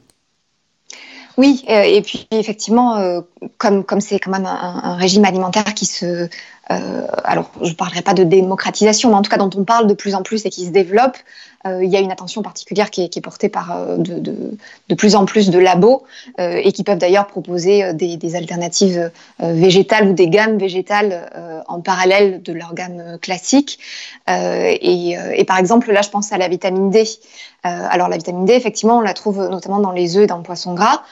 Oui, 1.37 1.63
et 1.67 2.01
puis 2.01 2.27
effectivement, 2.31 3.23
comme 3.57 3.83
comme 3.83 4.01
c'est 4.01 4.19
quand 4.19 4.31
même 4.31 4.45
un, 4.45 4.81
un, 4.83 4.95
régime 4.95 5.25
alimentaire 5.25 5.73
qui 5.73 5.85
se 5.85 6.29
euh, 6.71 7.07
alors, 7.23 7.51
je 7.61 7.69
ne 7.69 7.75
parlerai 7.75 8.01
pas 8.01 8.13
de 8.13 8.23
démocratisation, 8.23 9.09
mais 9.09 9.15
en 9.15 9.21
tout 9.21 9.29
cas 9.29 9.37
dont 9.37 9.49
on 9.55 9.63
parle 9.63 9.87
de 9.87 9.93
plus 9.93 10.15
en 10.15 10.23
plus 10.23 10.45
et 10.45 10.49
qui 10.49 10.65
se 10.65 10.71
développe. 10.71 11.17
Euh, 11.65 11.83
il 11.83 11.89
y 11.89 11.95
a 11.95 11.99
une 11.99 12.11
attention 12.11 12.41
particulière 12.41 12.89
qui 12.89 13.03
est, 13.03 13.21
portée 13.21 13.49
par 13.49 13.71
euh, 13.71 13.97
de, 13.97 14.95
plus 14.95 15.15
en 15.15 15.25
plus 15.25 15.49
de 15.49 15.59
labos 15.59 16.03
euh, 16.39 16.59
et 16.61 16.71
qui 16.71 16.83
peuvent 16.83 16.97
d'ailleurs 16.97 17.27
proposer 17.27 17.93
des, 17.93 18.35
alternatives 18.35 19.11
végétales 19.39 20.09
ou 20.09 20.13
des 20.13 20.27
gammes 20.27 20.57
végétales 20.57 21.29
en 21.67 21.81
parallèle 21.81 22.41
de 22.41 22.51
leur 22.51 22.73
gamme 22.73 23.19
classique. 23.21 23.77
Et, 24.27 25.11
et, 25.11 25.43
par 25.43 25.59
exemple, 25.59 25.91
là, 25.91 26.01
je 26.01 26.09
pense 26.09 26.31
à 26.31 26.37
la 26.37 26.47
vitamine 26.47 26.89
D. 26.89 27.03
alors, 27.63 28.07
la 28.07 28.17
vitamine 28.17 28.45
D, 28.45 28.53
effectivement, 28.53 28.97
on 28.97 29.01
la 29.01 29.13
trouve 29.13 29.47
notamment 29.49 29.79
dans 29.79 29.91
les 29.91 30.17
œufs 30.17 30.23
et 30.23 30.27
dans 30.27 30.37
le 30.37 30.43
poisson 30.43 30.73
gras. 30.73 31.03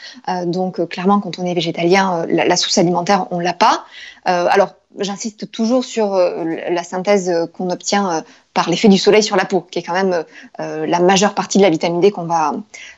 donc, 0.45 0.87
clairement, 0.87 1.19
quand 1.19 1.37
on 1.37 1.45
est 1.45 1.53
végétalien, 1.53 2.25
la, 2.27 2.45
la 2.45 2.55
source 2.55 2.77
alimentaire, 2.79 3.27
on 3.29 3.39
l'a 3.39 3.53
pas. 3.53 3.85
alors, 4.25 4.69
j'insiste 4.99 5.51
toujours 5.51 5.83
sur 5.85 6.13
euh, 6.13 6.43
la 6.69 6.83
synthèse 6.83 7.31
qu'on 7.53 7.69
obtient 7.69 8.11
euh, 8.11 8.21
par 8.53 8.69
l'effet 8.69 8.87
du 8.87 8.97
soleil 8.97 9.23
sur 9.23 9.35
la 9.35 9.45
peau, 9.45 9.61
qui 9.61 9.79
est 9.79 9.83
quand 9.83 9.93
même 9.93 10.23
euh, 10.59 10.85
la 10.85 10.99
majeure 10.99 11.33
partie 11.33 11.57
de 11.57 11.63
la 11.63 11.69
vitamine 11.69 12.01
D 12.01 12.11
qu'on 12.11 12.25
va, 12.25 12.53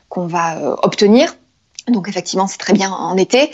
qu'on 0.09 0.27
va 0.27 0.77
obtenir. 0.83 1.35
Donc 1.89 2.07
effectivement, 2.07 2.47
c'est 2.47 2.59
très 2.59 2.71
bien 2.71 2.89
en 2.89 3.17
été, 3.17 3.51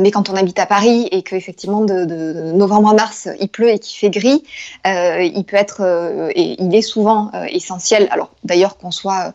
mais 0.00 0.10
quand 0.10 0.28
on 0.28 0.34
habite 0.34 0.58
à 0.58 0.66
Paris 0.66 1.08
et 1.12 1.22
que 1.22 1.34
effectivement 1.34 1.80
de, 1.80 2.52
novembre 2.52 2.90
à 2.90 2.92
mars 2.92 3.26
il 3.40 3.48
pleut 3.48 3.70
et 3.70 3.78
qu'il 3.78 3.98
fait 3.98 4.10
gris, 4.10 4.44
euh, 4.86 5.22
il 5.22 5.42
peut 5.44 5.56
être 5.56 5.80
et 6.34 6.62
il 6.62 6.74
est 6.74 6.82
souvent 6.82 7.30
essentiel. 7.48 8.06
Alors 8.10 8.32
d'ailleurs 8.44 8.76
qu'on 8.76 8.90
soit 8.90 9.32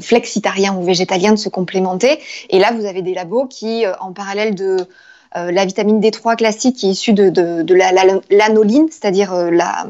flexitarien 0.00 0.74
ou 0.74 0.84
végétalien 0.84 1.32
de 1.32 1.36
se 1.36 1.50
complémenter. 1.50 2.18
Et 2.48 2.58
là, 2.58 2.72
vous 2.72 2.86
avez 2.86 3.02
des 3.02 3.12
labos 3.12 3.44
qui, 3.44 3.84
en 4.00 4.12
parallèle 4.14 4.54
de 4.54 4.88
euh, 5.36 5.50
la 5.50 5.64
vitamine 5.66 6.00
D3 6.00 6.36
classique 6.36 6.76
qui 6.76 6.88
est 6.88 6.92
issue 6.92 7.12
de, 7.12 7.28
de, 7.28 7.62
de 7.62 7.74
l'anoline, 7.74 8.86
la, 8.86 8.90
c'est-à-dire 8.90 9.32
euh, 9.32 9.50
la, 9.50 9.86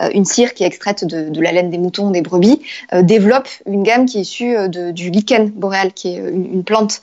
euh, 0.00 0.08
une 0.14 0.24
cire 0.24 0.54
qui 0.54 0.64
est 0.64 0.66
extraite 0.66 1.04
de, 1.04 1.28
de, 1.28 1.40
la 1.40 1.52
laine 1.52 1.70
des 1.70 1.78
moutons, 1.78 2.10
des 2.10 2.22
brebis, 2.22 2.62
développe 3.02 3.48
une 3.66 3.82
gamme 3.82 4.06
qui 4.06 4.18
est 4.18 4.22
issue 4.22 4.54
de, 4.68 4.90
du 4.90 5.10
lichen 5.10 5.50
boréal, 5.50 5.92
qui 5.92 6.14
est 6.14 6.16
une, 6.16 6.46
une 6.54 6.64
plante. 6.64 7.00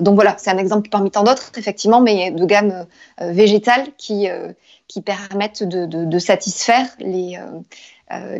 donc 0.00 0.14
voilà, 0.14 0.36
c'est 0.38 0.50
un 0.50 0.58
exemple 0.58 0.88
parmi 0.88 1.10
tant 1.10 1.24
d'autres, 1.24 1.50
effectivement, 1.56 2.00
mais 2.00 2.30
de 2.30 2.44
gamme 2.44 2.86
végétale 3.20 3.86
qui, 3.98 4.28
qui 4.88 5.00
permettent 5.00 5.62
de, 5.62 6.18
satisfaire 6.18 6.86
les, 7.00 7.38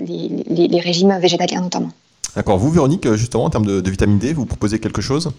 les, 0.00 0.44
les, 0.48 0.68
les 0.68 0.80
régimes 0.80 1.16
végétaliens 1.18 1.60
notamment. 1.60 1.90
D'accord. 2.34 2.58
Vous, 2.58 2.70
Véronique, 2.70 3.10
justement, 3.14 3.44
en 3.44 3.50
termes 3.50 3.66
de, 3.66 3.80
de, 3.80 3.90
vitamine 3.90 4.18
D, 4.18 4.32
vous 4.32 4.46
proposez 4.46 4.78
quelque 4.78 5.02
chose? 5.02 5.30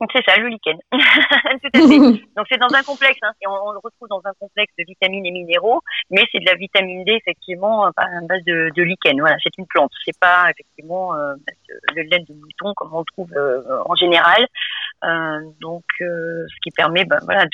Donc 0.00 0.10
c'est 0.12 0.24
ça, 0.24 0.36
le 0.36 0.48
lichen. 0.48 0.78
Tout 0.92 1.70
à 1.74 1.78
fait. 1.78 1.98
Donc 2.36 2.46
c'est 2.48 2.58
dans 2.58 2.72
un 2.72 2.82
complexe, 2.82 3.18
hein, 3.22 3.32
et 3.42 3.48
on, 3.48 3.68
on, 3.68 3.72
le 3.72 3.78
retrouve 3.82 4.08
dans 4.08 4.22
un 4.24 4.32
complexe 4.38 4.72
de 4.78 4.84
vitamines 4.86 5.26
et 5.26 5.32
minéraux, 5.32 5.80
mais 6.10 6.22
c'est 6.30 6.38
de 6.38 6.46
la 6.46 6.54
vitamine 6.54 7.04
D 7.04 7.12
effectivement 7.12 7.86
à 7.86 7.92
base 8.28 8.44
de, 8.44 8.70
de 8.74 8.82
lichen. 8.82 9.18
Voilà, 9.20 9.36
c'est 9.42 9.56
une 9.58 9.66
plante. 9.66 9.90
C'est 10.04 10.18
pas 10.20 10.50
effectivement 10.50 11.14
euh, 11.14 11.34
le 11.96 12.02
laine 12.02 12.24
de 12.24 12.34
mouton 12.34 12.74
comme 12.76 12.94
on 12.94 13.00
le 13.00 13.04
trouve 13.12 13.32
euh, 13.36 13.62
en 13.86 13.94
général. 13.96 14.46
Euh, 15.04 15.40
donc 15.60 15.84
euh, 16.00 16.44
ce 16.48 16.60
qui 16.60 16.70
permet, 16.72 17.04
ben, 17.04 17.18
voilà, 17.22 17.44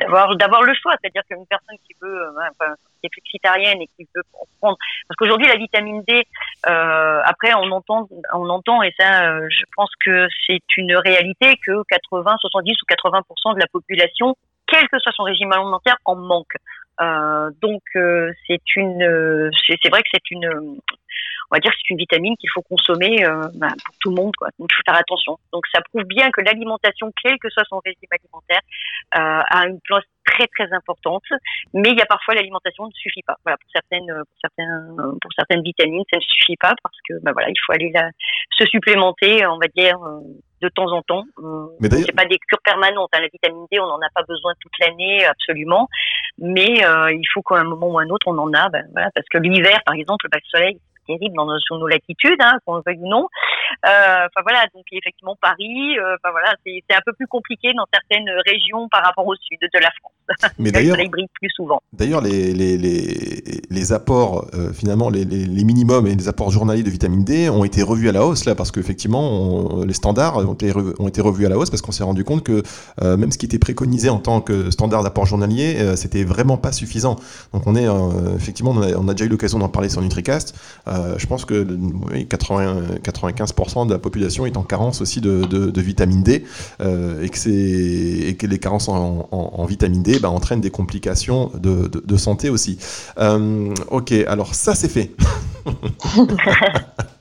d'avoir 0.00 0.36
d'avoir 0.36 0.62
le 0.62 0.74
choix, 0.74 0.92
c'est-à-dire 1.00 1.22
qu'une 1.30 1.46
personne 1.46 1.76
qui 1.86 1.94
veut, 2.02 2.22
euh, 2.22 2.32
enfin, 2.50 2.74
qui 3.00 3.06
est 3.06 3.14
flexitarienne 3.14 3.80
et 3.80 3.88
qui 3.96 4.08
veut 4.14 4.22
prendre, 4.60 4.76
parce 5.06 5.16
qu'aujourd'hui 5.16 5.46
la 5.46 5.56
vitamine 5.56 6.02
D, 6.08 6.26
après 6.64 7.54
on 7.54 7.70
entend, 7.70 8.08
on 8.34 8.48
entend 8.48 8.82
et 8.82 8.92
ça, 8.98 9.38
je 9.48 9.64
pense 9.76 9.90
que 10.04 10.26
c'est 10.46 10.62
une 10.76 10.96
réalité 10.96 11.56
que 11.64 11.82
80, 11.90 12.36
70 12.40 12.72
ou 12.72 12.86
80% 12.86 13.54
de 13.54 13.60
la 13.60 13.68
population, 13.68 14.34
quel 14.66 14.88
que 14.88 14.98
soit 14.98 15.12
son 15.12 15.22
régime 15.22 15.52
alimentaire, 15.52 15.96
en 16.04 16.16
manque. 16.16 16.54
Euh, 17.00 17.50
donc 17.62 17.82
euh, 17.96 18.30
c'est 18.46 18.76
une, 18.76 19.02
euh, 19.02 19.50
c'est 19.66 19.88
vrai 19.88 20.02
que 20.02 20.08
c'est 20.12 20.30
une, 20.30 20.78
on 21.50 21.56
va 21.56 21.60
dire 21.60 21.70
que 21.72 21.76
c'est 21.80 21.90
une 21.90 21.98
vitamine 21.98 22.36
qu'il 22.36 22.50
faut 22.50 22.62
consommer 22.62 23.24
euh, 23.24 23.48
bah, 23.54 23.68
pour 23.84 23.94
tout 24.00 24.10
le 24.10 24.16
monde, 24.16 24.34
quoi. 24.36 24.48
Donc 24.58 24.68
il 24.70 24.74
faut 24.74 24.82
faire 24.84 25.00
attention. 25.00 25.38
Donc 25.52 25.64
ça 25.72 25.80
prouve 25.82 26.04
bien 26.04 26.30
que 26.30 26.40
l'alimentation, 26.42 27.12
quel 27.22 27.38
que 27.38 27.48
soit 27.50 27.64
son 27.68 27.80
régime 27.84 28.08
alimentaire, 28.10 28.60
euh, 29.16 29.42
a 29.50 29.66
une 29.66 29.80
place 29.80 30.04
très 30.24 30.46
très 30.46 30.72
importante. 30.72 31.24
Mais 31.74 31.90
il 31.90 31.98
y 31.98 32.02
a 32.02 32.06
parfois 32.06 32.34
l'alimentation 32.34 32.86
ne 32.86 32.92
suffit 32.92 33.22
pas. 33.26 33.36
Voilà 33.44 33.56
pour 33.56 33.70
certaines, 33.72 34.06
pour 34.06 34.38
certains, 34.40 35.16
pour 35.20 35.32
certaines 35.36 35.62
vitamines, 35.62 36.04
ça 36.10 36.18
ne 36.18 36.22
suffit 36.22 36.56
pas 36.56 36.74
parce 36.82 36.96
que 37.08 37.14
bah 37.22 37.32
voilà, 37.32 37.48
il 37.50 37.58
faut 37.66 37.72
aller 37.72 37.90
là, 37.92 38.10
se 38.56 38.66
supplémenter, 38.66 39.44
on 39.46 39.58
va 39.58 39.66
dire 39.74 39.98
de 40.60 40.68
temps 40.68 40.90
en 40.92 41.02
temps. 41.02 41.24
Euh, 41.38 41.66
mais 41.80 41.88
c'est 41.90 42.12
pas 42.14 42.26
des 42.26 42.38
cures 42.38 42.60
permanentes. 42.62 43.10
Hein. 43.12 43.20
La 43.20 43.28
vitamine 43.28 43.66
D, 43.70 43.80
on 43.80 43.86
n'en 43.86 44.00
a 44.00 44.10
pas 44.14 44.22
besoin 44.28 44.52
toute 44.60 44.72
l'année, 44.80 45.24
absolument. 45.24 45.88
Mais 46.38 46.84
euh, 46.84 47.12
il 47.12 47.26
faut 47.32 47.42
qu'à 47.42 47.56
un 47.56 47.64
moment 47.64 47.88
ou 47.88 47.98
un 47.98 48.08
autre, 48.08 48.26
on 48.28 48.38
en 48.38 48.52
a. 48.52 48.68
Ben, 48.68 48.86
voilà, 48.92 49.10
parce 49.14 49.26
que 49.28 49.38
l'hiver, 49.38 49.80
par 49.84 49.94
exemple, 49.94 50.28
le 50.32 50.40
soleil, 50.48 50.78
terrible 51.06 51.34
dans 51.36 51.46
nos, 51.46 51.58
sur 51.58 51.78
nos 51.78 51.86
latitudes, 51.86 52.40
hein, 52.40 52.58
qu'on 52.64 52.76
le 52.76 52.82
veuille 52.86 52.98
ou 53.00 53.08
non. 53.08 53.26
Enfin 53.84 54.42
voilà, 54.42 54.66
donc 54.74 54.84
effectivement 54.92 55.36
Paris, 55.40 55.96
enfin 55.98 56.30
voilà, 56.30 56.54
c'est 56.64 56.94
un 56.94 57.00
peu 57.04 57.12
plus 57.12 57.26
compliqué 57.26 57.72
dans 57.72 57.86
certaines 57.92 58.28
régions 58.46 58.88
par 58.88 59.02
rapport 59.04 59.26
au 59.26 59.34
sud 59.34 59.58
de 59.60 59.78
la 59.78 59.90
France. 60.00 60.12
Mais 60.58 60.70
d'ailleurs, 60.72 60.96
le 60.96 61.08
brille 61.08 61.26
plus 61.40 61.50
souvent. 61.54 61.82
D'ailleurs, 61.92 62.20
les, 62.20 62.52
les, 62.52 62.76
les, 62.78 63.62
les, 63.68 63.92
apports, 63.92 64.46
finalement, 64.72 65.10
les, 65.10 65.24
les, 65.24 65.64
minimums 65.64 66.06
et 66.06 66.14
les 66.14 66.28
apports 66.28 66.50
journaliers 66.50 66.82
de 66.82 66.90
vitamine 66.90 67.24
D 67.24 67.48
ont 67.48 67.64
été 67.64 67.82
revus 67.82 68.08
à 68.08 68.12
la 68.12 68.24
hausse 68.24 68.44
là, 68.44 68.54
parce 68.54 68.70
qu'effectivement, 68.70 69.84
les 69.84 69.92
standards 69.92 70.36
ont 70.36 70.54
été, 70.54 70.72
ont 70.98 71.08
été 71.08 71.20
revus 71.20 71.46
à 71.46 71.48
la 71.48 71.58
hausse 71.58 71.70
parce 71.70 71.82
qu'on 71.82 71.92
s'est 71.92 72.04
rendu 72.04 72.24
compte 72.24 72.44
que 72.44 72.62
même 73.00 73.32
ce 73.32 73.38
qui 73.38 73.46
était 73.46 73.58
préconisé 73.58 74.08
en 74.08 74.18
tant 74.18 74.40
que 74.40 74.70
standard 74.70 75.02
d'apport 75.02 75.26
journalier, 75.26 75.96
c'était 75.96 76.24
vraiment 76.24 76.56
pas 76.56 76.72
suffisant. 76.72 77.16
Donc 77.52 77.66
on 77.66 77.74
est 77.74 77.88
effectivement, 78.36 78.72
on 78.72 78.82
a, 78.82 78.94
on 78.96 79.08
a, 79.08 79.14
déjà 79.14 79.24
eu 79.24 79.28
l'occasion 79.28 79.58
d'en 79.58 79.68
parler 79.68 79.88
sur 79.88 80.00
NutriCast. 80.00 80.54
je 80.86 81.26
pense 81.26 81.44
que 81.44 81.66
oui, 82.12 82.26
80, 82.28 82.98
95% 83.02 83.59
de 83.86 83.92
la 83.92 83.98
population 83.98 84.46
est 84.46 84.56
en 84.56 84.62
carence 84.62 85.00
aussi 85.00 85.20
de, 85.20 85.80
vitamine 85.80 86.22
D 86.22 86.44
euh, 86.80 87.22
et, 87.22 88.34
que 88.36 88.46
les 88.46 88.58
carences 88.58 88.88
en, 88.88 89.28
en, 89.30 89.64
vitamine 89.66 90.02
D 90.02 90.18
bah, 90.18 90.30
entraînent 90.30 90.60
des 90.60 90.70
complications 90.70 91.50
de, 91.54 91.88
de 91.88 92.16
santé 92.16 92.48
aussi. 92.48 92.78
Euh, 93.18 93.74
ok, 93.90 94.12
alors 94.26 94.54
ça 94.54 94.74
c'est 94.74 94.88
fait. 94.88 95.12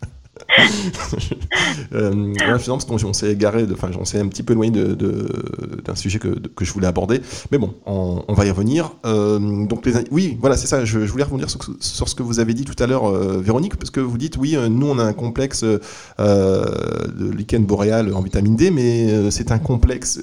euh, 1.93 2.34
parce 2.38 2.86
qu'on 2.86 3.14
s'est 3.14 3.32
égaré, 3.32 3.66
enfin, 3.72 3.89
on 4.00 4.06
s'est 4.06 4.20
un 4.20 4.28
petit 4.28 4.43
peu 4.43 4.54
éloigné 4.54 4.72
d'un 4.72 5.95
sujet 5.95 6.20
que, 6.20 6.30
je 6.62 6.74
voulais 6.74 6.88
aborder. 6.88 7.22
Mais 7.52 7.58
bon, 7.58 7.74
on, 7.86 8.34
va 8.34 8.45
y 8.45 8.50
revenir. 8.50 8.93
Euh, 9.06 9.39
donc, 9.66 9.88
oui, 10.12 10.38
voilà, 10.39 10.58
c'est 10.58 10.68
ça. 10.68 10.86
Je, 10.86 11.00
voulais 11.00 11.24
revenir 11.24 11.50
sur, 11.50 12.08
ce 12.08 12.16
que 12.16 12.24
vous 12.24 12.39
avez 12.39 12.54
dit 12.54 12.66
tout 12.66 12.82
à 12.82 12.88
l'heure, 12.88 13.10
euh, 13.10 13.39
Véronique, 13.41 13.76
parce 13.78 13.91
que 13.91 14.00
vous 14.00 14.18
dites, 14.18 14.38
oui, 14.38 14.56
euh, 14.56 14.70
nous, 14.70 14.88
on 14.88 15.00
a 15.00 15.04
un 15.04 15.14
complexe 15.14 15.64
de 15.64 17.32
lichen 17.32 17.66
boréal 17.66 18.14
en 18.14 18.22
vitamine 18.22 18.56
D, 18.56 18.72
mais 18.72 19.32
c'est 19.32 19.52
un 19.52 19.60
complexe. 19.60 20.20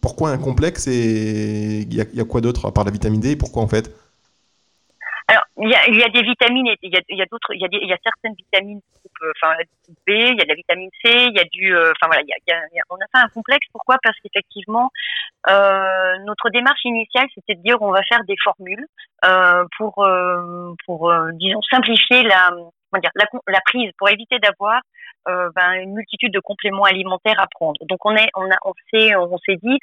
pourquoi 0.00 0.30
un 0.30 0.38
complexe 0.38 0.86
et 0.86 1.86
il 1.88 1.94
y, 1.94 2.00
a 2.00 2.24
quoi 2.24 2.40
d'autre 2.40 2.66
à 2.66 2.72
part 2.72 2.84
la 2.84 2.90
vitamine 2.90 3.20
D 3.20 3.36
Pourquoi 3.36 3.62
en 3.62 3.68
fait? 3.68 3.92
Il 5.60 5.68
y 5.70 5.74
a, 5.74 5.88
il 5.88 5.96
y 5.96 6.02
a 6.02 6.08
des 6.08 6.22
vitamines, 6.22 6.74
il 6.82 6.92
y 6.92 6.96
a, 6.96 7.00
il 7.08 7.18
y 7.18 7.22
a 7.22 7.26
d'autres, 7.26 7.52
il 7.54 7.60
y 7.60 7.64
a, 7.64 7.68
il 7.70 7.88
y 7.88 7.92
a 7.92 7.98
certaines 8.02 8.34
vitamines 8.34 8.80
euh, 9.22 9.32
enfin 9.36 9.54
B, 10.06 10.10
il 10.10 10.36
y 10.36 10.40
a 10.40 10.44
de 10.44 10.48
la 10.48 10.54
vitamine 10.54 10.90
C, 11.02 11.10
il 11.10 11.36
y 11.36 11.40
a 11.40 11.44
du, 11.44 11.74
euh, 11.74 11.92
enfin 11.96 12.06
voilà, 12.06 12.22
il 12.22 12.28
y 12.28 12.52
a, 12.52 12.82
on 12.90 12.96
a 12.96 13.06
fait 13.12 13.24
un 13.24 13.28
complexe. 13.28 13.66
Pourquoi 13.72 13.96
Parce 14.02 14.16
qu'effectivement, 14.20 14.90
euh, 15.48 16.18
notre 16.24 16.50
démarche 16.50 16.84
initiale, 16.84 17.26
c'était 17.34 17.54
de 17.54 17.62
dire 17.62 17.76
on 17.80 17.90
va 17.90 18.02
faire 18.08 18.22
des 18.24 18.36
formules 18.42 18.86
euh, 19.24 19.64
pour, 19.76 20.04
euh, 20.04 20.74
pour 20.86 21.12
disons 21.32 21.62
simplifier 21.62 22.22
la, 22.22 22.50
comment 22.50 23.00
dire, 23.00 23.10
la, 23.16 23.26
la 23.48 23.60
prise, 23.62 23.90
pour 23.98 24.08
éviter 24.08 24.38
d'avoir 24.38 24.80
ben, 25.26 25.72
une 25.82 25.92
multitude 25.92 26.32
de 26.32 26.40
compléments 26.40 26.84
alimentaires 26.84 27.38
à 27.38 27.46
prendre. 27.48 27.78
Donc 27.84 27.98
on 28.06 28.16
est, 28.16 28.30
on 28.34 28.50
a, 28.50 28.56
on 28.64 28.72
s'est, 28.90 29.14
on 29.14 29.36
s'est 29.36 29.58
dit, 29.62 29.78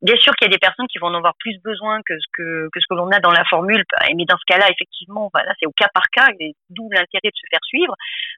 Bien 0.00 0.14
sûr 0.16 0.32
qu'il 0.36 0.46
y 0.46 0.50
a 0.50 0.52
des 0.52 0.58
personnes 0.58 0.86
qui 0.86 0.98
vont 0.98 1.08
en 1.08 1.14
avoir 1.14 1.34
plus 1.40 1.58
besoin 1.64 2.00
que 2.06 2.14
ce 2.18 2.26
que, 2.32 2.68
que 2.72 2.80
ce 2.80 2.86
que 2.88 2.94
l'on 2.94 3.10
a 3.10 3.18
dans 3.18 3.32
la 3.32 3.44
formule, 3.44 3.84
mais 4.14 4.24
dans 4.26 4.36
ce 4.38 4.44
cas-là, 4.46 4.70
effectivement, 4.70 5.28
voilà, 5.34 5.52
c'est 5.58 5.66
au 5.66 5.72
cas 5.72 5.88
par 5.92 6.08
cas, 6.12 6.28
et 6.38 6.54
d'où 6.70 6.88
l'intérêt 6.90 7.30
de 7.30 7.34
se 7.34 7.46
faire 7.50 7.64
suivre. 7.64 7.94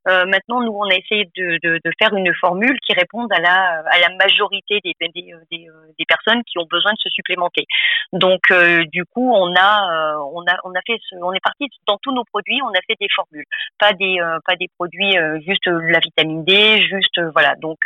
Euh, 0.09 0.25
maintenant, 0.25 0.63
nous, 0.63 0.73
on 0.73 0.89
a 0.89 0.95
essayé 0.95 1.29
de, 1.37 1.59
de, 1.63 1.79
de, 1.85 1.93
faire 1.99 2.15
une 2.15 2.33
formule 2.41 2.79
qui 2.81 2.95
réponde 2.95 3.31
à 3.33 3.41
la, 3.41 3.83
à 3.91 3.99
la 4.01 4.09
majorité 4.17 4.81
des, 4.83 4.95
des, 5.01 5.11
des, 5.51 5.67
des 5.99 6.05
personnes 6.07 6.43
qui 6.45 6.59
ont 6.59 6.67
besoin 6.71 6.93
de 6.93 6.99
se 6.99 7.11
supplémenter. 7.11 7.67
Donc, 8.15 8.51
euh, 8.51 8.85
du 8.91 9.05
coup, 9.05 9.31
on 9.35 9.55
a, 9.55 10.15
euh, 10.15 10.31
on 10.33 10.41
a, 10.47 10.57
on 10.65 10.71
a 10.71 10.81
fait, 10.87 10.99
ce, 11.11 11.17
on 11.17 11.35
est 11.35 11.45
parti 11.45 11.69
dans 11.87 11.99
tous 11.99 12.13
nos 12.15 12.25
produits, 12.25 12.61
on 12.63 12.71
a 12.71 12.81
fait 12.87 12.97
des 12.99 13.09
formules, 13.15 13.45
pas 13.79 13.93
des, 13.93 14.17
euh, 14.19 14.39
pas 14.47 14.57
des 14.57 14.69
produits 14.79 15.15
juste 15.47 15.67
la 15.67 15.99
vitamine 15.99 16.45
D, 16.45 16.81
juste 16.89 17.21
voilà. 17.35 17.55
Donc, 17.57 17.79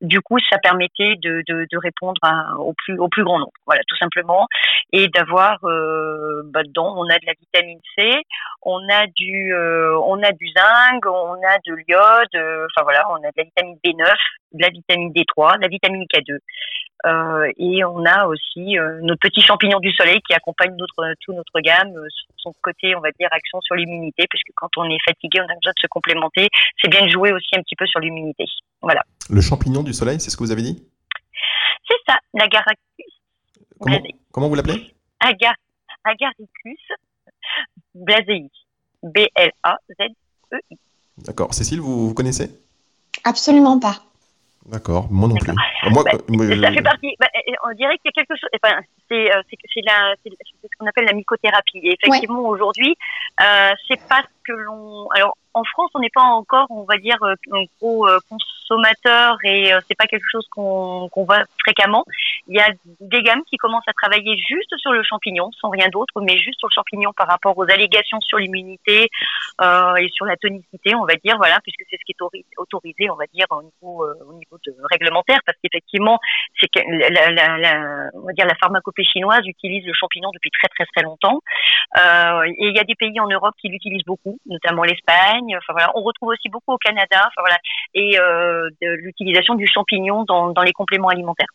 du 0.00 0.20
coup, 0.20 0.38
ça 0.50 0.58
permettait 0.58 1.14
de, 1.22 1.44
de 1.46 1.78
répondre 1.78 2.18
à, 2.22 2.56
au 2.58 2.72
plus 2.72 2.95
au 2.98 3.08
plus 3.08 3.24
grand 3.24 3.38
nombre. 3.38 3.52
Voilà, 3.66 3.82
tout 3.86 3.96
simplement. 3.96 4.46
Et 4.92 5.08
d'avoir 5.08 5.58
euh, 5.64 6.42
bah, 6.46 6.62
dedans, 6.62 6.94
on 6.96 7.08
a 7.08 7.18
de 7.18 7.26
la 7.26 7.32
vitamine 7.38 7.80
C, 7.98 8.12
on 8.62 8.80
a 8.90 9.06
du 9.06 9.52
euh, 9.52 9.98
on 10.00 10.22
a 10.22 10.32
du 10.32 10.48
zinc, 10.48 11.04
on 11.06 11.34
a 11.34 11.58
de 11.66 11.74
l'iode, 11.74 12.34
euh, 12.34 12.66
enfin 12.70 12.84
voilà, 12.84 13.04
on 13.10 13.16
a 13.16 13.30
de 13.30 13.36
la 13.36 13.44
vitamine 13.44 13.76
B9, 13.84 14.14
de 14.52 14.62
la 14.62 14.68
vitamine 14.68 15.12
D3, 15.12 15.56
de 15.56 15.62
la 15.62 15.68
vitamine 15.68 16.04
K2. 16.04 16.38
Euh, 17.06 17.52
et 17.58 17.84
on 17.84 18.04
a 18.04 18.26
aussi 18.26 18.76
nos 19.02 19.16
petits 19.16 19.42
champignons 19.42 19.78
du 19.80 19.92
soleil 19.92 20.18
qui 20.26 20.34
accompagnent 20.34 20.76
notre, 20.76 21.14
tout 21.20 21.32
notre 21.34 21.60
gamme, 21.60 21.92
son 22.38 22.52
côté, 22.62 22.96
on 22.96 23.00
va 23.00 23.10
dire, 23.18 23.28
action 23.30 23.60
sur 23.60 23.76
l'immunité, 23.76 24.24
puisque 24.28 24.50
quand 24.56 24.70
on 24.76 24.84
est 24.90 24.98
fatigué, 25.04 25.40
on 25.40 25.44
a 25.44 25.54
besoin 25.54 25.72
de 25.76 25.80
se 25.80 25.86
complémenter. 25.88 26.48
C'est 26.82 26.90
bien 26.90 27.02
de 27.02 27.10
jouer 27.10 27.32
aussi 27.32 27.50
un 27.54 27.60
petit 27.60 27.76
peu 27.76 27.86
sur 27.86 28.00
l'immunité. 28.00 28.46
Voilà. 28.82 29.02
Le 29.30 29.40
champignon 29.40 29.82
du 29.82 29.92
soleil, 29.92 30.20
c'est 30.20 30.30
ce 30.30 30.36
que 30.36 30.42
vous 30.42 30.52
avez 30.52 30.62
dit? 30.62 30.82
C'est 31.88 31.94
ça, 32.06 32.18
l'agaricus. 32.34 33.20
Comment, 33.80 33.98
comment 34.32 34.48
vous 34.48 34.54
l'appelez? 34.54 34.94
Agar 35.20 35.54
Agaricus 36.04 36.80
blazei. 37.94 38.50
B-L-A-Z-E-I. 39.02 40.78
D'accord. 41.18 41.54
Cécile, 41.54 41.80
vous, 41.80 42.08
vous 42.08 42.14
connaissez? 42.14 42.50
Absolument 43.24 43.78
pas. 43.78 43.96
D'accord, 44.66 45.06
moi 45.10 45.28
non 45.28 45.36
plus. 45.36 45.52
Moi, 45.90 46.02
bah, 46.02 46.10
ça 46.10 46.72
fait 46.72 46.82
partie. 46.82 47.14
Bah, 47.20 47.28
on 47.64 47.72
dirait 47.74 47.96
qu'il 47.98 48.06
y 48.06 48.08
a 48.08 48.12
quelque 48.12 48.36
chose. 48.36 48.50
Enfin, 48.60 48.80
c'est 49.08 49.32
euh, 49.32 49.40
ce 49.48 50.76
qu'on 50.76 50.86
appelle 50.86 51.04
la 51.04 51.12
mycothérapie. 51.12 51.78
Et 51.84 51.94
effectivement, 51.94 52.40
aujourd'hui, 52.48 52.96
euh, 53.40 53.70
c'est 53.86 54.00
pas 54.08 54.22
ce 54.22 54.52
que 54.52 54.52
l'on. 54.52 55.08
Alors, 55.10 55.36
en 55.56 55.64
France, 55.64 55.90
on 55.94 56.00
n'est 56.00 56.10
pas 56.10 56.22
encore, 56.22 56.66
on 56.68 56.84
va 56.84 56.98
dire, 56.98 57.16
euh, 57.22 57.34
un 57.52 57.64
gros 57.80 58.06
euh, 58.06 58.18
consommateur 58.28 59.38
et 59.42 59.72
euh, 59.72 59.80
c'est 59.88 59.96
pas 59.96 60.06
quelque 60.06 60.26
chose 60.30 60.46
qu'on 60.50 61.08
voit 61.16 61.44
fréquemment. 61.64 62.04
Il 62.46 62.56
y 62.56 62.60
a 62.60 62.68
des 63.00 63.22
gammes 63.22 63.42
qui 63.48 63.56
commencent 63.56 63.88
à 63.88 63.94
travailler 63.94 64.36
juste 64.36 64.76
sur 64.76 64.92
le 64.92 65.02
champignon, 65.02 65.50
sans 65.58 65.70
rien 65.70 65.88
d'autre, 65.88 66.20
mais 66.20 66.36
juste 66.38 66.58
sur 66.58 66.68
le 66.68 66.74
champignon 66.74 67.12
par 67.16 67.26
rapport 67.26 67.56
aux 67.56 67.68
allégations 67.70 68.20
sur 68.20 68.38
l'immunité 68.38 69.08
et 69.98 70.08
sur 70.12 70.26
la 70.26 70.36
tonicité, 70.36 70.94
on 70.94 71.04
va 71.06 71.14
dire, 71.24 71.36
voilà, 71.38 71.58
puisque 71.64 71.82
c'est 71.90 71.96
ce 71.96 72.04
qui 72.04 72.12
est 72.12 72.58
autorisé, 72.58 73.10
on 73.10 73.16
va 73.16 73.24
dire, 73.32 73.46
au 73.50 73.62
niveau, 73.62 74.06
réglementaire, 74.90 75.40
parce 75.44 75.58
qu'effectivement, 75.60 76.20
on 76.62 78.26
va 78.26 78.32
dire, 78.32 78.46
la 78.46 78.54
pharmacopée 78.60 79.04
chinoise 79.04 79.44
utilise 79.46 79.84
le 79.84 79.92
champignon 79.92 80.30
depuis 80.32 80.50
très 80.50 80.68
très 80.68 80.84
très 80.94 81.02
longtemps. 81.02 81.40
Et 81.96 82.68
il 82.68 82.76
y 82.76 82.78
a 82.78 82.84
des 82.84 82.94
pays 82.94 83.18
en 83.18 83.26
Europe 83.26 83.54
qui 83.60 83.68
l'utilisent 83.68 84.06
beaucoup, 84.06 84.38
notamment 84.46 84.84
l'Espagne 84.84 85.45
Enfin 85.56 85.72
voilà, 85.72 85.92
on 85.94 86.02
retrouve 86.02 86.30
aussi 86.30 86.48
beaucoup 86.48 86.72
au 86.72 86.78
Canada. 86.78 87.18
Enfin 87.18 87.40
voilà, 87.40 87.58
et 87.94 88.18
euh, 88.18 88.68
l'utilisation 88.80 89.54
du 89.54 89.66
champignon 89.66 90.24
dans, 90.24 90.50
dans 90.50 90.62
les 90.62 90.72
compléments 90.72 91.08
alimentaires. 91.08 91.48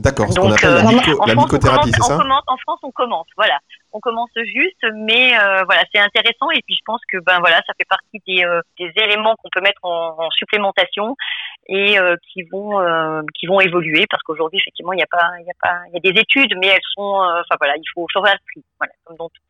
D'accord, 0.00 0.32
ce 0.32 0.40
qu'on 0.40 0.50
appelle 0.50 0.72
la, 0.72 0.80
euh, 0.80 1.34
mycothérapie, 1.36 1.92
c'est 1.92 2.02
ça 2.02 2.16
En 2.46 2.56
France, 2.56 2.78
on 2.82 2.90
commence, 2.90 3.26
voilà. 3.36 3.58
On 3.92 4.00
commence 4.00 4.30
juste, 4.34 4.82
mais 4.94 5.38
euh, 5.38 5.62
voilà, 5.64 5.82
c'est 5.92 6.00
intéressant. 6.00 6.50
Et 6.52 6.62
puis, 6.64 6.74
je 6.74 6.80
pense 6.86 7.02
que 7.12 7.18
ben 7.18 7.38
voilà, 7.40 7.56
ça 7.66 7.74
fait 7.76 7.86
partie 7.86 8.22
des, 8.26 8.42
euh, 8.44 8.62
des 8.78 8.90
éléments 8.96 9.34
qu'on 9.36 9.50
peut 9.52 9.60
mettre 9.60 9.84
en, 9.84 10.16
en 10.18 10.30
supplémentation 10.30 11.16
et 11.66 11.98
qui 12.32 12.42
vont 12.44 12.80
qui 13.38 13.46
vont 13.46 13.60
évoluer 13.60 14.06
parce 14.10 14.22
qu'aujourd'hui, 14.22 14.58
effectivement, 14.58 14.92
il 14.94 14.96
n'y 14.96 15.02
a 15.02 15.10
pas 15.10 15.32
il 15.38 15.46
y 15.46 15.50
a 15.50 15.60
pas 15.60 15.80
il 15.88 15.94
y 15.94 16.08
a 16.08 16.12
des 16.12 16.18
études, 16.18 16.54
mais 16.58 16.68
elles 16.68 16.88
sont, 16.94 17.20
enfin 17.20 17.56
voilà, 17.58 17.74
il 17.76 17.84
faut 17.94 18.06
faire 18.12 18.22
le 18.22 18.52
prix, 18.52 18.64
voilà, 18.78 18.92
comme 19.04 19.16
dans 19.16 19.28
tout. 19.28 19.49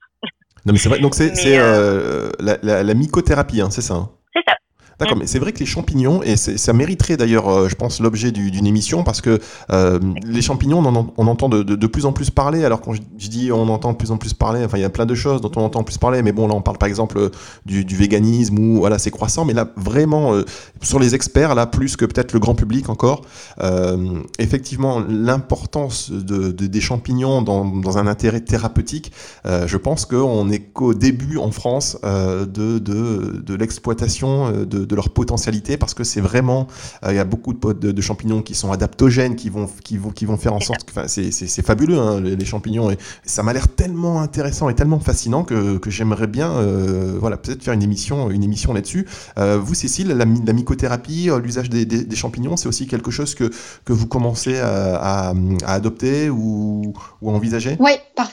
Non, 0.67 0.73
mais 0.73 0.79
c'est 0.79 0.89
vrai, 0.89 1.01
donc 1.01 1.15
c'est 1.15 1.33
euh, 1.47 1.63
euh, 1.63 2.31
la, 2.39 2.59
la, 2.63 2.83
la, 2.83 2.95
mycothérapie, 2.95 3.61
hein, 3.61 3.71
c'est 3.71 3.81
ça 3.81 3.95
hein? 3.95 4.11
C'est 4.35 4.43
ça. 4.47 4.57
D'accord, 5.01 5.17
mais 5.17 5.27
c'est 5.27 5.39
vrai 5.39 5.53
que 5.53 5.59
les 5.61 5.67
champignons, 5.67 6.23
et 6.23 6.37
ça 6.37 6.73
mériterait 6.75 7.17
d'ailleurs, 7.17 7.49
euh, 7.49 7.69
je 7.71 7.75
pense, 7.75 8.01
l'objet 8.01 8.33
d'une 8.33 8.67
émission, 8.67 9.03
parce 9.03 9.23
que 9.23 9.41
euh, 9.73 9.99
les 10.27 10.43
champignons, 10.43 10.81
on, 10.81 10.95
en, 10.95 11.15
on 11.17 11.27
entend 11.27 11.49
de, 11.49 11.63
de, 11.63 11.75
de, 11.75 11.87
plus 11.87 12.05
en 12.05 12.13
plus 12.13 12.29
parler, 12.29 12.67
alors 12.67 12.83
quand 12.83 12.93
je, 12.93 13.01
dis 13.29 13.51
on 13.51 13.69
entend 13.71 13.93
de 13.93 13.97
plus 13.97 14.11
en 14.11 14.19
plus 14.19 14.35
parler, 14.35 14.63
enfin 14.63 14.77
il 14.77 14.83
y 14.83 14.85
a 14.85 14.91
plein 14.91 15.07
de 15.07 15.15
choses 15.15 15.41
dont 15.41 15.51
on 15.57 15.63
entend 15.63 15.85
plus 15.85 15.97
parler, 15.97 16.23
mais 16.23 16.33
bon 16.33 16.49
là 16.49 16.55
on 16.55 16.61
parle 16.61 16.77
par 16.77 16.89
exemple 16.89 17.31
du, 17.65 17.87
du 17.87 17.97
véganisme, 17.97 18.59
ou 18.59 18.77
voilà 18.81 18.99
c'est 18.99 19.11
croissant, 19.11 19.47
mais 19.47 19.55
là 19.55 19.69
vraiment, 19.77 20.35
euh, 20.35 20.45
sur 20.83 20.99
les 20.99 21.15
experts, 21.15 21.55
là 21.55 21.65
plus 21.65 21.97
que 21.97 22.05
peut-être 22.05 22.35
le 22.35 22.39
grand 22.39 22.55
public 22.55 22.91
encore, 22.91 23.23
euh, 23.63 24.21
effectivement 24.39 25.01
l'importance 25.09 26.11
de, 26.11 26.51
des 26.51 26.81
champignons 26.83 27.41
dans, 27.41 27.65
dans, 27.65 27.97
un 27.97 28.07
intérêt 28.07 28.41
thérapeutique, 28.41 29.13
je 29.45 29.77
pense 29.77 30.05
qu'on 30.05 30.51
est 30.51 30.61
qu'au 30.61 30.93
début 30.93 31.39
en 31.39 31.51
France 31.51 31.97
de 32.03 33.55
l'exploitation 33.55 34.51
de 34.65 34.90
de 34.91 34.97
leur 34.97 35.11
potentialité 35.11 35.77
parce 35.77 35.95
que 35.95 36.05
c'est 36.05 36.21
vraiment, 36.21 36.67
euh, 37.05 37.13
il 37.13 37.17
y 37.17 37.19
a 37.19 37.25
beaucoup 37.25 37.55
de, 37.55 37.73
de, 37.73 37.93
de, 37.93 38.01
champignons 38.01 38.43
qui 38.43 38.55
sont 38.55 38.73
adaptogènes, 38.73 39.37
qui 39.37 39.49
vont, 39.49 39.69
qui 39.85 39.97
vont, 39.97 40.11
qui 40.11 40.25
vont 40.27 40.37
faire 40.37 40.53
en 40.53 40.61
sorte 40.61 40.85
que, 40.85 41.07
c'est 41.07 41.65
fabuleux, 41.65 41.99
hein, 41.99 42.21
les, 42.21 42.45
champignons, 42.45 42.91
et, 42.91 42.99
ça 43.25 43.43
m'a 43.43 43.53
l'air 43.53 43.69
tellement 43.69 44.21
intéressant 44.21 44.69
et 44.69 44.75
tellement 44.75 45.01
fascinant 45.01 45.45
que, 45.45 45.79
que 45.79 45.91
j'aimerais 45.91 46.27
bien, 46.27 46.51
euh, 46.51 47.17
voilà, 47.19 47.37
peut-être 47.37 47.63
faire 47.63 47.75
une 47.75 47.83
émission, 47.83 48.31
une 48.31 48.43
émission 48.43 48.73
là-dessus. 48.73 49.07
Euh, 49.39 49.59
vous, 49.59 49.75
Cécile, 49.75 50.09
la, 50.09 50.25
la 50.25 50.53
mycothérapie, 50.53 51.31
l'usage 51.43 51.71
des, 51.71 51.85
des, 51.85 52.05
des, 52.05 52.17
champignons, 52.17 52.57
c'est 52.57 52.69
aussi 52.69 52.87
quelque 52.87 53.11
chose 53.11 53.35
que, 53.35 53.51
que 53.85 53.93
vous 53.93 54.07
commencez 54.07 54.59
à, 54.59 55.29
à, 55.29 55.35
à 55.65 55.75
adopter 55.75 56.29
ou, 56.29 56.93
ou 57.23 57.31
à 57.31 57.33
envisager? 57.33 57.77
Oui, 57.79 57.93
par 58.17 58.31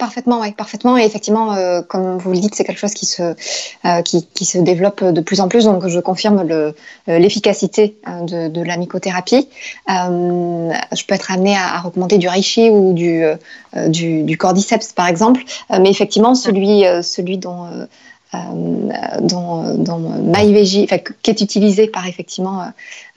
parfaitement, 0.00 0.40
oui, 0.40 0.50
parfaitement. 0.50 0.98
Et 0.98 1.04
effectivement, 1.04 1.54
euh, 1.54 1.82
comme 1.82 2.18
vous 2.18 2.32
le 2.32 2.38
dites, 2.38 2.56
c'est 2.56 2.64
quelque 2.64 2.80
chose 2.80 2.94
qui 2.94 3.06
se, 3.06 3.22
euh, 3.22 4.02
qui, 4.02 4.26
qui, 4.26 4.44
se 4.44 4.58
développe 4.58 5.04
de 5.04 5.20
plus 5.20 5.40
en 5.40 5.46
plus. 5.46 5.66
Donc, 5.66 5.86
je 5.86 6.00
confirme 6.00 6.42
le, 6.42 6.74
l'efficacité 7.06 7.96
de, 8.06 8.48
de, 8.48 8.62
la 8.62 8.76
mycothérapie. 8.76 9.48
je 9.88 11.04
peux 11.06 11.14
être 11.14 11.30
amenée 11.30 11.56
à, 11.56 11.76
à 11.76 11.80
recommander 11.80 12.18
du 12.18 12.28
reishi 12.28 12.70
ou 12.70 12.92
du, 12.92 13.22
du, 13.88 14.24
du, 14.24 14.36
cordyceps, 14.36 14.92
par 14.96 15.06
exemple. 15.06 15.42
mais 15.70 15.90
effectivement, 15.90 16.34
celui, 16.34 16.82
celui 17.02 17.38
dont 17.38 17.66
euh, 18.32 19.20
dans, 19.22 19.74
dans 19.74 19.98
MyVG, 19.98 20.84
enfin, 20.84 20.98
qui 21.20 21.30
est 21.32 21.40
utilisé 21.40 21.88
par 21.88 22.06
effectivement 22.06 22.64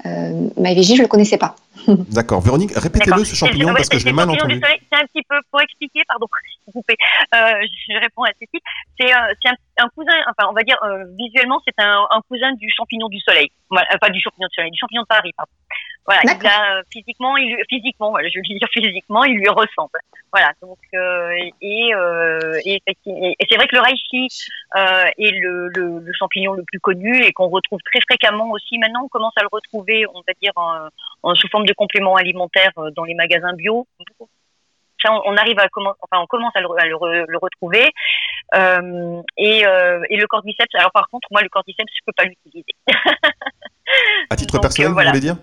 euh, 0.06 0.50
MyVG, 0.58 0.96
je 0.96 1.02
ne 1.02 1.02
le 1.04 1.08
connaissais 1.08 1.38
pas. 1.38 1.56
D'accord. 1.88 2.42
Véronique, 2.42 2.72
répétez-le 2.76 3.24
ce 3.24 3.36
champignon 3.36 3.74
parce 3.74 3.90
que 3.90 4.00
je 4.00 4.06
l'ai 4.06 4.14
mal 4.14 4.30
entendu. 4.30 4.60
C'est 4.62 4.98
un 4.98 5.06
petit 5.06 5.24
peu 5.28 5.36
pour 5.50 5.62
expliquer, 5.62 6.02
pardon, 6.08 6.28
euh, 6.68 6.82
je 6.82 8.00
réponds 8.00 8.24
à 8.24 8.32
Cécile. 8.40 8.60
C'est 9.00 9.12
un, 9.12 9.28
un, 9.80 9.90
cousin, 9.96 10.14
enfin 10.30 10.50
on 10.50 10.54
va 10.54 10.64
dire 10.64 10.78
euh, 10.84 11.04
visuellement 11.18 11.60
c'est 11.66 11.84
un, 11.84 12.06
un, 12.10 12.22
cousin 12.30 12.54
du 12.54 12.70
champignon 12.76 13.08
du 13.10 13.20
soleil, 13.20 13.52
enfin 13.70 14.12
du 14.12 14.22
champignon 14.22 14.48
du 14.48 14.56
soleil, 14.56 14.72
du 14.72 14.80
champignon 14.80 15.02
de 15.02 15.08
Paris, 15.08 15.32
pardon. 15.36 15.52
Voilà, 16.06 16.22
il 16.26 16.48
a, 16.48 16.82
physiquement, 16.92 17.38
il 17.38 17.56
physiquement, 17.70 18.10
voilà, 18.12 18.28
je 18.30 18.38
veux 18.38 18.44
dire 18.44 18.68
physiquement, 18.74 19.24
il 19.24 19.38
lui 19.38 19.48
ressemble. 19.48 20.00
Voilà, 20.32 20.52
donc 20.62 20.80
euh, 20.96 21.30
et, 21.62 21.94
euh, 21.94 22.60
et, 22.66 22.82
et, 22.88 23.36
c'est 23.50 23.56
vrai 23.56 23.68
que 23.68 23.76
le 23.76 23.82
reishi 23.82 24.28
euh, 24.76 25.06
est 25.18 25.32
le, 25.32 25.70
le, 25.70 26.00
le, 26.00 26.14
champignon 26.14 26.54
le 26.54 26.64
plus 26.64 26.80
connu 26.80 27.24
et 27.24 27.32
qu'on 27.32 27.48
retrouve 27.48 27.80
très 27.92 28.02
fréquemment 28.02 28.50
aussi. 28.52 28.78
Maintenant, 28.80 29.04
on 29.06 29.08
commence 29.08 29.34
à 29.38 29.44
le 29.44 29.50
retrouver, 29.52 30.06
on 30.08 30.22
va 30.28 30.34
dire, 30.42 30.52
en, 30.56 30.88
en 31.24 31.36
sous 31.36 31.48
forme 31.50 31.66
de 31.66 31.74
complément 31.74 32.16
alimentaire 32.16 32.72
euh, 32.78 32.90
dans 32.92 33.04
les 33.04 33.14
magasins 33.14 33.54
bio. 33.54 33.88
Ça, 35.02 35.12
on, 35.26 35.36
arrive 35.36 35.60
à 35.60 35.68
enfin, 35.76 36.22
on 36.22 36.28
commence 36.28 36.56
à 36.56 36.62
le, 36.62 36.68
à 36.80 36.86
le, 36.86 37.26
le 37.28 37.38
retrouver. 37.38 37.92
Euh, 38.56 39.22
et, 39.38 39.66
euh, 39.66 40.02
et 40.10 40.18
le 40.18 40.28
cordyceps. 40.28 40.76
Alors 40.76 40.92
par 40.92 41.08
contre, 41.10 41.28
moi, 41.32 41.42
le 41.42 41.50
cordyceps, 41.50 41.86
je 41.94 42.02
peux 42.06 42.14
pas 42.16 42.24
l'utiliser. 42.26 42.66
à 44.30 44.36
titre 44.36 44.60
personnel, 44.60 44.92
vous 44.92 44.96
voulez 44.96 45.20
dire? 45.20 45.36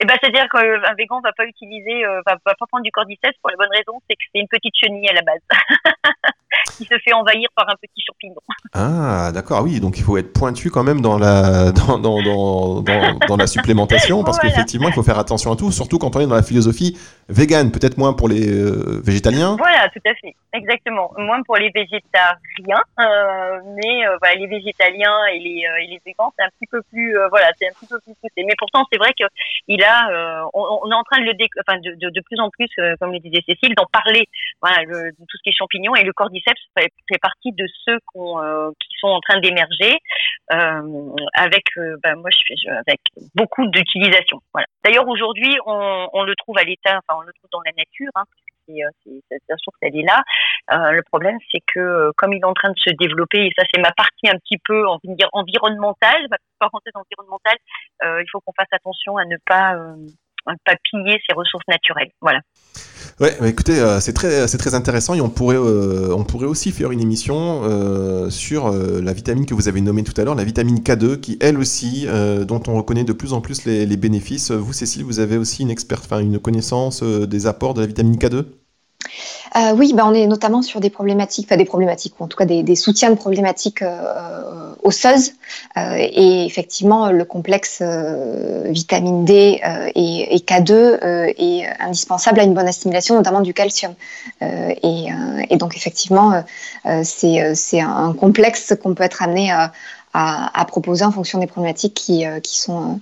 Eh 0.00 0.04
ben, 0.04 0.14
c'est-à-dire 0.20 0.46
qu'un 0.50 0.94
végan 0.94 1.20
va 1.20 1.32
pas 1.32 1.46
utiliser, 1.46 2.04
euh, 2.04 2.20
va, 2.26 2.34
va 2.44 2.54
pas 2.54 2.66
prendre 2.66 2.84
du 2.84 2.90
cordyceps 2.90 3.38
pour 3.40 3.50
la 3.50 3.56
bonne 3.56 3.72
raison, 3.72 4.00
c'est 4.08 4.16
que 4.16 4.22
c'est 4.32 4.40
une 4.40 4.48
petite 4.48 4.74
chenille 4.76 5.08
à 5.08 5.14
la 5.14 5.22
base. 5.22 5.40
qui 6.76 6.84
se 6.84 6.94
fait 7.04 7.12
envahir 7.12 7.48
par 7.54 7.68
un 7.68 7.74
petit 7.80 8.02
champignon. 8.06 8.36
Ah, 8.74 9.30
d'accord, 9.32 9.62
oui, 9.62 9.80
donc 9.80 9.98
il 9.98 10.04
faut 10.04 10.16
être 10.16 10.32
pointu 10.32 10.70
quand 10.70 10.82
même 10.82 11.00
dans 11.00 11.18
la, 11.18 11.72
dans, 11.72 11.98
dans, 11.98 12.22
dans, 12.22 12.82
dans 12.82 13.36
la 13.36 13.46
supplémentation, 13.46 14.24
parce 14.24 14.38
qu'effectivement, 14.38 14.88
il 14.88 14.94
faut 14.94 15.02
faire 15.02 15.18
attention 15.18 15.52
à 15.52 15.56
tout, 15.56 15.72
surtout 15.72 15.98
quand 15.98 16.16
on 16.16 16.20
est 16.20 16.26
dans 16.26 16.34
la 16.34 16.42
philosophie 16.42 16.98
vegan, 17.28 17.70
peut-être 17.70 17.98
moins 17.98 18.12
pour 18.12 18.28
les 18.28 18.48
euh, 18.48 19.00
végétaliens. 19.04 19.56
Voilà, 19.56 19.88
tout 19.88 20.00
à 20.06 20.14
fait, 20.14 20.34
exactement. 20.52 21.12
Moins 21.16 21.42
pour 21.42 21.56
les 21.56 21.70
végétariens, 21.70 22.82
euh, 23.00 23.60
mais 23.76 24.06
euh, 24.06 24.16
voilà, 24.20 24.34
les 24.36 24.46
végétaliens 24.46 25.26
et 25.32 25.38
les, 25.38 25.64
et 25.82 25.86
les 25.88 26.00
végans, 26.04 26.32
c'est 26.38 26.44
un 26.44 26.50
petit 26.58 26.66
peu 26.70 26.82
plus, 26.92 27.16
voilà, 27.30 27.48
c'est 27.58 27.68
un 27.68 27.72
petit 27.72 27.86
peu 27.86 27.98
plus 28.00 28.14
poussé. 28.20 28.44
Mais 28.46 28.54
pourtant, 28.58 28.84
c'est 28.92 28.98
vrai 28.98 29.12
que 29.18 29.24
a, 29.86 30.44
on, 30.52 30.90
est 30.90 30.94
en 30.94 31.04
train 31.04 31.20
de 31.20 31.26
le, 31.26 31.34
dé 31.34 31.46
de, 31.46 32.20
plus 32.20 32.40
en 32.40 32.50
plus, 32.50 32.68
comme 33.00 33.12
le 33.12 33.18
disait 33.20 33.42
Cécile, 33.46 33.74
d'en 33.74 33.86
parler, 33.92 34.26
voilà, 34.60 34.84
de 34.84 35.10
tout 35.16 35.36
ce 35.36 35.42
qui 35.42 35.50
est 35.50 35.56
champignons 35.56 35.94
et 35.94 36.02
le 36.02 36.12
cordyceps 36.12 36.60
fait, 36.76 37.18
partie 37.20 37.52
de 37.52 37.66
ceux 37.84 37.98
euh, 38.16 38.70
qui 38.80 38.88
sont 38.98 39.08
en 39.08 39.20
train 39.20 39.40
d'émerger 39.40 39.98
euh, 40.52 41.14
avec, 41.34 41.64
euh, 41.76 41.96
bah, 42.02 42.14
moi, 42.14 42.30
je 42.30 42.38
fais, 42.46 42.70
avec 42.86 43.00
beaucoup 43.34 43.66
d'utilisation. 43.66 44.40
Voilà. 44.52 44.66
D'ailleurs, 44.84 45.08
aujourd'hui, 45.08 45.56
on, 45.66 46.08
on, 46.12 46.22
le 46.24 46.34
trouve 46.36 46.58
à 46.58 46.64
l'état, 46.64 46.98
enfin, 46.98 47.18
on 47.18 47.22
le 47.22 47.32
trouve 47.32 47.50
dans 47.52 47.62
la 47.64 47.72
nature. 47.76 48.10
Hein, 48.14 48.24
c'est, 48.66 49.20
la 49.48 49.56
source, 49.56 49.76
elle 49.82 49.96
est 49.96 50.02
là. 50.02 50.22
Euh, 50.72 50.92
le 50.92 51.02
problème, 51.02 51.38
c'est 51.52 51.60
que 51.66 52.10
comme 52.16 52.32
il 52.32 52.40
est 52.40 52.44
en 52.44 52.54
train 52.54 52.70
de 52.70 52.78
se 52.78 52.90
développer, 52.98 53.46
et 53.46 53.52
ça, 53.56 53.64
c'est 53.72 53.80
ma 53.80 53.92
partie 53.92 54.28
un 54.28 54.38
petit 54.38 54.58
peu, 54.64 54.84
environnementale, 55.32 56.26
ma 56.30 56.36
parenthèse 56.58 56.92
environnementale, 56.94 57.56
euh, 58.04 58.22
il 58.22 58.26
faut 58.30 58.40
qu'on 58.40 58.52
fasse 58.52 58.72
attention 58.72 59.16
à 59.16 59.24
ne 59.24 59.36
pas, 59.46 59.74
euh, 59.74 59.96
pas 60.64 60.76
piller 60.90 61.20
ses 61.28 61.34
ressources 61.34 61.66
naturelles. 61.68 62.10
Voilà. 62.20 62.40
Ouais, 63.18 63.34
bah 63.40 63.48
écoutez, 63.48 63.78
euh, 63.80 63.98
c'est 63.98 64.12
très, 64.12 64.46
c'est 64.46 64.58
très 64.58 64.74
intéressant 64.74 65.14
et 65.14 65.22
on 65.22 65.30
pourrait, 65.30 65.56
euh, 65.56 66.12
on 66.14 66.24
pourrait 66.24 66.46
aussi 66.46 66.70
faire 66.70 66.92
une 66.92 67.00
émission 67.00 67.62
euh, 67.64 68.28
sur 68.28 68.70
la 68.70 69.12
vitamine 69.14 69.46
que 69.46 69.54
vous 69.54 69.68
avez 69.68 69.80
nommée 69.80 70.02
tout 70.02 70.12
à 70.20 70.24
l'heure, 70.24 70.34
la 70.34 70.44
vitamine 70.44 70.80
K2, 70.80 71.18
qui 71.20 71.38
elle 71.40 71.56
aussi, 71.58 72.06
dont 72.46 72.62
on 72.68 72.76
reconnaît 72.76 73.04
de 73.04 73.14
plus 73.14 73.32
en 73.32 73.40
plus 73.40 73.64
les, 73.64 73.86
les 73.86 73.96
bénéfices. 73.96 74.50
Vous, 74.50 74.74
Cécile, 74.74 75.04
vous 75.04 75.18
avez 75.18 75.38
aussi 75.38 75.62
une 75.62 75.70
experte, 75.70 76.04
enfin 76.04 76.18
une 76.20 76.38
connaissance 76.38 77.02
des 77.02 77.46
apports 77.46 77.72
de 77.72 77.80
la 77.80 77.86
vitamine 77.86 78.16
K2 78.16 78.44
euh, 79.54 79.72
oui, 79.76 79.92
bah 79.94 80.04
on 80.06 80.14
est 80.14 80.26
notamment 80.26 80.62
sur 80.62 80.80
des 80.80 80.90
problématiques, 80.90 81.46
enfin 81.48 81.56
des 81.56 81.64
problématiques, 81.64 82.14
ou 82.18 82.24
en 82.24 82.26
tout 82.26 82.36
cas 82.36 82.44
des, 82.44 82.76
soutiens 82.76 83.10
de 83.10 83.14
problématiques 83.14 83.82
euh, 83.82 84.74
osseuses. 84.82 85.34
Euh, 85.76 85.96
et 85.98 86.44
effectivement, 86.44 87.10
le 87.10 87.24
complexe 87.24 87.82
vitamine 88.66 89.24
D 89.24 89.60
et, 89.94 90.34
et, 90.34 90.38
K2 90.38 91.34
est 91.36 91.66
indispensable 91.80 92.40
à 92.40 92.42
une 92.42 92.54
bonne 92.54 92.68
assimilation, 92.68 93.14
notamment 93.14 93.40
du 93.40 93.54
calcium. 93.54 93.94
Et, 94.40 95.56
donc 95.56 95.76
effectivement, 95.76 96.42
c'est 97.02 97.80
un 97.80 98.12
complexe 98.14 98.74
qu'on 98.82 98.94
peut 98.94 99.04
être 99.04 99.22
amené 99.22 99.50
à, 99.50 99.72
à, 100.12 100.60
à, 100.60 100.64
proposer 100.64 101.04
en 101.04 101.12
fonction 101.12 101.38
des 101.38 101.46
problématiques 101.46 101.94
qui, 101.94 102.24
qui 102.42 102.58
sont 102.58 103.00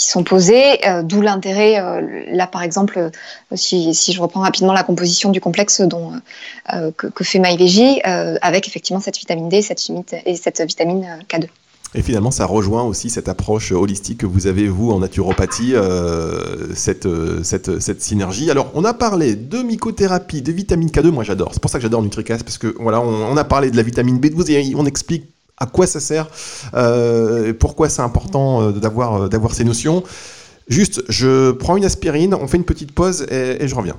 sont 0.00 0.24
posées, 0.24 0.86
euh, 0.86 1.02
d'où 1.02 1.20
l'intérêt, 1.20 1.78
euh, 1.78 2.24
là 2.28 2.46
par 2.46 2.62
exemple, 2.62 2.98
euh, 2.98 3.10
si, 3.54 3.94
si, 3.94 4.12
je 4.12 4.20
reprends 4.20 4.40
rapidement 4.40 4.72
la 4.72 4.82
composition 4.82 5.30
du 5.30 5.40
complexe 5.40 5.80
dont, 5.80 6.12
que, 6.96 7.06
que, 7.06 7.24
fait 7.24 7.38
MyVG, 7.38 8.02
avec 8.04 8.68
effectivement 8.68 9.00
cette 9.00 9.18
vitamine 9.18 9.48
D 9.48 9.62
cette, 9.62 9.82
et 10.26 10.36
cette 10.36 10.60
vitamine 10.60 11.06
K2. 11.28 11.46
Et 11.94 12.00
finalement, 12.00 12.30
ça 12.30 12.46
rejoint 12.46 12.82
aussi 12.84 13.10
cette 13.10 13.28
approche 13.28 13.70
holistique 13.72 14.18
que 14.18 14.26
vous 14.26 14.46
avez, 14.46 14.66
vous, 14.66 14.92
en 14.92 15.00
naturopathie, 15.00 15.74
cette, 16.74 17.06
cette, 17.42 17.80
cette, 17.80 18.02
synergie. 18.02 18.50
Alors, 18.50 18.70
on 18.74 18.84
a 18.84 18.94
parlé 18.94 19.36
de 19.36 19.58
mycothérapie, 19.58 20.40
de 20.40 20.52
vitamine 20.52 20.88
K2, 20.88 21.08
moi 21.08 21.24
j'adore. 21.24 21.50
C'est 21.52 21.60
pour 21.60 21.70
ça 21.70 21.78
que 21.78 21.82
j'adore 21.82 22.02
NutriCast, 22.02 22.44
parce 22.44 22.56
que 22.58 22.74
voilà, 22.80 23.00
on, 23.00 23.32
on, 23.32 23.36
a 23.36 23.44
parlé 23.44 23.70
de 23.70 23.76
la 23.76 23.82
vitamine 23.82 24.18
B12 24.18 24.50
et 24.50 24.74
on 24.74 24.86
explique 24.86 25.31
à 25.62 25.66
quoi 25.66 25.86
ça 25.86 26.00
sert, 26.00 26.26
euh, 26.74 27.52
pourquoi 27.54 27.88
c'est 27.88 28.02
important 28.02 28.62
euh, 28.62 28.72
d'avoir 28.72 29.14
euh, 29.14 29.28
d'avoir 29.28 29.54
ces 29.54 29.64
notions. 29.64 30.02
Juste, 30.68 31.02
je 31.08 31.52
prends 31.52 31.76
une 31.76 31.84
aspirine, 31.84 32.34
on 32.34 32.48
fait 32.48 32.56
une 32.56 32.64
petite 32.64 32.92
pause 32.92 33.26
et 33.30 33.66
je 33.66 33.74
reviens. 33.74 33.96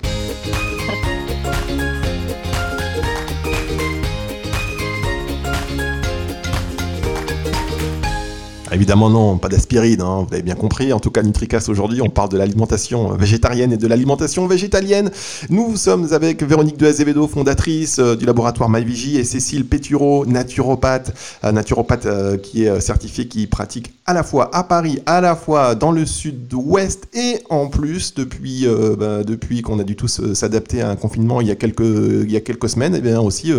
Évidemment 8.73 9.11
non, 9.11 9.37
pas 9.37 9.49
d'aspirine, 9.49 10.01
hein, 10.01 10.25
vous 10.27 10.33
avez 10.33 10.41
bien 10.41 10.55
compris. 10.55 10.93
En 10.93 10.99
tout 10.99 11.11
cas, 11.11 11.21
Nutricast 11.21 11.69
aujourd'hui, 11.69 12.01
on 12.01 12.09
parle 12.09 12.29
de 12.29 12.37
l'alimentation 12.37 13.11
végétarienne 13.15 13.71
et 13.71 13.77
de 13.77 13.85
l'alimentation 13.85 14.47
végétalienne. 14.47 15.11
Nous 15.49 15.77
sommes 15.77 16.11
avec 16.11 16.41
Véronique 16.41 16.77
de 16.77 16.87
Azevedo, 16.87 17.27
fondatrice 17.27 17.99
euh, 17.99 18.15
du 18.15 18.25
laboratoire 18.25 18.69
MyVigie, 18.69 19.17
et 19.19 19.25
Cécile 19.25 19.67
Pétureau, 19.67 20.25
naturopathe, 20.25 21.13
euh, 21.43 21.51
naturopathe 21.51 22.07
euh, 22.07 22.37
qui 22.37 22.63
est 22.63 22.81
certifiée, 22.81 23.27
qui 23.27 23.45
pratique 23.45 23.93
à 24.07 24.13
la 24.15 24.23
fois 24.23 24.49
à 24.55 24.63
Paris, 24.63 24.99
à 25.05 25.21
la 25.21 25.35
fois 25.35 25.75
dans 25.75 25.91
le 25.91 26.07
sud-ouest, 26.07 27.07
et 27.13 27.43
en 27.51 27.67
plus, 27.67 28.15
depuis, 28.15 28.65
bah, 28.97 29.23
depuis 29.23 29.61
qu'on 29.61 29.77
a 29.77 29.83
dû 29.83 29.95
tous 29.95 30.33
s'adapter 30.33 30.81
à 30.81 30.89
un 30.89 30.95
confinement 30.95 31.41
il 31.41 31.47
y 31.47 31.51
a 31.51 31.55
quelques, 31.55 31.81
il 31.81 32.31
y 32.31 32.35
a 32.35 32.41
quelques 32.41 32.69
semaines, 32.69 32.95
et 32.95 33.01
bien 33.01 33.21
aussi 33.21 33.53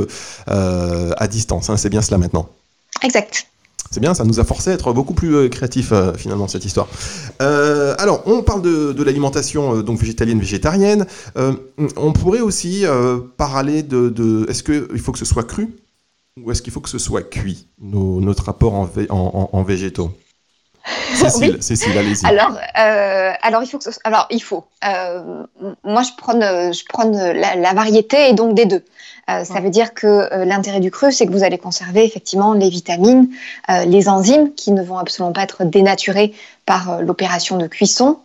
à 0.46 1.28
distance. 1.28 1.70
Hein, 1.70 1.76
c'est 1.76 1.88
bien 1.88 2.02
cela 2.02 2.18
maintenant. 2.18 2.48
Exact. 3.02 3.46
C'est 3.94 4.00
bien, 4.00 4.12
ça 4.12 4.24
nous 4.24 4.40
a 4.40 4.44
forcé 4.44 4.70
à 4.70 4.74
être 4.74 4.92
beaucoup 4.92 5.14
plus 5.14 5.36
euh, 5.36 5.48
créatifs 5.48 5.92
euh, 5.92 6.12
finalement 6.14 6.48
cette 6.48 6.64
histoire. 6.64 6.88
Euh, 7.40 7.94
alors, 8.00 8.24
on 8.26 8.42
parle 8.42 8.60
de, 8.60 8.92
de 8.92 9.04
l'alimentation 9.04 9.82
donc 9.82 10.00
végétalienne, 10.00 10.40
végétarienne. 10.40 11.06
on 11.36 12.12
pourrait 12.12 12.40
aussi 12.40 12.84
parler 13.36 13.84
de, 13.84 14.08
de 14.08 14.50
est-ce 14.50 14.64
qu'il 14.64 14.98
faut 14.98 15.12
que 15.12 15.18
ce 15.18 15.24
soit 15.24 15.44
cru 15.44 15.76
ou 16.42 16.50
est-ce 16.50 16.60
qu'il 16.60 16.72
faut 16.72 16.80
que 16.80 16.88
ce 16.88 16.98
soit 16.98 17.22
cuit, 17.22 17.68
nos, 17.80 18.20
notre 18.20 18.46
rapport 18.46 18.74
en, 18.74 18.90
en, 19.10 19.50
en 19.52 19.62
végétaux? 19.62 20.10
Cécile, 21.14 21.62
Cécile 21.62 21.96
allez-y. 21.96 22.26
Alors, 22.26 22.58
euh, 22.78 23.32
alors, 23.42 23.62
il 23.62 23.66
faut 23.66 23.78
que 23.78 23.84
ce... 23.84 23.98
alors, 24.04 24.26
il 24.30 24.42
faut. 24.42 24.64
Euh, 24.84 25.44
moi, 25.82 26.02
je 26.02 26.10
prends, 26.16 26.38
je 26.38 26.84
prends 26.88 27.10
la, 27.10 27.56
la, 27.56 27.72
variété 27.72 28.28
et 28.28 28.34
donc 28.34 28.54
des 28.54 28.66
deux. 28.66 28.84
Euh, 29.30 29.44
ça 29.44 29.60
veut 29.60 29.70
dire 29.70 29.94
que 29.94 30.06
euh, 30.06 30.44
l'intérêt 30.44 30.80
du 30.80 30.90
cru, 30.90 31.12
c'est 31.12 31.26
que 31.26 31.32
vous 31.32 31.44
allez 31.44 31.58
conserver 31.58 32.04
effectivement 32.04 32.52
les 32.52 32.68
vitamines, 32.68 33.28
euh, 33.70 33.84
les 33.84 34.08
enzymes 34.08 34.54
qui 34.54 34.72
ne 34.72 34.82
vont 34.82 34.98
absolument 34.98 35.32
pas 35.32 35.42
être 35.42 35.64
dénaturées 35.64 36.32
par 36.66 37.02
l'opération 37.02 37.56
de 37.58 37.66
cuisson. 37.66 38.18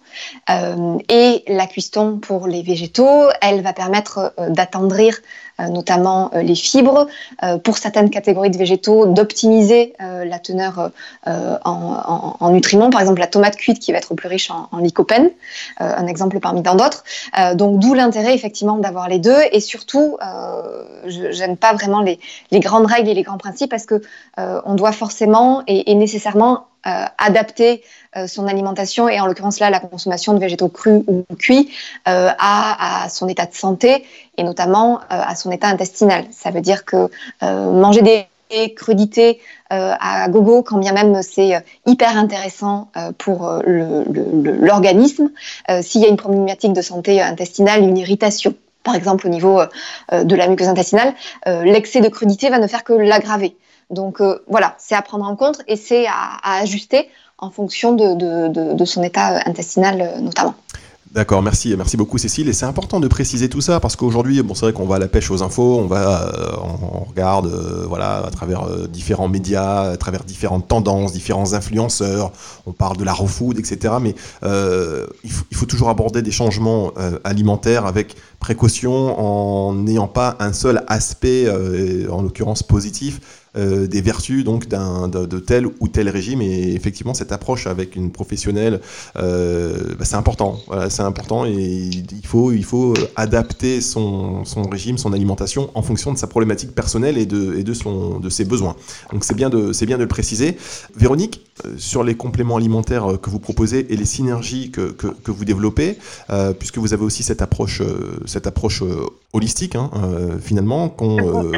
et 1.09 1.43
la 1.47 1.67
cuisson 1.67 2.17
pour 2.17 2.47
les 2.47 2.63
végétaux, 2.63 3.29
elle 3.41 3.61
va 3.61 3.73
permettre 3.73 4.33
d'attendrir 4.49 5.19
notamment 5.69 6.31
les 6.33 6.55
fibres, 6.55 7.07
pour 7.63 7.77
certaines 7.77 8.09
catégories 8.09 8.49
de 8.49 8.57
végétaux, 8.57 9.05
d'optimiser 9.05 9.93
la 9.99 10.39
teneur 10.39 10.91
en, 11.25 12.49
nutriments, 12.51 12.89
par 12.89 13.01
exemple 13.01 13.19
la 13.19 13.27
tomate 13.27 13.55
cuite 13.55 13.79
qui 13.79 13.91
va 13.91 13.97
être 13.97 14.13
plus 14.13 14.27
riche 14.27 14.51
en, 14.51 14.77
lycopène, 14.77 15.29
un 15.77 16.07
exemple 16.07 16.39
parmi 16.39 16.63
tant 16.63 16.75
d'autres. 16.75 17.03
donc 17.55 17.79
d'où 17.79 17.93
l'intérêt 17.93 18.33
effectivement 18.33 18.77
d'avoir 18.77 19.09
les 19.09 19.19
deux. 19.19 19.39
Et 19.51 19.59
surtout, 19.59 20.17
je 21.05 21.39
n'aime 21.39 21.57
pas 21.57 21.73
vraiment 21.73 22.01
les, 22.01 22.19
grandes 22.59 22.87
règles 22.87 23.09
et 23.09 23.13
les 23.13 23.23
grands 23.23 23.37
principes 23.37 23.71
parce 23.71 23.85
que 23.85 24.01
on 24.37 24.75
doit 24.75 24.91
forcément 24.91 25.63
et, 25.67 25.93
nécessairement 25.95 26.67
euh, 26.87 27.03
adapter 27.17 27.83
euh, 28.15 28.25
son 28.25 28.47
alimentation 28.47 29.09
et 29.09 29.19
en 29.19 29.25
l'occurrence 29.25 29.59
là 29.59 29.69
la 29.69 29.81
consommation 29.81 30.33
de 30.33 30.39
végétaux 30.39 30.69
crus 30.69 31.03
ou 31.07 31.25
cuits 31.37 31.69
euh, 32.07 32.29
à, 32.39 33.07
son 33.09 33.27
état 33.27 33.45
de 33.45 33.53
santé 33.53 34.05
et 34.37 34.43
notamment 34.43 35.01
à 35.09 35.35
son 35.35 35.51
état 35.51 35.67
intestinal. 35.67 36.23
Ça 36.31 36.51
veut 36.51 36.61
dire 36.61 36.85
que 36.85 37.09
manger 37.41 38.01
des 38.01 38.73
crudités 38.75 39.41
à 39.69 40.29
gogo, 40.29 40.63
quand 40.63 40.77
bien 40.77 40.93
même 40.93 41.21
c'est 41.21 41.61
hyper 41.85 42.17
intéressant 42.17 42.89
pour 43.17 43.51
l'organisme, 43.65 45.29
s'il 45.81 46.01
y 46.01 46.05
a 46.05 46.07
une 46.07 46.15
problématique 46.15 46.71
de 46.71 46.81
santé 46.81 47.21
intestinale, 47.21 47.83
une 47.83 47.97
irritation, 47.97 48.55
par 48.83 48.95
exemple 48.95 49.27
au 49.27 49.29
niveau 49.29 49.61
de 50.13 50.35
la 50.35 50.47
muqueuse 50.47 50.69
intestinale, 50.69 51.13
l'excès 51.45 51.99
de 51.99 52.07
crudité 52.07 52.49
va 52.49 52.59
ne 52.59 52.67
faire 52.67 52.85
que 52.85 52.93
l'aggraver. 52.93 53.57
Donc 53.89 54.21
euh, 54.21 54.39
voilà, 54.47 54.75
c'est 54.77 54.95
à 54.95 55.01
prendre 55.01 55.25
en 55.25 55.35
compte 55.35 55.61
et 55.67 55.75
c'est 55.75 56.05
à, 56.07 56.37
ajuster 56.43 57.09
en 57.37 57.49
fonction 57.49 57.93
de, 57.93 58.85
son 58.85 59.03
état 59.03 59.39
intestinal 59.45 60.01
euh, 60.01 60.19
notamment. 60.19 60.55
D'accord, 61.11 61.41
merci, 61.41 61.75
merci 61.75 61.97
beaucoup 61.97 62.19
Cécile. 62.19 62.49
Et 62.49 62.53
c'est 62.53 62.67
important 62.67 62.99
de 62.99 63.07
préciser 63.07 63.49
tout 63.49 63.61
ça 63.61 63.79
parce 63.79 63.95
qu'aujourd'hui, 63.95 64.43
bon, 64.43 64.53
c'est 64.53 64.67
vrai 64.67 64.73
qu'on 64.73 64.85
va 64.85 64.97
à 64.97 64.99
la 64.99 65.07
pêche 65.07 65.31
aux 65.31 65.41
infos, 65.41 65.79
on 65.79 65.87
va, 65.87 66.27
euh, 66.27 66.51
on, 66.61 67.03
regarde, 67.03 67.47
voilà, 67.87 68.17
à 68.17 68.29
travers 68.29 68.87
différents 68.87 69.27
médias, 69.27 69.89
à 69.89 69.97
travers 69.97 70.23
différentes 70.23 70.67
tendances, 70.67 71.11
différents 71.11 71.53
influenceurs. 71.53 72.31
On 72.67 72.73
parle 72.73 72.95
de 72.97 73.03
la 73.03 73.13
raw 73.13 73.25
food, 73.25 73.57
etc. 73.57 73.95
Mais 73.99 74.13
il, 74.43 75.31
faut, 75.31 75.65
toujours 75.65 75.89
aborder 75.89 76.21
des 76.21 76.29
changements 76.29 76.91
alimentaires 77.23 77.87
avec 77.87 78.15
précaution, 78.39 79.19
en 79.19 79.73
n'ayant 79.73 80.07
pas 80.07 80.35
un 80.39 80.53
seul 80.53 80.83
aspect, 80.87 81.49
en 82.07 82.21
l'occurrence 82.21 82.61
positif 82.61 83.19
euh, 83.55 83.87
des 83.87 84.01
vertus 84.01 84.43
donc 84.43 84.67
d'un 84.67 85.07
de, 85.07 85.39
tel 85.39 85.65
ou 85.79 85.87
tel 85.87 86.09
régime. 86.09 86.41
Et 86.41 86.73
effectivement 86.73 87.13
cette 87.13 87.31
approche 87.31 87.67
avec 87.67 87.95
une 87.95 88.11
professionnelle 88.11 88.79
euh, 89.17 89.95
bah, 89.97 90.05
c'est 90.05 90.15
important. 90.15 90.59
Voilà, 90.67 90.89
c'est 90.89 91.01
important. 91.01 91.45
Et 91.45 91.53
il 91.53 92.25
faut 92.25 92.51
il 92.51 92.63
faut 92.63 92.93
adapter 93.15 93.81
son, 93.81 94.45
son, 94.45 94.63
régime 94.63 94.97
son 94.97 95.13
alimentation 95.13 95.71
en 95.73 95.81
fonction 95.81 96.13
de 96.13 96.17
sa 96.17 96.27
problématique 96.27 96.75
personnelle 96.75 97.17
et 97.17 97.25
de, 97.25 97.55
et 97.55 97.63
de 97.63 97.73
son 97.73 98.19
de 98.19 98.29
ses 98.29 98.45
besoins. 98.45 98.75
Donc 99.11 99.23
c'est 99.23 99.35
bien 99.35 99.49
de 99.49 99.73
c'est 99.73 99.85
bien 99.85 99.97
de 99.97 100.03
le 100.03 100.07
préciser. 100.07 100.57
Véronique 100.95 101.41
euh, 101.65 101.73
sur 101.77 102.03
les 102.03 102.15
compléments 102.15 102.57
alimentaires 102.57 103.19
que 103.21 103.29
vous 103.29 103.39
proposez 103.39 103.91
et 103.91 103.97
les 103.97 104.05
synergies 104.05 104.71
que, 104.71 104.91
que, 104.91 105.07
que 105.07 105.31
vous 105.31 105.45
développez 105.45 105.97
puisque 106.59 106.77
vous 106.77 106.93
avez 106.93 107.03
aussi 107.03 107.23
cette 107.23 107.41
approche 107.41 107.81
cette 108.25 108.47
approche 108.47 108.83
holistique 109.33 109.75
hein, 109.75 109.89
finalement 110.41 110.89
qu'on 110.89 111.17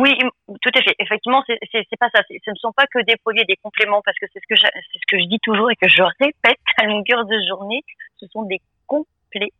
oui 0.00 0.14
tout 0.62 0.70
à 0.74 0.82
fait 0.82 0.94
effectivement 0.98 1.42
c'est 1.46 1.98
pas 1.98 2.08
ça. 2.14 2.22
Ce 2.28 2.50
ne 2.50 2.56
sont 2.56 2.72
pas 2.72 2.86
que 2.86 3.02
des 3.04 3.16
produits 3.16 3.44
des 3.46 3.56
compléments, 3.56 4.00
parce 4.04 4.18
que 4.18 4.26
c'est 4.32 4.40
ce 4.40 4.46
que 4.48 4.58
c'est 4.60 4.98
ce 4.98 5.06
que 5.06 5.20
je 5.20 5.26
dis 5.26 5.38
toujours 5.42 5.70
et 5.70 5.76
que 5.76 5.88
je 5.88 6.02
répète 6.02 6.58
à 6.78 6.84
longueur 6.84 7.24
de 7.26 7.38
journée. 7.48 7.82
Ce 8.16 8.26
sont 8.28 8.42
des 8.42 8.60
compléments. 8.86 9.52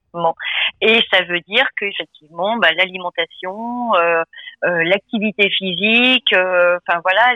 Et 0.80 1.00
ça 1.12 1.22
veut 1.24 1.40
dire 1.40 1.66
qu'effectivement, 1.76 2.56
bah, 2.56 2.68
l'alimentation, 2.76 3.94
euh, 3.94 4.22
euh, 4.64 4.82
l'activité 4.84 5.50
physique, 5.50 6.32
euh, 6.32 6.78
enfin 6.88 7.00
voilà, 7.02 7.34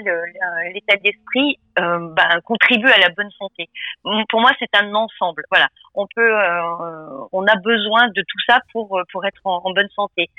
l'état 0.72 0.96
d'esprit 0.96 1.58
euh, 1.78 2.08
bah, 2.16 2.40
contribue 2.44 2.90
à 2.90 2.98
la 2.98 3.10
bonne 3.10 3.30
santé. 3.38 3.68
Pour 4.28 4.40
moi, 4.40 4.50
c'est 4.58 4.74
un 4.76 4.92
ensemble. 4.94 5.44
Voilà, 5.50 5.68
on 5.94 6.06
peut, 6.14 6.32
on 7.32 7.46
a 7.46 7.56
besoin 7.56 8.08
de 8.08 8.22
tout 8.22 8.38
ça 8.48 8.60
pour 8.72 9.00
pour 9.12 9.24
être 9.24 9.40
en, 9.44 9.72
bonne 9.72 9.88
santé. 9.94 10.30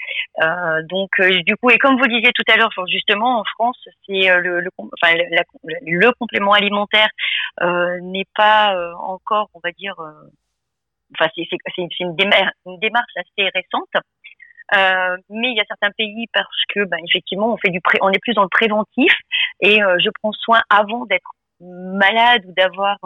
donc, 0.90 1.10
du 1.46 1.56
coup, 1.56 1.70
et 1.70 1.78
comme 1.78 1.98
vous 1.98 2.08
disiez 2.08 2.32
tout 2.34 2.52
à 2.52 2.58
l'heure, 2.58 2.72
justement, 2.88 3.40
en 3.40 3.44
France, 3.46 3.80
c'est 4.06 4.28
le, 4.42 4.60
le, 4.60 4.70
enfin, 4.78 5.14
le 5.86 6.12
complément 6.20 6.54
alimentaire 6.54 7.10
n'est 7.62 8.28
pas 8.36 8.76
encore, 9.00 9.50
on 9.54 9.60
va 9.64 9.72
dire 9.72 9.96
enfin 11.20 11.30
c'est 11.36 12.00
une, 12.00 12.16
démarche, 12.16 13.12
assez 13.16 13.50
récente. 13.54 13.90
Euh, 14.76 15.18
mais 15.30 15.52
il 15.52 15.58
y 15.58 15.60
a 15.60 15.66
certains 15.68 15.92
pays 15.92 16.26
parce 16.34 16.48
que 16.74 16.86
ben, 16.86 16.98
effectivement 17.08 17.54
on 17.54 17.58
fait 17.58 17.70
du 17.70 17.82
pré 17.82 17.98
on 18.02 18.10
est 18.10 18.20
plus 18.20 18.34
dans 18.34 18.44
le 18.44 18.50
préventif 18.50 19.14
et 19.60 19.84
euh, 19.84 19.98
je 20.00 20.10
prends 20.22 20.32
soin 20.32 20.62
avant 20.70 21.06
d'être 21.06 21.30
malade 21.60 22.44
ou 22.48 22.54
d'avoir 22.54 22.98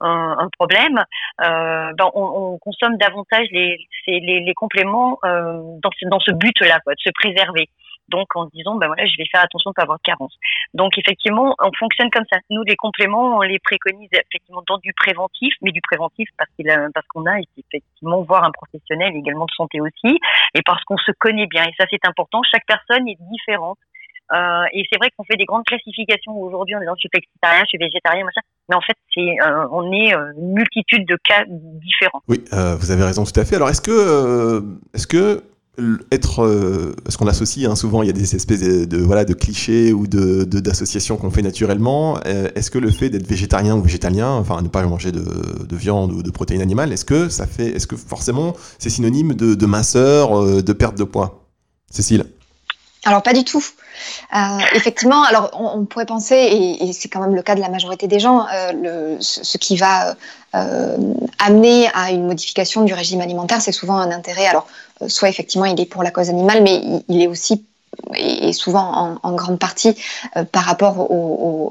un, 0.00 0.48
problème, 0.58 0.98
euh, 1.42 1.92
ben 1.96 2.10
on, 2.14 2.22
on, 2.22 2.58
consomme 2.58 2.96
davantage 2.96 3.46
les, 3.52 4.54
compléments 4.56 5.18
dans 5.22 6.20
ce 6.20 6.32
but-là, 6.32 6.78
de 6.86 6.94
se 6.98 7.10
préserver 7.14 7.68
donc 8.10 8.34
en 8.34 8.46
disant 8.46 8.76
ben 8.76 8.86
voilà 8.86 9.06
je 9.06 9.16
vais 9.18 9.26
faire 9.30 9.42
attention 9.42 9.70
de 9.70 9.74
pas 9.74 9.82
avoir 9.82 9.98
de 9.98 10.02
carence. 10.02 10.36
Donc 10.74 10.98
effectivement 10.98 11.54
on 11.58 11.70
fonctionne 11.78 12.10
comme 12.10 12.24
ça. 12.30 12.38
Nous 12.50 12.62
les 12.64 12.76
compléments 12.76 13.38
on 13.38 13.42
les 13.42 13.58
préconise 13.58 14.08
effectivement 14.12 14.62
dans 14.68 14.78
du 14.78 14.92
préventif, 14.92 15.54
mais 15.62 15.72
du 15.72 15.80
préventif 15.80 16.28
parce 16.38 16.50
qu'il 16.56 16.66
parce 16.94 17.06
qu'on 17.08 17.26
a 17.26 17.38
effectivement 17.56 18.22
voir 18.22 18.44
un 18.44 18.50
professionnel 18.50 19.14
également 19.16 19.46
de 19.46 19.54
santé 19.56 19.80
aussi 19.80 20.18
et 20.54 20.62
parce 20.64 20.82
qu'on 20.84 20.98
se 20.98 21.12
connaît 21.18 21.46
bien 21.46 21.64
et 21.64 21.74
ça 21.78 21.86
c'est 21.90 22.04
important. 22.06 22.42
Chaque 22.50 22.66
personne 22.66 23.08
est 23.08 23.18
différente. 23.20 23.78
Euh, 24.32 24.62
et 24.72 24.86
c'est 24.90 24.98
vrai 24.98 25.10
qu'on 25.16 25.24
fait 25.24 25.36
des 25.36 25.44
grandes 25.44 25.64
classifications 25.64 26.32
aujourd'hui 26.40 26.76
en 26.76 26.80
disant 26.80 26.92
je 26.94 27.00
suis 27.00 27.08
flexitarien, 27.12 27.62
je 27.62 27.68
suis 27.68 27.78
végétarien, 27.78 28.24
machin. 28.24 28.40
Mais 28.68 28.76
en 28.76 28.80
fait, 28.80 28.96
c'est 29.12 29.34
euh, 29.42 29.66
on 29.72 29.92
est 29.92 30.14
euh, 30.14 30.32
une 30.38 30.52
multitude 30.52 31.04
de 31.06 31.16
cas 31.24 31.44
différents. 31.48 32.22
Oui, 32.28 32.44
vous 32.52 32.90
avez 32.92 33.02
raison 33.02 33.24
tout 33.24 33.38
à 33.38 33.44
fait. 33.44 33.56
Alors 33.56 33.70
est-ce 33.70 33.80
que 33.80 34.62
est-ce 34.94 35.08
que 35.08 35.42
être 36.10 36.44
euh, 36.44 36.94
parce 37.04 37.16
qu'on 37.16 37.26
associe 37.26 37.68
hein, 37.68 37.76
souvent 37.76 38.02
il 38.02 38.06
y 38.06 38.10
a 38.10 38.12
des 38.12 38.34
espèces 38.34 38.60
de, 38.60 38.96
voilà 38.98 39.24
de 39.24 39.34
clichés 39.34 39.92
ou 39.92 40.06
de 40.06 40.44
d'associations 40.44 41.16
qu'on 41.16 41.30
fait 41.30 41.42
naturellement 41.42 42.18
euh, 42.26 42.48
est-ce 42.54 42.70
que 42.70 42.78
le 42.78 42.90
fait 42.90 43.08
d'être 43.08 43.26
végétarien 43.26 43.76
ou 43.76 43.82
végétalien 43.82 44.30
enfin 44.30 44.60
ne 44.62 44.68
pas 44.68 44.82
manger 44.82 45.12
de, 45.12 45.20
de, 45.20 45.76
viande 45.76 46.12
ou 46.12 46.22
de 46.22 46.30
protéines 46.30 46.60
animales 46.60 46.92
est-ce 46.92 47.04
que 47.04 47.28
ça 47.28 47.46
fait 47.46 47.68
est-ce 47.68 47.86
que 47.86 47.96
forcément 47.96 48.54
c'est 48.78 48.90
synonyme 48.90 49.34
de, 49.34 49.54
de 49.54 49.66
minceur 49.66 50.38
euh, 50.38 50.62
de 50.62 50.72
perte 50.72 50.98
de 50.98 51.04
poids? 51.04 51.44
Cécile? 51.90 52.24
Alors 53.04 53.22
pas 53.22 53.32
du 53.32 53.44
tout. 53.44 53.64
Effectivement, 54.74 55.24
alors 55.24 55.50
on, 55.54 55.84
pourrait 55.86 56.06
penser, 56.06 56.36
et, 56.80 56.92
c'est 56.92 57.08
quand 57.08 57.20
même 57.20 57.34
le 57.34 57.42
cas 57.42 57.54
de 57.54 57.60
la 57.60 57.70
majorité 57.70 58.06
des 58.06 58.20
gens, 58.20 58.46
le, 58.74 59.16
ce, 59.20 59.58
qui 59.58 59.76
va 59.76 60.16
amener 60.52 61.88
à 61.94 62.10
une 62.10 62.26
modification 62.26 62.82
du 62.82 62.92
régime 62.92 63.22
alimentaire, 63.22 63.60
c'est 63.62 63.72
souvent 63.72 63.96
un 63.96 64.10
intérêt. 64.10 64.46
Alors 64.46 64.66
soit 65.08 65.28
effectivement 65.28 65.66
il 65.66 65.80
est 65.80 65.86
pour 65.86 66.02
la 66.02 66.10
cause 66.10 66.30
animale, 66.30 66.62
mais 66.62 66.80
il 67.08 67.22
est 67.22 67.26
aussi 67.26 67.64
et 68.14 68.52
souvent 68.52 69.18
en, 69.22 69.32
grande 69.32 69.58
partie 69.58 69.94
euh, 70.36 70.44
par 70.44 70.62
rapport 70.62 71.08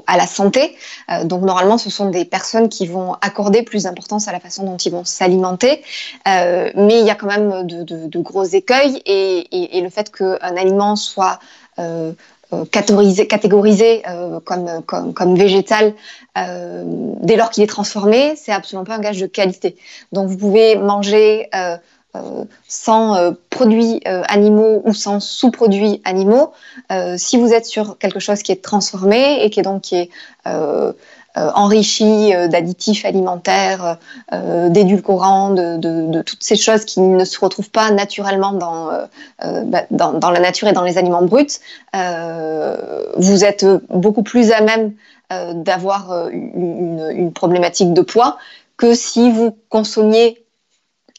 à 0.06 0.16
la 0.16 0.26
santé. 0.26 0.76
Euh, 1.10 1.24
donc 1.24 1.42
normalement, 1.42 1.78
ce 1.78 1.90
sont 1.90 2.10
des 2.10 2.24
personnes 2.24 2.68
qui 2.68 2.86
vont 2.86 3.14
accorder 3.20 3.62
plus 3.62 3.84
d'importance 3.84 4.28
à 4.28 4.32
la 4.32 4.40
façon 4.40 4.64
dont 4.64 4.76
ils 4.76 4.92
vont 4.92 5.04
s'alimenter, 5.04 5.82
euh, 6.28 6.70
mais 6.74 7.00
il 7.00 7.06
y 7.06 7.10
a 7.10 7.14
quand 7.14 7.26
même 7.26 7.66
de, 7.66 8.18
gros 8.20 8.44
écueils 8.44 9.02
et, 9.06 9.80
le 9.80 9.88
fait 9.88 10.10
qu'un 10.14 10.56
aliment 10.56 10.96
soit 10.96 11.38
catégorisé, 12.70 14.02
comme, 14.44 14.82
comme, 14.84 15.34
végétal 15.36 15.94
dès 16.36 17.36
lors 17.36 17.50
qu'il 17.50 17.62
est 17.62 17.68
transformé, 17.68 18.34
c'est 18.36 18.52
absolument 18.52 18.84
pas 18.84 18.96
un 18.96 19.00
gage 19.00 19.18
de 19.18 19.26
qualité. 19.26 19.76
Donc 20.12 20.28
vous 20.28 20.36
pouvez 20.36 20.76
manger 20.76 21.48
euh, 21.54 21.76
sans 22.66 23.16
euh, 23.16 23.32
produits 23.50 24.00
euh, 24.06 24.22
animaux 24.28 24.82
ou 24.84 24.94
sans 24.94 25.20
sous-produits 25.20 26.00
animaux, 26.04 26.52
si 27.16 27.36
vous 27.36 27.52
êtes 27.52 27.66
sur 27.66 27.98
quelque 27.98 28.18
chose 28.18 28.42
qui 28.42 28.50
est 28.50 28.62
transformé 28.62 29.44
et 29.44 29.50
qui 29.50 29.60
est 29.60 29.62
donc 29.62 29.82
qui 29.82 30.10
enrichi 31.36 32.32
d'additifs 32.48 33.04
alimentaires, 33.04 33.98
d'édulcorants, 34.32 35.50
de, 35.50 36.22
toutes 36.22 36.42
ces 36.42 36.56
choses 36.56 36.84
qui 36.84 37.00
ne 37.00 37.24
se 37.24 37.38
retrouvent 37.38 37.70
pas 37.70 37.92
naturellement 37.92 38.52
dans, 38.52 38.90
bah, 39.40 39.86
la 39.90 40.40
nature 40.40 40.66
et 40.66 40.72
dans 40.72 40.82
les 40.82 40.98
aliments 40.98 41.22
bruts, 41.22 41.60
vous 41.94 43.44
êtes 43.44 43.64
beaucoup 43.90 44.24
plus 44.24 44.50
à 44.50 44.62
même 44.62 44.92
d'avoir 45.30 46.28
une, 46.32 47.08
une, 47.14 47.32
problématique 47.32 47.94
de 47.94 48.02
poids 48.02 48.36
que 48.76 48.94
si 48.94 49.30
vous 49.30 49.56
consommiez 49.68 50.44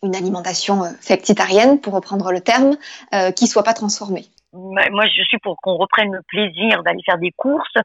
une 0.04 0.16
alimentation 0.16 0.84
euh, 0.84 0.89
flectitarienne, 0.99 1.80
pour 1.80 1.93
reprendre 1.93 2.32
le 2.32 2.41
terme, 2.41 2.78
euh, 3.14 3.32
qui 3.32 3.47
soit 3.47 3.64
pas 3.64 3.74
transformée. 3.74 4.26
Moi, 4.54 5.06
je 5.06 5.24
suis 5.24 5.38
pour 5.39 5.56
qu'on 5.62 5.76
reprenne 5.76 6.12
le 6.12 6.22
plaisir 6.28 6.84
d'aller 6.84 7.02
faire 7.06 7.18
des 7.18 7.32
courses, 7.32 7.78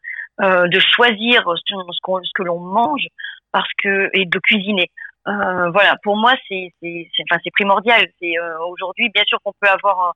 euh, 0.43 0.67
de 0.67 0.81
choisir 0.81 1.45
ce, 1.55 1.75
ce 1.93 2.31
que 2.35 2.43
l'on 2.43 2.59
mange, 2.59 3.07
parce 3.53 3.69
que 3.83 4.11
et 4.15 4.27
de 4.27 4.39
cuisiner. 4.41 4.91
voilà, 5.25 5.97
pour 6.03 6.17
moi, 6.17 6.35
c'est 6.49 6.73
enfin, 6.83 7.41
primordial. 7.55 8.07
C'est 8.21 8.35
aujourd'hui, 8.69 9.11
bien 9.15 9.23
sûr, 9.27 9.39
qu'on 9.45 9.53
peut 9.61 9.69
avoir 9.69 10.13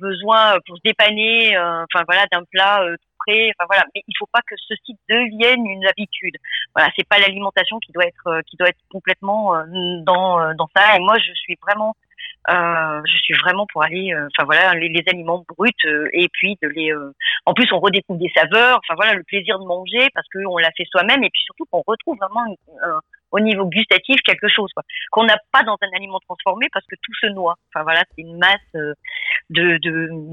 besoin 0.00 0.58
pour 0.66 0.76
se 0.76 0.82
dépanner, 0.84 1.58
enfin 1.58 2.04
voilà, 2.06 2.24
d'un 2.32 2.44
plat 2.50 2.82
Voilà, 3.26 3.84
mais 3.94 4.02
il 4.06 4.14
faut 4.18 4.28
pas 4.32 4.40
que 4.46 4.54
ceci 4.68 4.96
devienne 5.08 5.66
une 5.66 5.86
habitude. 5.86 6.36
Voilà, 6.74 6.90
c'est 6.96 7.08
pas 7.08 7.18
l'alimentation 7.18 7.78
qui 7.78 7.92
doit 7.92 8.06
être 8.06 8.42
qui 8.46 8.56
doit 8.56 8.68
être 8.68 8.80
complètement 8.90 9.52
dans 10.02 10.54
dans 10.54 10.68
ça. 10.76 10.96
Et 10.96 11.00
moi, 11.00 11.16
je 11.18 11.32
suis 11.34 11.56
vraiment 11.62 11.94
euh, 12.50 13.00
je 13.06 13.16
suis 13.22 13.34
vraiment 13.34 13.66
pour 13.72 13.82
aller, 13.82 14.12
euh, 14.12 14.28
enfin 14.36 14.44
voilà, 14.44 14.74
les, 14.74 15.02
aliments 15.06 15.44
bruts 15.56 15.72
euh, 15.86 16.08
et 16.12 16.28
puis 16.30 16.58
de 16.62 16.68
les. 16.68 16.92
en 17.46 17.54
plus, 17.54 17.72
on 17.72 17.80
redécouvre 17.80 18.18
des 18.18 18.30
saveurs. 18.36 18.80
Enfin 18.84 18.94
voilà, 18.96 19.14
le 19.14 19.22
plaisir 19.22 19.58
de 19.58 19.64
manger 19.64 20.08
parce 20.14 20.26
qu'on 20.28 20.58
l'a 20.58 20.70
fait 20.76 20.84
soi-même 20.90 21.24
et 21.24 21.30
puis 21.30 21.42
surtout 21.44 21.64
qu'on 21.70 21.82
retrouve 21.86 22.18
vraiment 22.18 22.44
au 23.34 23.40
niveau 23.40 23.66
gustatif 23.66 24.16
quelque 24.24 24.48
chose 24.48 24.70
qu'on 25.10 25.24
n'a 25.24 25.36
pas 25.50 25.64
dans 25.64 25.76
un 25.82 25.96
aliment 25.96 26.20
transformé 26.20 26.66
parce 26.72 26.86
que 26.86 26.94
tout 27.02 27.12
se 27.20 27.26
noie. 27.34 27.56
Enfin 27.68 27.82
voilà, 27.82 28.04
c'est 28.14 28.22
une 28.22 28.38
masse 28.38 28.94
de 29.50 29.78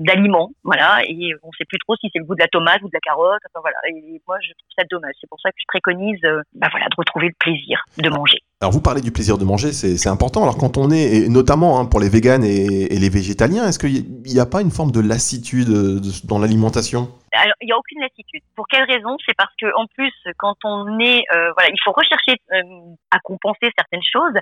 d'aliments, 0.06 0.52
voilà, 0.64 1.02
et 1.08 1.34
on 1.42 1.52
sait 1.58 1.66
plus 1.66 1.80
trop 1.80 1.96
si 1.96 2.10
c'est 2.14 2.20
le 2.20 2.26
goût 2.26 2.36
de 2.36 2.42
la 2.42 2.48
tomate 2.48 2.82
ou 2.84 2.88
de 2.88 2.94
la 2.94 3.00
carotte. 3.00 3.42
Enfin 3.50 3.62
voilà, 3.62 3.78
et 3.90 4.22
moi 4.28 4.38
je 4.42 4.54
trouve 4.54 4.72
ça 4.78 4.84
dommage. 4.90 5.16
C'est 5.20 5.30
pour 5.30 5.40
ça 5.42 5.50
que 5.50 5.58
je 5.58 5.66
préconise, 5.68 6.22
bah 6.54 6.68
voilà, 6.70 6.86
de 6.86 6.96
retrouver 6.96 7.28
le 7.28 7.36
plaisir 7.40 7.84
de 7.98 8.10
manger. 8.10 8.38
Alors 8.62 8.72
vous 8.72 8.82
parlez 8.82 9.02
du 9.02 9.12
plaisir 9.12 9.40
de 9.40 9.46
manger, 9.46 9.72
c'est 9.72 10.10
important. 10.10 10.44
Alors 10.44 10.58
quand 10.58 10.78
on 10.78 10.92
est, 10.92 11.16
et 11.16 11.30
notamment 11.30 11.80
hein, 11.80 11.86
pour 11.86 12.00
les 12.00 12.10
véganes 12.10 12.44
et, 12.44 12.88
les 12.88 13.10
végétaliens, 13.10 13.68
est-ce 13.68 13.80
qu'il 13.80 14.06
n'y 14.24 14.40
a 14.40 14.46
pas 14.46 14.62
une 14.62 14.70
forme 14.70 14.92
de 14.92 15.00
lassitude 15.00 15.70
euh, 15.70 16.00
dans 16.26 16.38
l'alimentation? 16.38 17.10
Il 17.34 17.66
n'y 17.66 17.72
a 17.72 17.78
aucune 17.78 18.02
lassitude. 18.02 18.42
Pour 18.56 18.68
quelle 18.68 18.84
raison? 18.84 19.18
C'est 19.26 19.36
parce 19.36 19.54
que 19.60 19.68
en 19.76 19.88
plus, 19.88 20.14
quand 20.38 20.56
on 20.64 21.00
est, 21.00 21.24
euh, 21.34 21.52
voilà, 21.54 21.70
il 21.70 21.80
faut 21.84 21.92
rechercher 21.92 22.36
euh, 22.52 22.96
à 23.12 23.20
compenser 23.20 23.72
certaines 23.78 24.04
choses, 24.04 24.36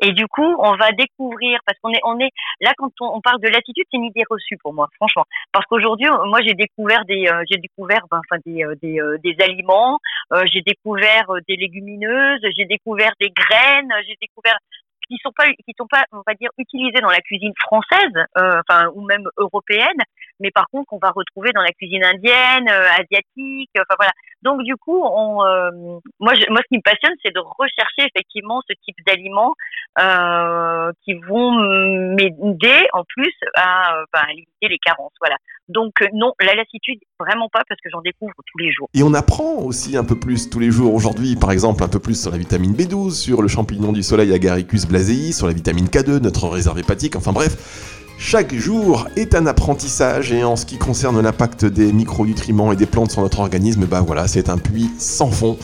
et 0.00 0.12
du 0.12 0.26
coup, 0.26 0.54
on 0.58 0.76
va 0.76 0.92
découvrir 0.92 1.58
parce 1.66 1.78
qu'on 1.80 1.92
est, 1.92 2.00
on 2.04 2.18
est 2.18 2.30
là 2.60 2.72
quand 2.76 2.90
on, 3.00 3.20
parle 3.20 3.40
de 3.40 3.48
lassitude, 3.48 3.84
c'est 3.90 3.96
une 3.96 4.04
idée 4.04 4.24
reçue 4.28 4.56
pour 4.62 4.74
moi, 4.74 4.88
franchement, 4.96 5.24
parce 5.52 5.64
qu'aujourd'hui, 5.66 6.08
moi, 6.26 6.40
j'ai 6.42 6.54
découvert 6.54 7.04
des, 7.04 7.26
j'ai 7.50 7.58
découvert, 7.58 8.02
ben, 8.10 8.20
enfin, 8.28 8.40
des, 8.44 8.64
des, 8.82 9.00
des 9.22 9.42
aliments, 9.42 9.98
j'ai 10.44 10.60
découvert 10.60 11.26
des 11.48 11.56
légumineuses, 11.56 12.40
j'ai 12.56 12.66
découvert 12.66 13.12
des 13.20 13.30
graines, 13.30 13.92
j'ai 14.06 14.16
découvert 14.20 14.58
qui 15.08 15.16
sont 15.22 15.32
pas 15.36 15.46
qui 15.46 15.74
sont 15.78 15.86
pas 15.86 16.04
on 16.12 16.22
va 16.26 16.34
dire 16.34 16.50
utilisés 16.58 17.00
dans 17.00 17.10
la 17.10 17.20
cuisine 17.20 17.52
française 17.60 18.14
euh, 18.38 18.60
enfin 18.60 18.88
ou 18.94 19.02
même 19.02 19.28
européenne 19.36 20.00
mais 20.40 20.50
par 20.50 20.66
contre 20.70 20.88
qu'on 20.88 20.98
va 20.98 21.10
retrouver 21.10 21.52
dans 21.52 21.62
la 21.62 21.72
cuisine 21.72 22.04
indienne 22.04 22.68
euh, 22.68 22.88
asiatique 22.98 23.70
enfin 23.76 23.94
voilà. 23.98 24.12
Donc 24.42 24.62
du 24.62 24.76
coup 24.76 25.02
on 25.02 25.44
euh, 25.44 25.70
moi 26.20 26.34
je, 26.34 26.50
moi 26.50 26.60
ce 26.62 26.68
qui 26.68 26.76
me 26.76 26.82
passionne 26.82 27.14
c'est 27.22 27.34
de 27.34 27.40
rechercher 27.40 28.08
effectivement 28.14 28.60
ce 28.68 28.74
type 28.84 28.96
d'aliments 29.06 29.54
qui 31.04 31.14
vont 31.14 31.52
m'aider 32.14 32.88
en 32.92 33.04
plus 33.04 33.34
à, 33.54 34.02
à 34.12 34.26
limiter 34.28 34.68
les 34.68 34.78
carences 34.78 35.12
voilà 35.20 35.36
donc 35.68 35.92
non 36.12 36.32
la 36.40 36.54
lassitude 36.54 37.00
vraiment 37.18 37.48
pas 37.52 37.62
parce 37.68 37.80
que 37.80 37.90
j'en 37.90 38.00
découvre 38.02 38.34
tous 38.36 38.58
les 38.58 38.72
jours 38.72 38.88
et 38.94 39.02
on 39.02 39.14
apprend 39.14 39.56
aussi 39.62 39.96
un 39.96 40.04
peu 40.04 40.18
plus 40.18 40.50
tous 40.50 40.58
les 40.58 40.70
jours 40.70 40.94
aujourd'hui 40.94 41.36
par 41.36 41.52
exemple 41.52 41.82
un 41.82 41.88
peu 41.88 41.98
plus 41.98 42.20
sur 42.20 42.30
la 42.30 42.38
vitamine 42.38 42.74
B12 42.74 43.12
sur 43.12 43.42
le 43.42 43.48
champignon 43.48 43.92
du 43.92 44.02
soleil 44.02 44.32
Agaricus 44.32 44.86
sur 45.32 45.46
la 45.46 45.52
vitamine 45.52 45.86
K2, 45.86 46.20
notre 46.20 46.48
réserve 46.48 46.78
hépatique, 46.78 47.16
enfin 47.16 47.32
bref. 47.32 48.00
Chaque 48.16 48.54
jour 48.54 49.08
est 49.16 49.34
un 49.34 49.46
apprentissage 49.46 50.32
et 50.32 50.44
en 50.44 50.54
ce 50.54 50.66
qui 50.66 50.78
concerne 50.78 51.20
l'impact 51.20 51.64
des 51.64 51.92
micronutriments 51.92 52.72
et 52.72 52.76
des 52.76 52.86
plantes 52.86 53.10
sur 53.10 53.22
notre 53.22 53.40
organisme, 53.40 53.86
bah 53.86 54.02
voilà, 54.06 54.28
c'est 54.28 54.48
un 54.48 54.58
puits 54.58 54.90
sans 54.98 55.30
fond. 55.30 55.58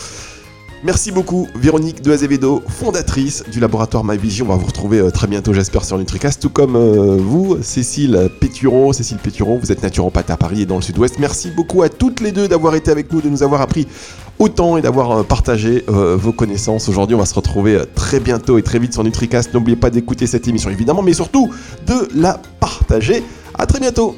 Merci 0.82 1.12
beaucoup 1.12 1.46
Véronique 1.54 2.00
de 2.00 2.10
Azevedo, 2.10 2.62
fondatrice 2.66 3.44
du 3.52 3.60
laboratoire 3.60 4.02
MyVision. 4.02 4.46
On 4.46 4.48
va 4.48 4.54
vous 4.54 4.66
retrouver 4.66 4.98
euh, 4.98 5.10
très 5.10 5.26
bientôt, 5.26 5.52
j'espère, 5.52 5.84
sur 5.84 5.98
Nutricast, 5.98 6.40
tout 6.40 6.48
comme 6.48 6.74
euh, 6.74 7.18
vous, 7.18 7.58
Cécile 7.62 8.30
Pétureau. 8.40 8.94
Cécile 8.94 9.18
Pétureau, 9.18 9.58
vous 9.58 9.70
êtes 9.70 9.82
naturopathe 9.82 10.30
à 10.30 10.38
Paris 10.38 10.62
et 10.62 10.66
dans 10.66 10.76
le 10.76 10.82
sud-ouest. 10.82 11.18
Merci 11.18 11.50
beaucoup 11.50 11.82
à 11.82 11.90
toutes 11.90 12.20
les 12.20 12.32
deux 12.32 12.48
d'avoir 12.48 12.74
été 12.76 12.90
avec 12.90 13.12
nous, 13.12 13.20
de 13.20 13.28
nous 13.28 13.42
avoir 13.42 13.60
appris 13.60 13.86
autant 14.38 14.78
et 14.78 14.80
d'avoir 14.80 15.10
euh, 15.10 15.22
partagé 15.22 15.84
vos 15.86 16.32
connaissances. 16.32 16.88
Aujourd'hui, 16.88 17.14
on 17.14 17.18
va 17.18 17.26
se 17.26 17.34
retrouver 17.34 17.78
très 17.94 18.18
bientôt 18.18 18.56
et 18.56 18.62
très 18.62 18.78
vite 18.78 18.94
sur 18.94 19.04
Nutricast. 19.04 19.52
N'oubliez 19.52 19.76
pas 19.76 19.90
d'écouter 19.90 20.26
cette 20.26 20.48
émission, 20.48 20.70
évidemment, 20.70 21.02
mais 21.02 21.12
surtout 21.12 21.50
de 21.86 22.08
la 22.14 22.40
partager. 22.58 23.22
À 23.52 23.66
très 23.66 23.80
bientôt 23.80 24.16